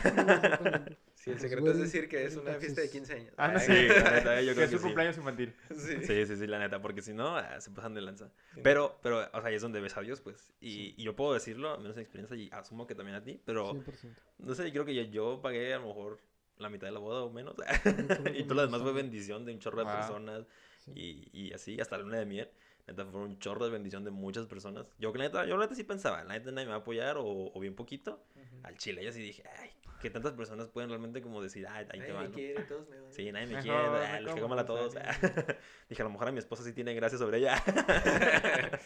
Sí, 1.15 1.31
el 1.31 1.37
Los 1.37 1.43
secreto 1.43 1.71
es 1.71 1.79
decir 1.79 2.09
que 2.09 2.25
es 2.25 2.37
una 2.37 2.55
fiesta 2.55 2.81
de 2.81 2.89
taxes. 2.89 2.91
15 2.91 3.13
años. 3.15 3.35
Ah, 3.37 3.49
no, 3.49 3.59
Sí, 3.59 3.73
la 3.89 4.11
neta, 4.13 4.41
yo 4.41 4.55
que 4.55 4.55
creo 4.55 4.65
es 4.65 4.71
que 4.71 4.77
su 4.77 4.79
sí. 4.79 4.83
cumpleaños 4.83 5.17
infantil. 5.19 5.55
sí. 5.77 5.97
Sí, 6.03 6.27
sí, 6.27 6.37
sí, 6.37 6.47
la 6.47 6.59
neta, 6.59 6.81
porque 6.81 7.03
si 7.03 7.13
no, 7.13 7.37
ah, 7.37 7.61
se 7.61 7.71
pasan 7.71 7.95
de 7.95 8.01
lanza. 8.01 8.33
Sí. 8.55 8.61
Pero, 8.63 8.99
pero, 9.03 9.19
o 9.33 9.41
sea, 9.41 9.45
ahí 9.45 9.55
es 9.55 9.63
donde 9.63 9.81
ves 9.81 9.97
a 9.97 10.01
Dios, 10.01 10.21
pues. 10.23 10.53
Y, 10.61 10.95
y 10.97 11.05
yo 11.05 11.15
puedo 11.15 11.35
decirlo, 11.35 11.73
al 11.75 11.81
menos 11.81 11.97
en 11.97 12.03
experiencia, 12.03 12.37
y 12.37 12.49
asumo 12.53 12.87
que 12.87 12.95
también 12.95 13.17
a 13.17 13.23
ti, 13.23 13.41
pero 13.45 13.75
100%. 13.75 14.17
no 14.39 14.55
sé, 14.55 14.71
creo 14.73 14.85
que 14.85 14.95
yo, 14.95 15.03
yo 15.03 15.41
pagué 15.43 15.75
a 15.75 15.79
lo 15.79 15.89
mejor 15.89 16.21
la 16.57 16.71
mitad 16.71 16.87
de 16.87 16.93
la 16.93 17.01
boda 17.01 17.23
o 17.23 17.31
menos. 17.31 17.55
y 18.35 18.45
todo 18.45 18.55
lo 18.55 18.63
demás 18.63 18.83
fue 18.83 18.93
bendición 18.93 19.45
de 19.45 19.53
un 19.53 19.59
chorro 19.59 19.79
de 19.79 19.85
Wow. 19.85 19.95
personas 19.95 20.47
Sí. 20.79 20.93
y, 20.95 21.31
y 21.33 21.53
así, 21.53 21.79
hasta 21.81 21.99
la 21.99 22.05
luna 22.05 22.19
de 22.19 22.27
miel. 22.27 22.51
Neta, 22.91 23.07
fue 23.07 23.21
un 23.21 23.39
chorro 23.39 23.65
de 23.65 23.71
bendición 23.71 24.03
de 24.05 24.11
muchas 24.11 24.47
personas. 24.47 24.91
Yo, 24.99 25.13
la 25.15 25.25
neta, 25.25 25.47
yo 25.47 25.57
la 25.57 25.65
neta 25.65 25.77
sí 25.77 25.85
pensaba, 25.85 26.25
la 26.25 26.35
neta 26.35 26.51
nadie 26.51 26.67
me 26.67 26.71
va 26.71 26.79
a 26.79 26.81
apoyar 26.81 27.17
o, 27.19 27.25
o 27.25 27.61
bien 27.61 27.77
poquito. 27.77 28.25
Al 28.65 28.77
chile, 28.79 29.05
yo 29.05 29.13
sí 29.13 29.23
dije, 29.23 29.45
ay, 29.59 29.71
que 30.01 30.11
tantas 30.11 30.33
personas 30.33 30.69
pueden 30.69 30.91
realmente 30.91 31.23
como 31.23 31.41
decir, 31.41 31.67
ay, 31.69 31.87
ahí 31.91 32.01
te 32.01 32.09
Nadie 32.09 32.13
va, 32.15 32.23
me 32.23 32.29
¿no? 32.31 32.35
quiere, 32.35 32.63
todos 32.65 32.89
me 32.89 32.99
odian. 32.99 33.13
Sí, 33.13 33.31
nadie 33.31 33.47
me 33.47 33.61
quiere, 33.61 33.79
ah, 33.79 34.21
les 34.21 34.23
como 34.23 34.35
caigo 34.35 34.49
mal 34.49 34.59
a 34.59 34.65
todos. 34.65 34.95
Dije, 35.89 36.03
a 36.03 36.05
lo 36.05 36.11
mejor 36.11 36.29
a 36.29 36.33
mi 36.33 36.41
esposa 36.41 36.65
sí 36.65 36.73
tiene 36.73 36.93
gracia 36.95 37.17
sobre 37.17 37.39
ella. 37.39 37.63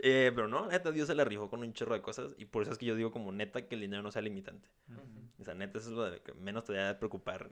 Eh, 0.00 0.30
pero 0.34 0.46
no, 0.46 0.66
neta, 0.66 0.92
Dios 0.92 1.08
se 1.08 1.14
la 1.16 1.24
rifó 1.24 1.50
con 1.50 1.60
un 1.60 1.72
chorro 1.72 1.94
de 1.94 2.02
cosas. 2.02 2.30
Y 2.36 2.44
por 2.44 2.62
eso 2.62 2.70
es 2.70 2.78
que 2.78 2.86
yo 2.86 2.94
digo 2.94 3.10
como 3.10 3.32
neta 3.32 3.66
que 3.66 3.74
el 3.74 3.80
dinero 3.80 4.02
no 4.02 4.12
sea 4.12 4.22
limitante. 4.22 4.68
Ujú. 4.88 5.02
O 5.40 5.44
sea, 5.44 5.54
neta, 5.54 5.78
eso 5.78 5.88
es 5.90 5.96
lo 5.96 6.08
de 6.08 6.20
que 6.20 6.32
menos 6.34 6.64
te 6.64 6.72
debe 6.74 6.94
preocupar 6.94 7.50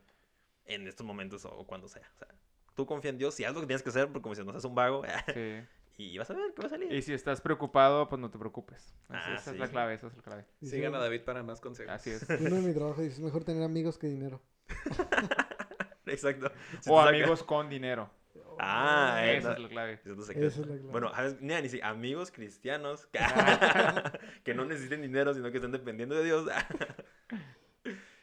en 0.65 0.87
estos 0.87 1.05
momentos 1.05 1.45
o, 1.45 1.51
o 1.51 1.67
cuando 1.67 1.89
sea. 1.89 2.09
O 2.15 2.19
sea, 2.19 2.29
tú 2.75 2.87
confía 2.87 3.11
en 3.11 3.19
Dios 3.19 3.39
y 3.41 3.45
haz 3.45 3.55
lo 3.55 3.61
que 3.61 3.67
tienes 3.67 3.83
que 3.83 3.89
hacer, 3.89 4.07
porque 4.07 4.23
como 4.23 4.35
si 4.37 4.45
no 4.45 4.53
seas 4.53 4.65
un 4.65 4.75
vago, 4.75 5.03
Sí. 5.35 5.63
Y 5.99 6.19
vas 6.19 6.31
a 6.31 6.35
ver 6.35 6.53
qué 6.55 6.63
va 6.63 6.67
a 6.67 6.71
salir. 6.71 6.93
Y 6.93 7.03
si 7.03 7.13
estás 7.15 7.41
preocupado, 7.41 8.09
pues 8.09 8.21
no 8.21 8.31
te 8.31 8.39
preocupes. 8.39 8.95
Esa, 9.05 9.15
Ah, 9.33 9.35
esa 9.35 9.51
es 9.53 9.59
la 9.59 9.69
clave, 9.69 9.95
esa 9.95 10.07
es 10.09 10.17
la 10.17 10.23
clave. 10.23 10.45
Sigan 10.63 10.95
a 10.95 10.99
David 10.99 11.23
para 11.23 11.43
más 11.43 11.61
consejos. 11.61 11.93
Así 11.95 12.11
es. 12.11 12.27
Uno 12.41 12.57
de 12.57 12.63
mi 12.63 12.75
trabajo 12.75 13.01
dice, 13.03 13.15
es 13.15 13.21
mejor 13.21 13.45
tener 13.45 13.63
amigos 13.63 13.97
que 13.99 14.07
dinero. 14.09 14.43
Exacto. 16.07 16.51
Si 16.81 16.91
O 16.91 16.97
saca- 16.99 17.09
amigos 17.09 17.43
con 17.43 17.69
dinero. 17.69 18.11
Ah, 18.59 19.21
eh, 19.25 19.37
Esa 19.37 19.49
no. 19.51 19.55
es 19.57 19.61
la 19.61 19.69
clave. 19.69 19.93
Eso 20.05 20.13
es 20.23 20.29
la 20.29 20.35
clave. 20.65 20.79
Bueno, 20.85 21.13
ni, 21.41 21.55
ni 21.61 21.69
si 21.69 21.81
amigos 21.83 22.31
cristianos 22.31 23.07
que, 23.07 23.19
Ah. 23.21 24.13
que 24.45 24.55
no 24.55 24.65
necesiten 24.65 25.03
dinero, 25.03 25.35
sino 25.35 25.51
que 25.51 25.59
estén 25.59 25.73
dependiendo 25.73 26.15
de 26.15 26.25
Dios. 26.25 26.49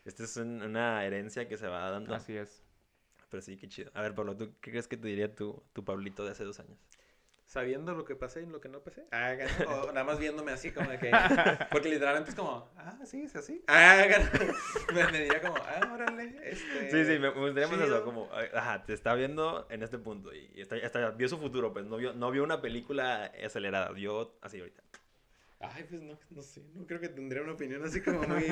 Esta 0.06 0.24
es 0.24 0.38
un- 0.38 0.62
una 0.62 1.04
herencia 1.06 1.48
que 1.48 1.58
se 1.58 1.68
va 1.68 1.90
dando. 1.92 2.14
Así 2.16 2.36
es. 2.36 2.64
Pero 3.30 3.42
sí, 3.42 3.58
qué 3.58 3.68
chido. 3.68 3.92
A 3.96 4.02
ver, 4.02 4.14
Pablo, 4.16 4.36
¿tú 4.38 4.54
qué 4.62 4.72
crees 4.72 4.88
que 4.88 4.98
te 4.98 5.08
diría 5.08 5.34
tu, 5.34 5.62
tu 5.74 5.84
Pablito 5.84 6.24
de 6.26 6.32
hace 6.32 6.44
dos 6.44 6.60
años? 6.60 6.78
Sabiendo 7.46 7.94
lo 7.94 8.06
que 8.06 8.16
pasé 8.16 8.42
y 8.42 8.46
lo 8.46 8.60
que 8.62 8.70
no 8.70 8.82
pasé. 8.82 9.06
Ah. 9.12 9.36
O 9.68 9.88
nada 9.92 10.04
más 10.04 10.18
viéndome 10.20 10.52
así 10.52 10.72
como 10.72 10.90
de 10.90 10.98
que... 10.98 11.12
Porque 11.72 11.90
literalmente 11.90 12.30
es 12.32 12.36
como, 12.36 12.72
ah, 12.78 12.98
sí, 13.06 13.24
es 13.24 13.36
así. 13.36 13.64
Ah. 13.68 14.04
Me, 14.94 15.04
me 15.12 15.20
diría 15.24 15.42
como, 15.42 15.56
ah, 15.58 15.92
órale. 15.94 16.40
Este, 16.44 16.90
Sí, 16.92 17.06
sí, 17.06 17.20
me, 17.20 17.32
me 17.32 17.32
gustaría 17.32 17.68
más 17.68 17.82
eso, 17.82 18.04
como, 18.04 18.30
eh, 18.40 18.50
ajá, 18.54 18.84
te 18.86 18.94
está 18.94 19.14
viendo 19.14 19.68
en 19.70 19.84
este 19.84 19.98
punto 19.98 20.34
y 20.34 20.50
está, 20.62 20.78
está- 20.78 21.12
vio 21.12 21.28
su 21.30 21.38
futuro, 21.38 21.74
pues 21.74 21.86
no 21.86 21.98
vio, 21.98 22.14
no 22.14 22.32
vio 22.32 22.44
una 22.44 22.62
película 22.62 23.32
acelerada, 23.46 23.92
vio 23.92 24.36
así 24.42 24.60
ahorita. 24.60 24.82
Ay, 25.60 25.86
pues 25.90 26.02
no, 26.02 26.18
no 26.32 26.42
sé. 26.42 26.62
No 26.74 26.86
creo 26.86 27.00
que 27.00 27.10
tendría 27.10 27.42
una 27.42 27.54
opinión 27.54 27.84
así 27.84 28.02
como 28.02 28.22
muy, 28.24 28.46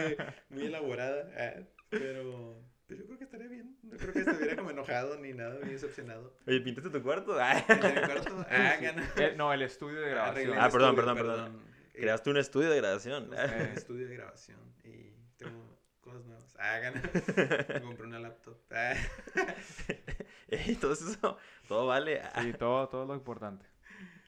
muy 0.49 0.65
elaborada. 0.67 1.29
ah, 1.37 1.61
pero, 1.89 2.61
pero 2.91 3.03
yo 3.03 3.07
creo 3.07 3.17
que 3.19 3.23
estaría 3.23 3.47
bien. 3.47 3.77
No 3.83 3.97
creo 3.97 4.11
que 4.11 4.19
estuviera 4.19 4.55
como 4.57 4.71
enojado 4.71 5.17
ni 5.17 5.31
nada, 5.31 5.59
ni 5.63 5.71
decepcionado. 5.71 6.35
Oye, 6.45 6.59
¿pintaste 6.59 6.89
tu 6.89 7.01
cuarto? 7.01 7.37
Ah, 7.39 7.63
mi 7.69 8.01
cuarto, 8.01 8.45
ah, 8.49 8.75
gana. 8.81 9.09
Eh, 9.15 9.33
no, 9.37 9.53
el 9.53 9.61
estudio 9.61 10.01
de 10.01 10.09
grabación. 10.09 10.35
Arreglé 10.35 10.53
el 10.55 10.59
Ah, 10.59 10.69
perdón, 10.69 10.89
estudio, 10.89 11.15
perdón, 11.15 11.37
perdón. 11.37 11.61
Eh, 11.93 12.01
Creaste 12.01 12.29
un 12.31 12.37
estudio 12.37 12.69
de 12.69 12.77
grabación. 12.77 13.29
un 13.29 13.33
estudio 13.77 14.07
de 14.09 14.15
grabación 14.15 14.59
y 14.83 15.13
tengo 15.37 15.79
cosas 16.01 16.25
nuevas. 16.25 16.53
Ah, 16.59 16.79
gana. 16.79 17.01
Me 17.75 17.81
compré 17.81 18.07
una 18.07 18.19
laptop. 18.19 18.57
Ah. 18.71 18.93
y 20.49 20.75
todo 20.75 20.91
eso, 20.91 21.37
todo 21.69 21.87
vale. 21.87 22.19
Ah. 22.21 22.41
Sí, 22.43 22.51
todo, 22.51 22.89
todo 22.89 23.05
lo 23.05 23.15
importante. 23.15 23.65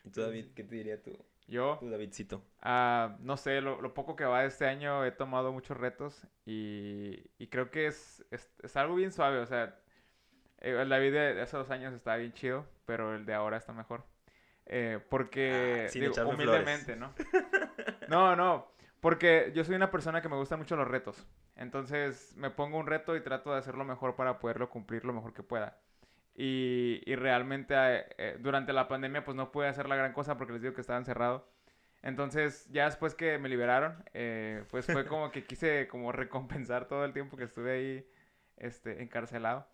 ¿Y 0.05 0.09
tú, 0.09 0.21
David, 0.21 0.53
qué 0.55 0.63
te 0.63 0.75
diría 0.75 1.03
tú, 1.03 1.17
Yo, 1.47 1.85
Davidcito? 1.89 2.41
ah, 2.61 3.17
no 3.21 3.37
sé, 3.37 3.61
lo, 3.61 3.81
lo 3.81 3.93
poco 3.93 4.15
que 4.15 4.25
va 4.25 4.41
de 4.41 4.47
este 4.47 4.67
año 4.67 5.05
he 5.05 5.11
tomado 5.11 5.51
muchos 5.53 5.77
retos 5.77 6.27
y, 6.45 7.31
y 7.37 7.47
creo 7.47 7.71
que 7.71 7.87
es, 7.87 8.25
es, 8.31 8.51
es 8.63 8.77
algo 8.77 8.95
bien 8.95 9.11
suave. 9.11 9.39
O 9.39 9.45
sea, 9.45 9.79
eh, 10.59 10.77
el 10.81 10.89
David 10.89 11.13
de 11.13 11.41
hace 11.41 11.57
dos 11.57 11.71
años 11.71 11.93
estaba 11.93 12.17
bien 12.17 12.33
chido, 12.33 12.67
pero 12.85 13.15
el 13.15 13.25
de 13.25 13.33
ahora 13.33 13.57
está 13.57 13.73
mejor. 13.73 14.05
Eh, 14.67 14.99
porque, 15.09 15.87
Ah, 15.87 15.87
sin 15.89 16.01
digo, 16.01 16.13
echarme 16.13 16.35
humildemente, 16.35 16.95
¿no? 16.95 17.13
No, 18.07 18.35
no, 18.35 18.67
porque 19.01 19.51
yo 19.55 19.63
soy 19.63 19.75
una 19.75 19.91
persona 19.91 20.21
que 20.21 20.29
me 20.29 20.35
gustan 20.37 20.59
mucho 20.59 20.75
los 20.75 20.87
retos. 20.87 21.27
Entonces 21.55 22.33
me 22.37 22.49
pongo 22.51 22.77
un 22.79 22.87
reto 22.87 23.15
y 23.15 23.21
trato 23.21 23.51
de 23.51 23.59
hacerlo 23.59 23.85
mejor 23.85 24.15
para 24.15 24.39
poderlo 24.39 24.69
cumplir 24.69 25.05
lo 25.05 25.13
mejor 25.13 25.33
que 25.33 25.43
pueda. 25.43 25.79
Y, 26.35 27.01
y 27.05 27.15
realmente 27.15 27.75
eh, 27.75 28.05
eh, 28.17 28.37
durante 28.39 28.73
la 28.73 28.87
pandemia 28.87 29.23
pues 29.23 29.35
no 29.37 29.51
pude 29.51 29.67
hacer 29.67 29.87
la 29.87 29.95
gran 29.95 30.13
cosa 30.13 30.37
porque 30.37 30.53
les 30.53 30.61
digo 30.61 30.73
que 30.73 30.81
estaba 30.81 30.99
encerrado. 30.99 31.47
Entonces 32.01 32.67
ya 32.71 32.85
después 32.85 33.15
que 33.15 33.37
me 33.37 33.49
liberaron, 33.49 34.03
eh, 34.13 34.65
pues 34.69 34.85
fue 34.85 35.05
como 35.07 35.31
que 35.31 35.45
quise 35.45 35.87
como 35.87 36.11
recompensar 36.11 36.87
todo 36.87 37.05
el 37.05 37.13
tiempo 37.13 37.37
que 37.37 37.45
estuve 37.45 37.71
ahí 37.71 38.09
este, 38.57 39.01
encarcelado. 39.01 39.67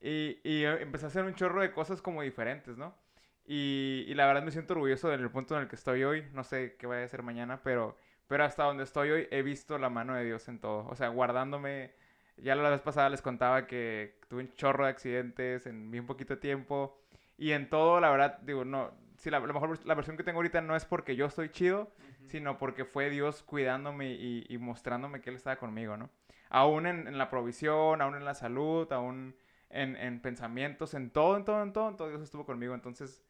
Y, 0.00 0.40
y 0.44 0.64
eh, 0.64 0.80
empecé 0.82 1.06
a 1.06 1.08
hacer 1.08 1.24
un 1.24 1.34
chorro 1.34 1.60
de 1.60 1.72
cosas 1.72 2.00
como 2.00 2.22
diferentes, 2.22 2.76
¿no? 2.78 2.96
Y, 3.44 4.04
y 4.08 4.14
la 4.14 4.26
verdad 4.26 4.42
me 4.42 4.50
siento 4.50 4.74
orgulloso 4.74 5.08
del 5.08 5.30
punto 5.30 5.56
en 5.56 5.62
el 5.62 5.68
que 5.68 5.76
estoy 5.76 6.04
hoy. 6.04 6.26
No 6.32 6.44
sé 6.44 6.76
qué 6.78 6.86
vaya 6.86 7.04
a 7.04 7.08
ser 7.08 7.22
mañana, 7.22 7.62
pero, 7.62 7.96
pero 8.26 8.44
hasta 8.44 8.64
donde 8.64 8.84
estoy 8.84 9.10
hoy 9.10 9.28
he 9.30 9.42
visto 9.42 9.78
la 9.78 9.88
mano 9.90 10.14
de 10.14 10.24
Dios 10.24 10.48
en 10.48 10.60
todo. 10.60 10.86
O 10.88 10.94
sea, 10.96 11.08
guardándome. 11.08 11.92
Ya 12.38 12.54
la 12.54 12.70
vez 12.70 12.80
pasada 12.80 13.08
les 13.08 13.22
contaba 13.22 13.66
que 13.66 14.18
tuve 14.28 14.42
un 14.42 14.52
chorro 14.54 14.84
de 14.84 14.90
accidentes 14.90 15.66
en 15.66 15.90
bien 15.90 16.06
poquito 16.06 16.38
tiempo. 16.38 16.98
Y 17.38 17.52
en 17.52 17.68
todo, 17.68 18.00
la 18.00 18.10
verdad, 18.10 18.38
digo, 18.42 18.64
no. 18.64 18.92
Sí, 19.18 19.30
la, 19.30 19.38
a 19.38 19.40
lo 19.40 19.54
mejor 19.54 19.84
la 19.86 19.94
versión 19.94 20.16
que 20.16 20.24
tengo 20.24 20.38
ahorita 20.38 20.60
no 20.60 20.76
es 20.76 20.84
porque 20.84 21.16
yo 21.16 21.26
estoy 21.26 21.48
chido, 21.48 21.90
sino 22.26 22.58
porque 22.58 22.84
fue 22.84 23.08
Dios 23.08 23.42
cuidándome 23.42 24.12
y, 24.12 24.44
y 24.48 24.58
mostrándome 24.58 25.20
que 25.22 25.30
Él 25.30 25.36
estaba 25.36 25.56
conmigo, 25.56 25.96
¿no? 25.96 26.10
Aún 26.50 26.86
en, 26.86 27.08
en 27.08 27.16
la 27.18 27.30
provisión, 27.30 28.02
aún 28.02 28.14
en 28.14 28.24
la 28.24 28.34
salud, 28.34 28.90
aún 28.92 29.34
en, 29.70 29.96
en 29.96 30.20
pensamientos, 30.20 30.94
en 30.94 31.10
todo, 31.10 31.36
en 31.36 31.44
todo, 31.44 31.62
en 31.62 31.72
todo, 31.72 31.88
en 31.88 31.96
todo 31.96 32.08
Dios 32.08 32.22
estuvo 32.22 32.44
conmigo. 32.44 32.74
Entonces, 32.74 33.22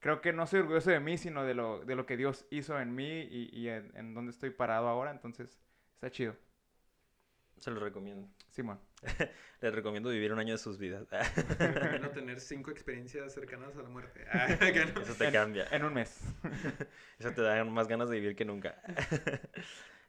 creo 0.00 0.20
que 0.22 0.32
no 0.32 0.46
soy 0.46 0.60
orgulloso 0.60 0.90
de 0.90 1.00
mí, 1.00 1.18
sino 1.18 1.44
de 1.44 1.54
lo, 1.54 1.84
de 1.84 1.94
lo 1.96 2.06
que 2.06 2.16
Dios 2.16 2.46
hizo 2.50 2.80
en 2.80 2.94
mí 2.94 3.20
y, 3.30 3.50
y 3.52 3.68
en, 3.68 3.92
en 3.96 4.14
dónde 4.14 4.30
estoy 4.32 4.50
parado 4.50 4.88
ahora. 4.88 5.10
Entonces, 5.10 5.60
está 5.94 6.10
chido. 6.10 6.34
Se 7.60 7.70
lo 7.70 7.80
recomiendo. 7.80 8.28
Simón. 8.50 8.78
Les 9.60 9.74
recomiendo 9.74 10.10
vivir 10.10 10.32
un 10.32 10.38
año 10.38 10.52
de 10.52 10.58
sus 10.58 10.78
vidas. 10.78 11.06
Recomiendo 11.58 12.10
tener 12.14 12.40
cinco 12.40 12.70
experiencias 12.70 13.32
cercanas 13.34 13.76
a 13.76 13.82
la 13.82 13.88
muerte. 13.88 14.24
Ah. 14.32 14.46
Eso 14.46 15.14
te 15.14 15.26
En- 15.26 15.32
cambia. 15.32 15.66
En 15.70 15.84
un 15.84 15.94
mes. 15.94 16.20
Eso 17.18 17.32
te 17.32 17.40
da 17.42 17.64
más 17.64 17.88
ganas 17.88 18.08
de 18.10 18.20
vivir 18.20 18.36
que 18.36 18.44
nunca. 18.44 18.80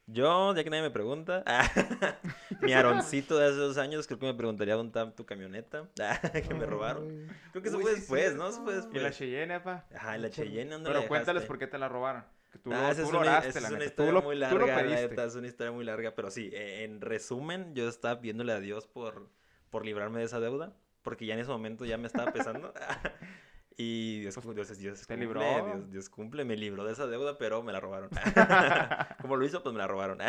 Yo, 0.09 0.55
ya 0.55 0.63
que 0.63 0.69
nadie 0.69 0.83
me 0.83 0.89
pregunta, 0.91 1.43
mi 2.61 2.71
aroncito 2.73 3.37
de 3.37 3.47
hace 3.47 3.57
dos 3.57 3.77
años, 3.77 4.07
creo 4.07 4.17
que 4.19 4.25
me 4.25 4.33
preguntaría 4.33 4.75
dónde 4.75 4.97
está 4.97 5.13
tu 5.13 5.25
camioneta 5.25 5.89
que 6.47 6.53
me 6.53 6.65
robaron. 6.65 7.27
Creo 7.51 7.61
que 7.61 7.67
eso 7.69 7.77
Uy, 7.77 7.83
fue 7.83 7.95
sí, 7.95 7.99
después, 7.99 8.35
¿no? 8.35 8.47
Eso 8.47 8.63
fue 8.63 8.73
cierto. 8.73 8.95
Y 8.95 8.99
la 8.99 9.09
después. 9.09 9.17
Cheyenne, 9.17 9.59
pa. 9.59 9.85
Ajá, 9.93 10.17
la 10.17 10.29
Cheyenne, 10.29 10.71
¿dónde 10.71 10.89
la 10.89 10.93
Pero 10.93 11.07
cuéntales 11.07 11.43
dejaste? 11.43 11.47
por 11.47 11.57
qué 11.59 11.67
te 11.67 11.77
la 11.77 11.89
robaron. 11.89 12.23
Que 12.51 12.59
tú, 12.59 12.71
Ah, 12.71 12.79
lo, 12.83 12.91
esa 12.91 13.01
tú 13.01 13.07
es 13.07 13.11
lo 13.11 13.19
una, 13.19 13.25
la 13.25 13.37
es 13.39 13.69
una 13.71 13.85
historia 13.85 14.11
Tú 14.13 14.21
muy 14.21 14.35
tú 14.35 14.39
larga, 14.39 14.59
lo 14.59 14.67
la 14.67 14.75
pediste. 14.75 15.07
neta, 15.09 15.25
es 15.25 15.35
una 15.35 15.47
historia 15.47 15.71
muy 15.73 15.83
larga, 15.85 16.15
pero 16.15 16.31
sí, 16.31 16.49
eh, 16.53 16.83
en 16.85 17.01
resumen, 17.01 17.75
yo 17.75 17.87
estaba 17.89 18.19
pidiéndole 18.21 18.53
a 18.53 18.59
Dios 18.59 18.87
por, 18.87 19.29
por 19.69 19.85
librarme 19.85 20.19
de 20.19 20.25
esa 20.25 20.39
deuda, 20.39 20.73
porque 21.01 21.25
ya 21.25 21.33
en 21.33 21.41
ese 21.41 21.49
momento 21.51 21.85
ya 21.85 21.97
me 21.97 22.07
estaba 22.07 22.31
pesando. 22.31 22.73
y 23.79 24.21
Dios, 24.21 24.35
Dios, 24.41 24.55
Dios, 24.55 24.77
Dios 24.79 25.07
¿Te 25.07 25.13
cumple, 25.13 25.17
libró? 25.17 25.41
Dios, 25.41 25.91
Dios 25.91 26.09
cumple, 26.09 26.43
me 26.43 26.57
libró 26.57 26.83
de 26.83 26.93
esa 26.93 27.05
deuda, 27.05 27.37
pero 27.37 27.61
me 27.61 27.71
la 27.71 27.79
robaron. 27.79 28.09
¿Cómo 29.21 29.37
lo 29.37 29.45
hizo? 29.45 29.61
Pues 29.61 29.73
me 29.73 29.79
la 29.79 29.87
robaron. 29.87 30.19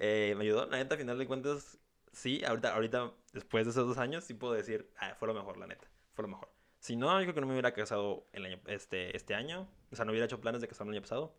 Eh, 0.00 0.34
me 0.36 0.44
ayudó, 0.44 0.64
la 0.66 0.76
neta, 0.76 0.94
a 0.94 0.98
final 0.98 1.18
de 1.18 1.26
cuentas, 1.26 1.76
sí, 2.12 2.44
ahorita, 2.44 2.72
ahorita, 2.72 3.12
después 3.32 3.64
de 3.64 3.72
esos 3.72 3.88
dos 3.88 3.98
años, 3.98 4.22
sí 4.22 4.32
puedo 4.32 4.52
decir, 4.52 4.88
ah, 4.96 5.16
fue 5.18 5.26
lo 5.26 5.34
mejor, 5.34 5.56
la 5.56 5.66
neta, 5.66 5.90
fue 6.14 6.22
lo 6.22 6.28
mejor. 6.28 6.48
Si 6.78 6.94
no, 6.94 7.18
yo 7.18 7.24
creo 7.24 7.34
que 7.34 7.40
no 7.40 7.48
me 7.48 7.54
hubiera 7.54 7.74
casado 7.74 8.28
el 8.32 8.44
año, 8.44 8.60
este, 8.66 9.16
este 9.16 9.34
año, 9.34 9.68
o 9.90 9.96
sea, 9.96 10.04
no 10.04 10.12
hubiera 10.12 10.26
hecho 10.26 10.40
planes 10.40 10.60
de 10.60 10.68
casarme 10.68 10.92
el 10.92 10.98
año 10.98 11.02
pasado. 11.02 11.34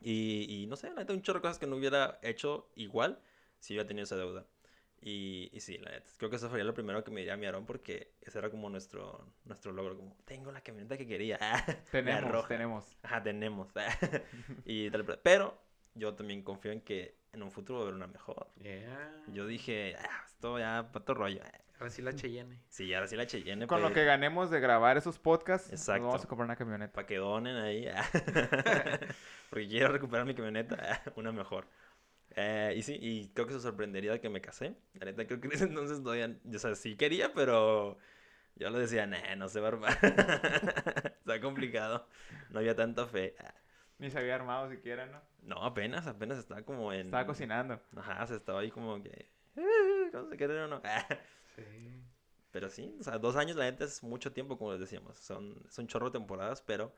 Y, 0.00 0.46
y 0.48 0.66
no 0.68 0.76
sé, 0.76 0.90
la 0.90 1.00
neta, 1.00 1.14
un 1.14 1.22
chorro 1.22 1.40
de 1.40 1.42
cosas 1.42 1.58
que 1.58 1.66
no 1.66 1.74
hubiera 1.74 2.20
hecho 2.22 2.70
igual 2.76 3.20
si 3.58 3.72
hubiera 3.72 3.88
tenido 3.88 4.04
esa 4.04 4.14
deuda. 4.14 4.46
Y, 5.06 5.50
y 5.52 5.60
sí, 5.60 5.76
la 5.76 5.90
neta, 5.90 6.08
creo 6.16 6.30
que 6.30 6.36
eso 6.36 6.48
sería 6.48 6.64
lo 6.64 6.72
primero 6.72 7.04
que 7.04 7.10
me 7.10 7.20
diría 7.20 7.36
mi 7.36 7.44
Aarón 7.44 7.66
porque 7.66 8.14
ese 8.22 8.38
era 8.38 8.48
como 8.48 8.70
nuestro, 8.70 9.34
nuestro 9.44 9.70
logro, 9.70 9.98
como, 9.98 10.16
tengo 10.24 10.50
la 10.50 10.62
camioneta 10.62 10.96
que 10.96 11.06
quería. 11.06 11.38
Tenemos, 11.90 12.48
tenemos. 12.48 12.96
Ajá, 13.02 13.22
tenemos. 13.22 13.68
y 14.64 14.90
tal, 14.90 15.04
pero 15.22 15.58
yo 15.92 16.14
también 16.14 16.42
confío 16.42 16.72
en 16.72 16.80
que 16.80 17.18
en 17.34 17.42
un 17.42 17.50
futuro 17.50 17.80
va 17.80 17.84
a 17.84 17.88
haber 17.88 17.96
una 17.96 18.06
mejor. 18.06 18.48
Yeah. 18.62 19.24
Yo 19.28 19.46
dije, 19.46 19.94
ah, 19.98 20.24
esto 20.24 20.58
ya, 20.58 20.88
pato 20.90 21.12
rollo. 21.12 21.42
Ahora 21.78 21.90
sí 21.90 22.00
la 22.00 22.14
Cheyenne. 22.14 22.62
Sí, 22.70 22.94
ahora 22.94 23.06
sí 23.06 23.14
la 23.14 23.26
Cheyenne. 23.26 23.66
Con 23.66 23.82
lo 23.82 23.88
pues, 23.88 23.96
que 23.96 24.04
ganemos 24.04 24.50
de 24.50 24.58
grabar 24.58 24.96
esos 24.96 25.18
podcasts, 25.18 25.70
Exacto. 25.70 26.02
nos 26.02 26.12
vamos 26.12 26.24
a 26.24 26.28
comprar 26.28 26.46
una 26.46 26.56
camioneta. 26.56 26.94
Para 26.94 27.06
que 27.06 27.18
donen 27.18 27.56
ahí. 27.56 27.86
Porque 29.50 29.68
quiero 29.68 29.88
recuperar 29.88 30.24
mi 30.24 30.34
camioneta, 30.34 31.02
una 31.16 31.30
mejor. 31.30 31.66
Eh, 32.36 32.74
y 32.76 32.82
sí, 32.82 32.98
y 33.00 33.28
creo 33.28 33.46
que 33.46 33.52
se 33.54 33.60
sorprendería 33.60 34.12
de 34.12 34.20
que 34.20 34.28
me 34.28 34.40
casé. 34.40 34.74
La 34.94 35.06
neta, 35.06 35.26
creo 35.26 35.40
que 35.40 35.46
en 35.48 35.52
ese 35.54 35.64
entonces 35.64 36.02
todavía, 36.02 36.36
o 36.52 36.58
sea, 36.58 36.74
sí 36.74 36.96
quería, 36.96 37.32
pero 37.32 37.96
yo 38.56 38.70
le 38.70 38.78
decía, 38.78 39.06
nah, 39.06 39.34
no 39.36 39.48
se 39.48 39.60
va 39.60 39.68
a 39.68 39.72
armar. 39.72 39.98
Está 40.02 41.40
complicado. 41.40 42.08
No 42.50 42.58
había 42.58 42.74
tanta 42.74 43.06
fe. 43.06 43.34
Ni 43.98 44.10
se 44.10 44.18
había 44.18 44.34
armado 44.34 44.68
siquiera, 44.70 45.06
¿no? 45.06 45.22
No, 45.42 45.62
apenas, 45.64 46.06
apenas 46.06 46.38
estaba 46.38 46.62
como 46.62 46.92
en... 46.92 47.06
Estaba 47.06 47.26
cocinando. 47.26 47.80
Ajá, 47.96 48.26
se 48.26 48.34
estaba 48.36 48.60
ahí 48.60 48.70
como 48.70 49.00
que... 49.02 49.30
"Eh, 49.56 50.08
¿Cómo 50.10 50.28
se 50.28 50.36
quiere 50.36 50.60
o 50.62 50.66
no? 50.66 50.82
Sí. 51.54 51.62
Pero 52.50 52.68
sí, 52.70 52.96
o 52.98 53.02
sea, 53.02 53.18
dos 53.18 53.36
años 53.36 53.56
la 53.56 53.64
neta 53.64 53.84
es 53.84 54.02
mucho 54.02 54.32
tiempo, 54.32 54.58
como 54.58 54.72
les 54.72 54.80
decíamos. 54.80 55.18
Son, 55.18 55.54
son 55.70 55.86
chorro 55.86 56.06
de 56.06 56.18
temporadas, 56.18 56.62
pero 56.62 56.94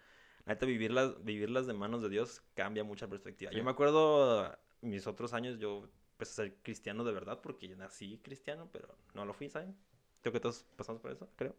la 0.47 0.55
neta, 0.55 0.65
vivirlas, 0.67 1.23
vivirlas 1.25 1.67
de 1.67 1.75
manos 1.75 2.03
de 2.03 2.09
Dios 2.09 2.43
cambia 2.55 2.85
mucha 2.85 3.09
perspectiva. 3.09 3.51
Sí. 3.51 3.57
Yo 3.59 3.65
me 3.65 3.71
acuerdo 3.71 4.57
mis 4.81 5.07
otros 5.07 5.33
años, 5.33 5.59
yo 5.59 5.89
empecé 6.13 6.33
a 6.33 6.45
ser 6.45 6.57
cristiano 6.63 7.05
de 7.05 7.13
verdad 7.13 7.41
porque 7.43 7.69
yo 7.69 7.77
nací 7.77 8.19
cristiano, 8.23 8.69
pero 8.73 8.97
no 9.15 9.25
lo 9.25 9.35
fui, 9.35 9.49
¿saben? 9.49 9.77
Creo 10.23 10.33
que 10.33 10.41
todos 10.41 10.65
pasamos 10.77 11.01
por 11.01 11.13
eso, 11.13 11.29
creo. 11.37 11.55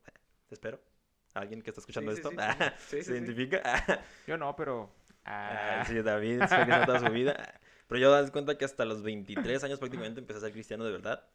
Espero. 0.49 0.80
¿Alguien 1.34 1.61
que 1.61 1.70
está 1.70 1.82
escuchando 1.82 2.11
Sí, 2.11 2.22
sí, 2.22 2.28
esto 2.28 2.32
sí, 2.32 2.38
sí. 2.38 2.43
Sí, 2.78 2.78
sí, 2.97 2.97
se 2.97 3.03
sí. 3.03 3.11
identifica? 3.11 4.03
Yo 4.26 4.38
no, 4.38 4.55
pero... 4.55 4.89
Ah, 5.26 5.78
ah, 5.82 5.86
sí, 5.86 6.01
David 6.01 6.39
cristiano 6.39 6.86
toda 6.86 6.99
su 6.99 7.11
vida. 7.11 7.59
Pero 7.88 8.01
yo 8.01 8.11
das 8.11 8.32
cuenta 8.32 8.57
que 8.57 8.65
hasta 8.65 8.86
los 8.86 9.03
23 9.03 9.63
años 9.63 9.80
prácticamente 9.80 10.20
empecé 10.20 10.39
a 10.39 10.41
ser 10.41 10.51
cristiano 10.51 10.84
de 10.84 10.91
verdad. 10.91 11.26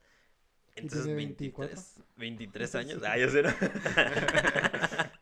Entonces, 0.74 1.04
tiene 1.04 1.16
23, 1.16 2.00
23 2.16 2.74
años. 2.74 3.02
Ah, 3.04 3.18
yo 3.18 3.28
sé, 3.28 3.42
¿no? 3.42 3.50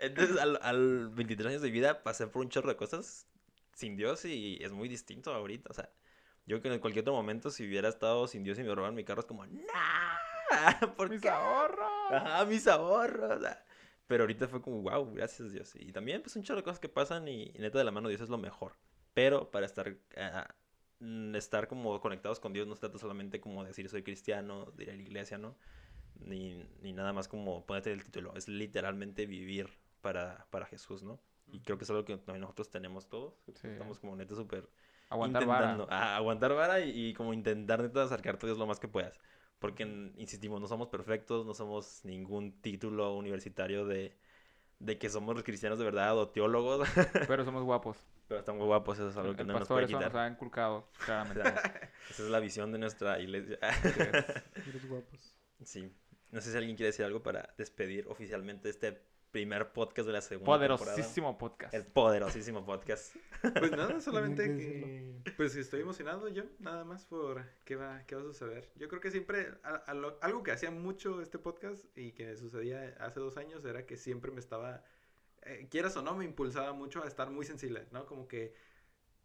Entonces, 0.00 0.36
al, 0.38 0.58
al 0.62 1.08
23 1.10 1.50
años 1.50 1.62
de 1.62 1.70
vida 1.70 2.02
pasé 2.02 2.26
por 2.26 2.42
un 2.42 2.48
chorro 2.48 2.68
de 2.68 2.76
cosas 2.76 3.28
sin 3.74 3.96
Dios 3.96 4.24
y 4.24 4.58
es 4.62 4.72
muy 4.72 4.88
distinto 4.88 5.32
ahorita. 5.34 5.70
O 5.70 5.74
sea, 5.74 5.90
yo 6.46 6.60
creo 6.60 6.72
que 6.72 6.74
en 6.76 6.80
cualquier 6.80 7.02
otro 7.02 7.14
momento, 7.14 7.50
si 7.50 7.66
hubiera 7.66 7.88
estado 7.88 8.26
sin 8.26 8.44
Dios 8.44 8.58
y 8.58 8.62
me 8.64 8.74
robaran 8.74 8.94
mi 8.94 9.04
carro, 9.04 9.20
es 9.20 9.26
como, 9.26 9.46
¡No! 9.46 9.62
¿Por 10.96 11.08
¡Mis 11.08 11.20
qué? 11.20 11.28
ahorros! 11.28 11.90
Ajá, 12.10 12.44
mis 12.44 12.66
ahorros. 12.66 13.38
o 13.38 13.40
sea, 13.40 13.64
Pero 14.06 14.24
ahorita 14.24 14.48
fue 14.48 14.60
como, 14.62 14.82
wow, 14.82 15.12
gracias 15.14 15.52
Dios. 15.52 15.74
Y 15.76 15.92
también, 15.92 16.22
pues, 16.22 16.36
un 16.36 16.42
chorro 16.42 16.58
de 16.58 16.64
cosas 16.64 16.80
que 16.80 16.88
pasan 16.88 17.28
y, 17.28 17.44
y 17.54 17.58
neta 17.58 17.78
de 17.78 17.84
la 17.84 17.90
mano 17.90 18.08
de 18.08 18.12
Dios 18.12 18.22
es 18.22 18.28
lo 18.30 18.38
mejor. 18.38 18.76
Pero 19.14 19.50
para 19.50 19.66
estar, 19.66 19.96
ah, 20.16 20.54
mm, 21.00 21.34
estar 21.36 21.68
como 21.68 22.00
conectados 22.00 22.40
con 22.40 22.52
Dios 22.52 22.66
no 22.66 22.74
se 22.74 22.80
trata 22.80 22.98
solamente 22.98 23.40
como 23.40 23.64
decir 23.64 23.88
soy 23.88 24.02
cristiano, 24.02 24.66
de 24.76 24.84
ir 24.84 24.90
a 24.90 24.94
la 24.96 25.02
iglesia, 25.02 25.38
¿no? 25.38 25.56
Ni, 26.16 26.54
ni 26.82 26.92
nada 26.92 27.12
más 27.12 27.28
como 27.28 27.66
ponerte 27.66 27.92
el 27.92 28.04
título. 28.04 28.34
Es 28.36 28.48
literalmente 28.48 29.26
vivir 29.26 29.70
para, 30.00 30.46
para 30.50 30.66
Jesús, 30.66 31.02
¿no? 31.02 31.20
Y 31.52 31.60
creo 31.62 31.78
que 31.78 31.84
es 31.84 31.90
algo 31.90 32.04
que 32.04 32.18
nosotros 32.38 32.70
tenemos 32.70 33.08
todos. 33.08 33.34
Sí. 33.54 33.68
Estamos 33.68 34.00
como 34.00 34.16
neta 34.16 34.34
súper 34.34 34.68
Aguantar 35.10 35.42
intentando 35.44 35.86
vara. 35.86 36.16
aguantar 36.16 36.54
vara 36.54 36.80
y, 36.80 37.08
y 37.10 37.14
como 37.14 37.34
intentar 37.34 37.82
neta 37.82 38.02
acercarte 38.04 38.46
a 38.46 38.48
Dios 38.48 38.58
lo 38.58 38.66
más 38.66 38.80
que 38.80 38.88
puedas. 38.88 39.14
Porque, 39.60 39.84
insistimos, 40.16 40.60
no 40.60 40.66
somos 40.68 40.88
perfectos, 40.88 41.46
no 41.46 41.54
somos 41.54 42.04
ningún 42.04 42.60
título 42.62 43.14
universitario 43.16 43.86
de, 43.86 44.18
de 44.80 44.98
que 44.98 45.10
somos 45.10 45.34
los 45.34 45.44
cristianos 45.44 45.78
de 45.78 45.84
verdad 45.86 46.18
o 46.18 46.30
teólogos, 46.30 46.88
Pero 47.26 47.44
somos 47.44 47.62
guapos. 47.64 47.98
pero 48.28 48.40
están 48.40 48.56
muy 48.56 48.66
guapos, 48.66 48.98
eso 48.98 49.08
es 49.10 49.16
algo 49.16 49.36
que 49.36 49.42
el 49.42 49.48
no 49.48 49.56
nos 49.58 49.68
puede 49.70 49.86
quitar. 49.86 50.12
nos 50.12 50.14
ha 50.14 50.28
inculcado, 50.28 50.88
claramente. 51.04 51.42
Esa 52.10 52.22
es 52.24 52.30
la 52.30 52.40
visión 52.40 52.72
de 52.72 52.78
nuestra 52.78 53.20
iglesia. 53.20 53.58
Eres 54.66 54.86
guapos. 54.86 55.36
sí. 55.64 55.92
No 56.30 56.40
sé 56.40 56.50
si 56.50 56.56
alguien 56.56 56.76
quiere 56.76 56.88
decir 56.88 57.04
algo 57.04 57.22
para 57.22 57.54
despedir 57.58 58.06
oficialmente 58.08 58.70
este 58.70 59.02
primer 59.32 59.72
podcast 59.72 60.06
de 60.06 60.12
la 60.12 60.20
segunda 60.20 60.58
temporada. 60.58 60.78
Poderosísimo 60.78 61.38
podcast. 61.38 61.74
El 61.74 61.86
poderosísimo 61.86 62.64
podcast. 62.64 63.16
Pues 63.58 63.72
nada, 63.72 64.00
solamente 64.00 64.44
que. 64.56 65.32
Pues 65.36 65.56
estoy 65.56 65.80
emocionado 65.80 66.28
yo, 66.28 66.44
nada 66.60 66.84
más 66.84 67.04
por 67.06 67.42
qué 67.64 67.74
va, 67.74 68.04
qué 68.06 68.14
va 68.14 68.20
a 68.20 68.24
suceder. 68.24 68.70
Yo 68.76 68.88
creo 68.88 69.00
que 69.00 69.10
siempre, 69.10 69.48
a- 69.64 69.74
a 69.76 69.94
lo- 69.94 70.16
algo 70.22 70.42
que 70.44 70.52
hacía 70.52 70.70
mucho 70.70 71.20
este 71.20 71.38
podcast 71.38 71.84
y 71.98 72.12
que 72.12 72.36
sucedía 72.36 72.94
hace 73.00 73.18
dos 73.18 73.36
años 73.38 73.64
era 73.64 73.84
que 73.84 73.96
siempre 73.96 74.30
me 74.30 74.38
estaba, 74.38 74.84
eh, 75.42 75.66
quieras 75.70 75.96
o 75.96 76.02
no, 76.02 76.14
me 76.14 76.24
impulsaba 76.24 76.72
mucho 76.72 77.02
a 77.02 77.08
estar 77.08 77.30
muy 77.30 77.44
sensible, 77.44 77.88
¿no? 77.90 78.06
Como 78.06 78.28
que, 78.28 78.54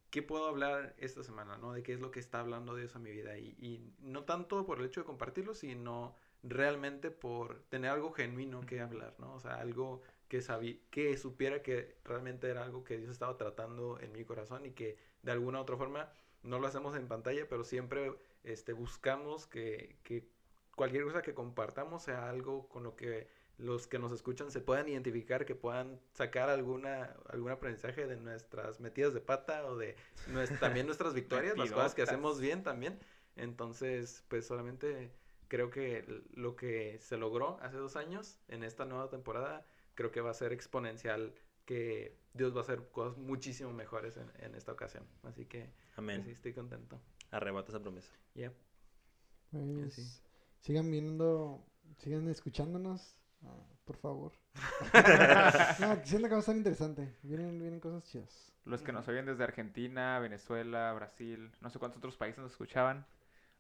¿qué 0.10 0.24
puedo 0.24 0.48
hablar 0.48 0.96
esta 0.98 1.24
semana, 1.24 1.58
¿no? 1.58 1.74
De 1.74 1.84
qué 1.84 1.94
es 1.94 2.00
lo 2.00 2.10
que 2.10 2.20
está 2.20 2.40
hablando 2.40 2.76
Dios 2.76 2.96
a 2.96 3.00
mi 3.00 3.12
vida. 3.12 3.38
Y, 3.38 3.50
y 3.60 3.94
no 4.00 4.24
tanto 4.24 4.66
por 4.66 4.80
el 4.80 4.86
hecho 4.86 5.02
de 5.02 5.06
compartirlo, 5.06 5.54
sino 5.54 6.16
realmente 6.44 7.12
por 7.12 7.64
tener 7.70 7.92
algo 7.92 8.12
genuino 8.12 8.62
que 8.62 8.82
hablar, 8.82 9.16
¿no? 9.20 9.34
O 9.36 9.40
sea, 9.40 9.56
algo 9.56 10.02
que, 10.28 10.42
sabí, 10.42 10.82
que 10.90 11.18
supiera 11.18 11.62
que 11.62 11.98
realmente 12.04 12.50
era 12.50 12.64
algo 12.64 12.84
que 12.84 12.98
Dios 12.98 13.10
estaba 13.10 13.38
tratando 13.38 14.00
en 14.00 14.12
mi 14.12 14.24
corazón 14.26 14.66
y 14.66 14.72
que 14.72 14.98
de 15.24 15.32
alguna 15.32 15.60
u 15.60 15.62
otra 15.62 15.78
forma 15.78 16.12
no 16.44 16.60
lo 16.60 16.68
hacemos 16.68 16.96
en 16.96 17.08
pantalla, 17.08 17.48
pero 17.50 17.64
siempre 17.64 18.14
este, 18.44 18.74
buscamos 18.74 19.48
que, 19.48 19.98
que 20.04 20.28
cualquier 20.76 21.04
cosa 21.04 21.22
que 21.22 21.34
compartamos 21.34 22.04
sea 22.04 22.30
algo 22.30 22.68
con 22.70 22.84
lo 22.84 22.96
que 22.96 23.28
los 23.58 23.88
que 23.88 23.98
nos 23.98 24.12
escuchan 24.12 24.52
se 24.52 24.62
puedan 24.62 24.88
identificar, 24.88 25.46
que 25.46 25.56
puedan 25.56 26.00
sacar 26.14 26.50
alguna, 26.50 27.16
algún 27.30 27.52
aprendizaje 27.52 28.06
de 28.06 28.16
nuestras 28.16 28.80
metidas 28.80 29.14
de 29.16 29.22
pata 29.22 29.66
o 29.66 29.76
de 29.76 29.96
también 30.60 30.86
nuestras 30.86 31.14
victorias, 31.16 31.58
las 31.58 31.72
cosas 31.72 31.96
que 31.96 32.04
hacemos 32.04 32.40
bien 32.40 32.64
también. 32.64 33.00
Entonces, 33.36 34.24
pues 34.28 34.46
solamente 34.46 35.12
creo 35.48 35.70
que 35.70 36.06
lo 36.34 36.56
que 36.56 36.98
se 37.00 37.18
logró 37.18 37.60
hace 37.62 37.78
dos 37.78 37.96
años 37.96 38.38
en 38.48 38.64
esta 38.64 38.86
nueva 38.86 39.10
temporada, 39.10 39.66
creo 39.96 40.12
que 40.12 40.22
va 40.22 40.32
a 40.32 40.34
ser 40.34 40.54
exponencial, 40.54 41.34
que 41.66 42.18
Dios 42.34 42.54
va 42.54 42.60
a 42.60 42.64
hacer 42.64 42.90
cosas 42.92 43.18
muchísimo 43.18 43.74
mejores 43.74 44.18
en, 44.18 44.32
en 44.40 44.56
esta 44.56 44.72
ocasión. 44.72 45.06
Así 45.24 45.46
que 45.46 45.66
pues, 45.66 45.98
Amén. 45.98 46.24
sí, 46.24 46.32
estoy 46.32 46.54
contento. 46.54 47.00
Arrebata 47.32 47.70
esa 47.70 47.82
promesa. 47.82 48.12
Yep. 48.36 48.54
Pues, 49.52 49.94
sí. 49.94 50.22
sigan 50.62 50.90
viendo, 50.92 51.66
sigan 51.98 52.28
escuchándonos, 52.28 53.18
ah, 53.44 53.66
por 53.86 53.98
favor. 53.98 54.34
no, 55.80 56.06
siento 56.06 56.28
que 56.28 56.34
va 56.34 56.38
a 56.38 56.40
estar 56.40 56.56
interesante. 56.56 57.18
Vienen, 57.24 57.60
vienen 57.60 57.80
cosas 57.80 58.04
chidas. 58.04 58.54
Los 58.66 58.82
que 58.82 58.92
nos 58.92 59.08
oyen 59.08 59.26
desde 59.26 59.44
Argentina, 59.46 60.20
Venezuela, 60.20 60.92
Brasil, 60.94 61.52
no 61.62 61.70
sé 61.70 61.80
cuántos 61.80 62.00
otros 62.00 62.18
países 62.18 62.40
nos 62.40 62.52
escuchaban, 62.52 63.06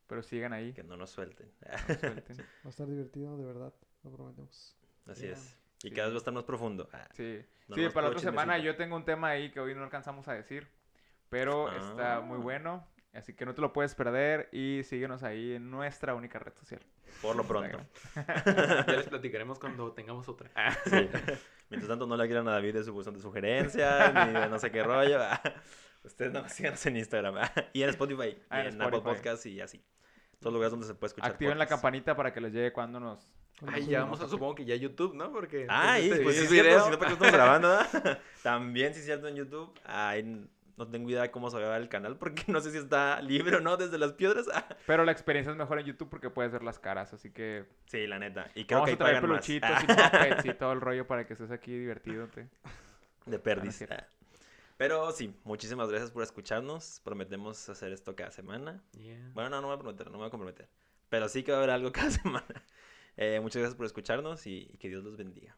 pero 0.07 0.23
sigan 0.23 0.53
ahí. 0.53 0.73
Que 0.73 0.83
no 0.83 0.97
nos 0.97 1.09
suelten. 1.11 1.51
no 1.87 1.95
suelten. 1.95 2.37
Va 2.63 2.65
a 2.65 2.69
estar 2.69 2.87
divertido, 2.87 3.37
de 3.37 3.45
verdad, 3.45 3.73
lo 4.03 4.11
prometemos. 4.11 4.75
Así 5.05 5.27
Ya. 5.27 5.33
es. 5.33 5.57
Y 5.83 5.89
Sí. 5.89 5.91
cada 5.91 6.07
vez 6.07 6.13
va 6.13 6.17
a 6.17 6.19
estar 6.19 6.33
más 6.33 6.43
profundo. 6.43 6.89
Ah, 6.91 7.07
Sí, 7.13 7.39
No 7.67 7.75
sí 7.75 7.87
para 7.89 8.07
la 8.07 8.11
otra 8.13 8.19
semana 8.21 8.57
yo 8.57 8.75
tengo 8.75 8.95
un 8.95 9.05
tema 9.05 9.29
ahí 9.29 9.51
que 9.51 9.59
hoy 9.59 9.75
no 9.75 9.83
alcanzamos 9.83 10.27
a 10.27 10.33
decir, 10.33 10.67
pero 11.29 11.71
está 11.71 12.19
muy 12.21 12.37
Ah. 12.39 12.41
bueno, 12.41 12.87
así 13.13 13.33
que 13.35 13.45
no 13.45 13.53
te 13.53 13.61
lo 13.61 13.73
puedes 13.73 13.93
perder 13.93 14.49
y 14.51 14.81
síguenos 14.83 15.21
ahí 15.21 15.53
en 15.53 15.69
nuestra 15.69 16.15
única 16.15 16.39
red 16.39 16.53
social. 16.55 16.81
por 17.21 17.35
lo 17.35 17.43
pronto. 17.45 17.79
Ya 18.87 18.93
les 18.97 19.07
platicaremos 19.07 19.59
cuando 19.59 19.91
tengamos 19.93 20.27
otra. 20.27 20.49
Sí. 20.85 21.09
Mientras 21.69 21.89
tanto, 21.89 22.07
no 22.07 22.17
le 22.17 22.25
quieran 22.25 22.47
a 22.47 22.51
David 22.53 22.73
de 22.75 22.83
su 22.83 22.93
buzón 22.93 23.13
de 23.13 23.19
sugerencias, 23.21 24.13
ni 24.33 24.39
de 24.39 24.49
no 24.49 24.57
sé 24.57 24.71
qué 24.71 24.81
rollo. 24.83 25.19
ah. 25.21 25.39
Ustedes 26.03 26.31
no 26.31 26.47
síganos 26.49 26.83
en 26.85 26.97
Instagram 26.97 27.35
ah. 27.37 27.51
y 27.73 27.83
en 27.83 27.89
Spotify, 27.89 28.35
Ah, 28.49 28.63
y 28.63 28.67
en 28.67 28.73
en 28.75 28.81
Apple 28.81 28.97
Spotify. 28.97 29.15
Podcasts 29.15 29.45
y 29.45 29.61
así. 29.61 29.83
Todos 30.39 30.53
lugares 30.53 30.71
donde 30.71 30.85
se 30.87 30.93
puede 30.93 31.09
escuchar. 31.09 31.31
Activen 31.31 31.57
la 31.57 31.65
campanita 31.67 32.15
para 32.15 32.31
que 32.33 32.39
les 32.41 32.53
llegue 32.53 32.71
cuando 32.71 32.99
nos... 32.99 33.33
Cuando 33.59 33.75
Ay, 33.75 33.87
ya 33.87 34.01
vamos 34.01 34.21
a, 34.21 34.27
supongo 34.27 34.53
que 34.53 34.65
ya 34.65 34.75
YouTube, 34.75 35.15
¿no? 35.15 35.31
Porque 35.31 35.65
Ah, 35.67 35.97
este 35.97 36.17
pues 36.21 36.35
sí, 36.37 36.43
es 36.43 36.51
video- 36.51 36.63
cierto, 36.63 36.85
si 36.85 36.91
no, 36.91 36.99
¿para 36.99 37.11
estamos 37.13 37.33
grabando? 37.33 37.77
También, 38.43 38.93
sí 38.93 38.99
es 38.99 39.05
cierto, 39.05 39.27
en 39.27 39.35
YouTube. 39.35 39.73
Ay, 39.83 40.47
no 40.77 40.87
tengo 40.87 41.09
idea 41.09 41.23
de 41.23 41.31
cómo 41.31 41.49
se 41.49 41.57
va 41.59 41.65
a 41.65 41.69
ver 41.71 41.81
el 41.81 41.89
canal 41.89 42.17
porque 42.17 42.43
no 42.51 42.61
sé 42.61 42.69
si 42.71 42.77
está 42.77 43.19
libre 43.23 43.55
o 43.57 43.61
no 43.61 43.77
desde 43.77 43.97
las 43.97 44.13
piedras. 44.13 44.45
Pero 44.85 45.03
la 45.05 45.11
experiencia 45.11 45.49
es 45.51 45.57
mejor 45.57 45.79
en 45.79 45.87
YouTube 45.87 46.07
porque 46.07 46.29
puedes 46.29 46.51
ver 46.51 46.61
las 46.61 46.77
caras, 46.77 47.13
así 47.13 47.31
que 47.31 47.65
Sí, 47.87 48.05
la 48.05 48.19
neta. 48.19 48.47
Y 48.53 48.65
creo 48.65 48.81
vamos 48.81 48.89
que 48.89 48.93
a 48.93 48.97
traer 48.99 49.15
pagan 49.15 49.29
más. 49.31 49.39
peluchitos 49.47 49.69
Ah, 49.73 50.41
y 50.45 50.49
y 50.49 50.53
todo 50.53 50.73
el 50.73 50.81
rollo 50.81 51.07
para 51.07 51.25
que 51.25 51.33
estés 51.33 51.49
aquí 51.49 51.75
divertidote. 51.75 52.47
De 53.25 53.39
cierto. 53.71 53.95
ah. 53.95 54.07
Pero 54.77 55.11
sí, 55.11 55.33
muchísimas 55.43 55.89
gracias 55.89 56.11
por 56.11 56.23
escucharnos. 56.23 57.01
Prometemos 57.03 57.67
hacer 57.67 57.91
esto 57.91 58.15
cada 58.15 58.31
semana. 58.31 58.83
Yeah. 58.93 59.31
Bueno, 59.33 59.49
no, 59.49 59.55
no 59.57 59.61
me 59.63 59.67
voy 59.67 59.75
a 59.75 59.79
prometer, 59.79 60.07
no 60.07 60.13
me 60.13 60.17
voy 60.19 60.27
a 60.27 60.31
comprometer. 60.31 60.69
Pero 61.09 61.27
sí 61.29 61.43
que 61.43 61.51
va 61.51 61.57
a 61.57 61.61
haber 61.61 61.71
algo 61.71 61.91
cada 61.91 62.11
semana. 62.11 62.63
Eh, 63.15 63.39
muchas 63.41 63.61
gracias 63.61 63.75
por 63.75 63.87
escucharnos 63.87 64.45
y, 64.45 64.67
y 64.71 64.77
que 64.77 64.89
Dios 64.89 65.03
los 65.03 65.17
bendiga. 65.17 65.57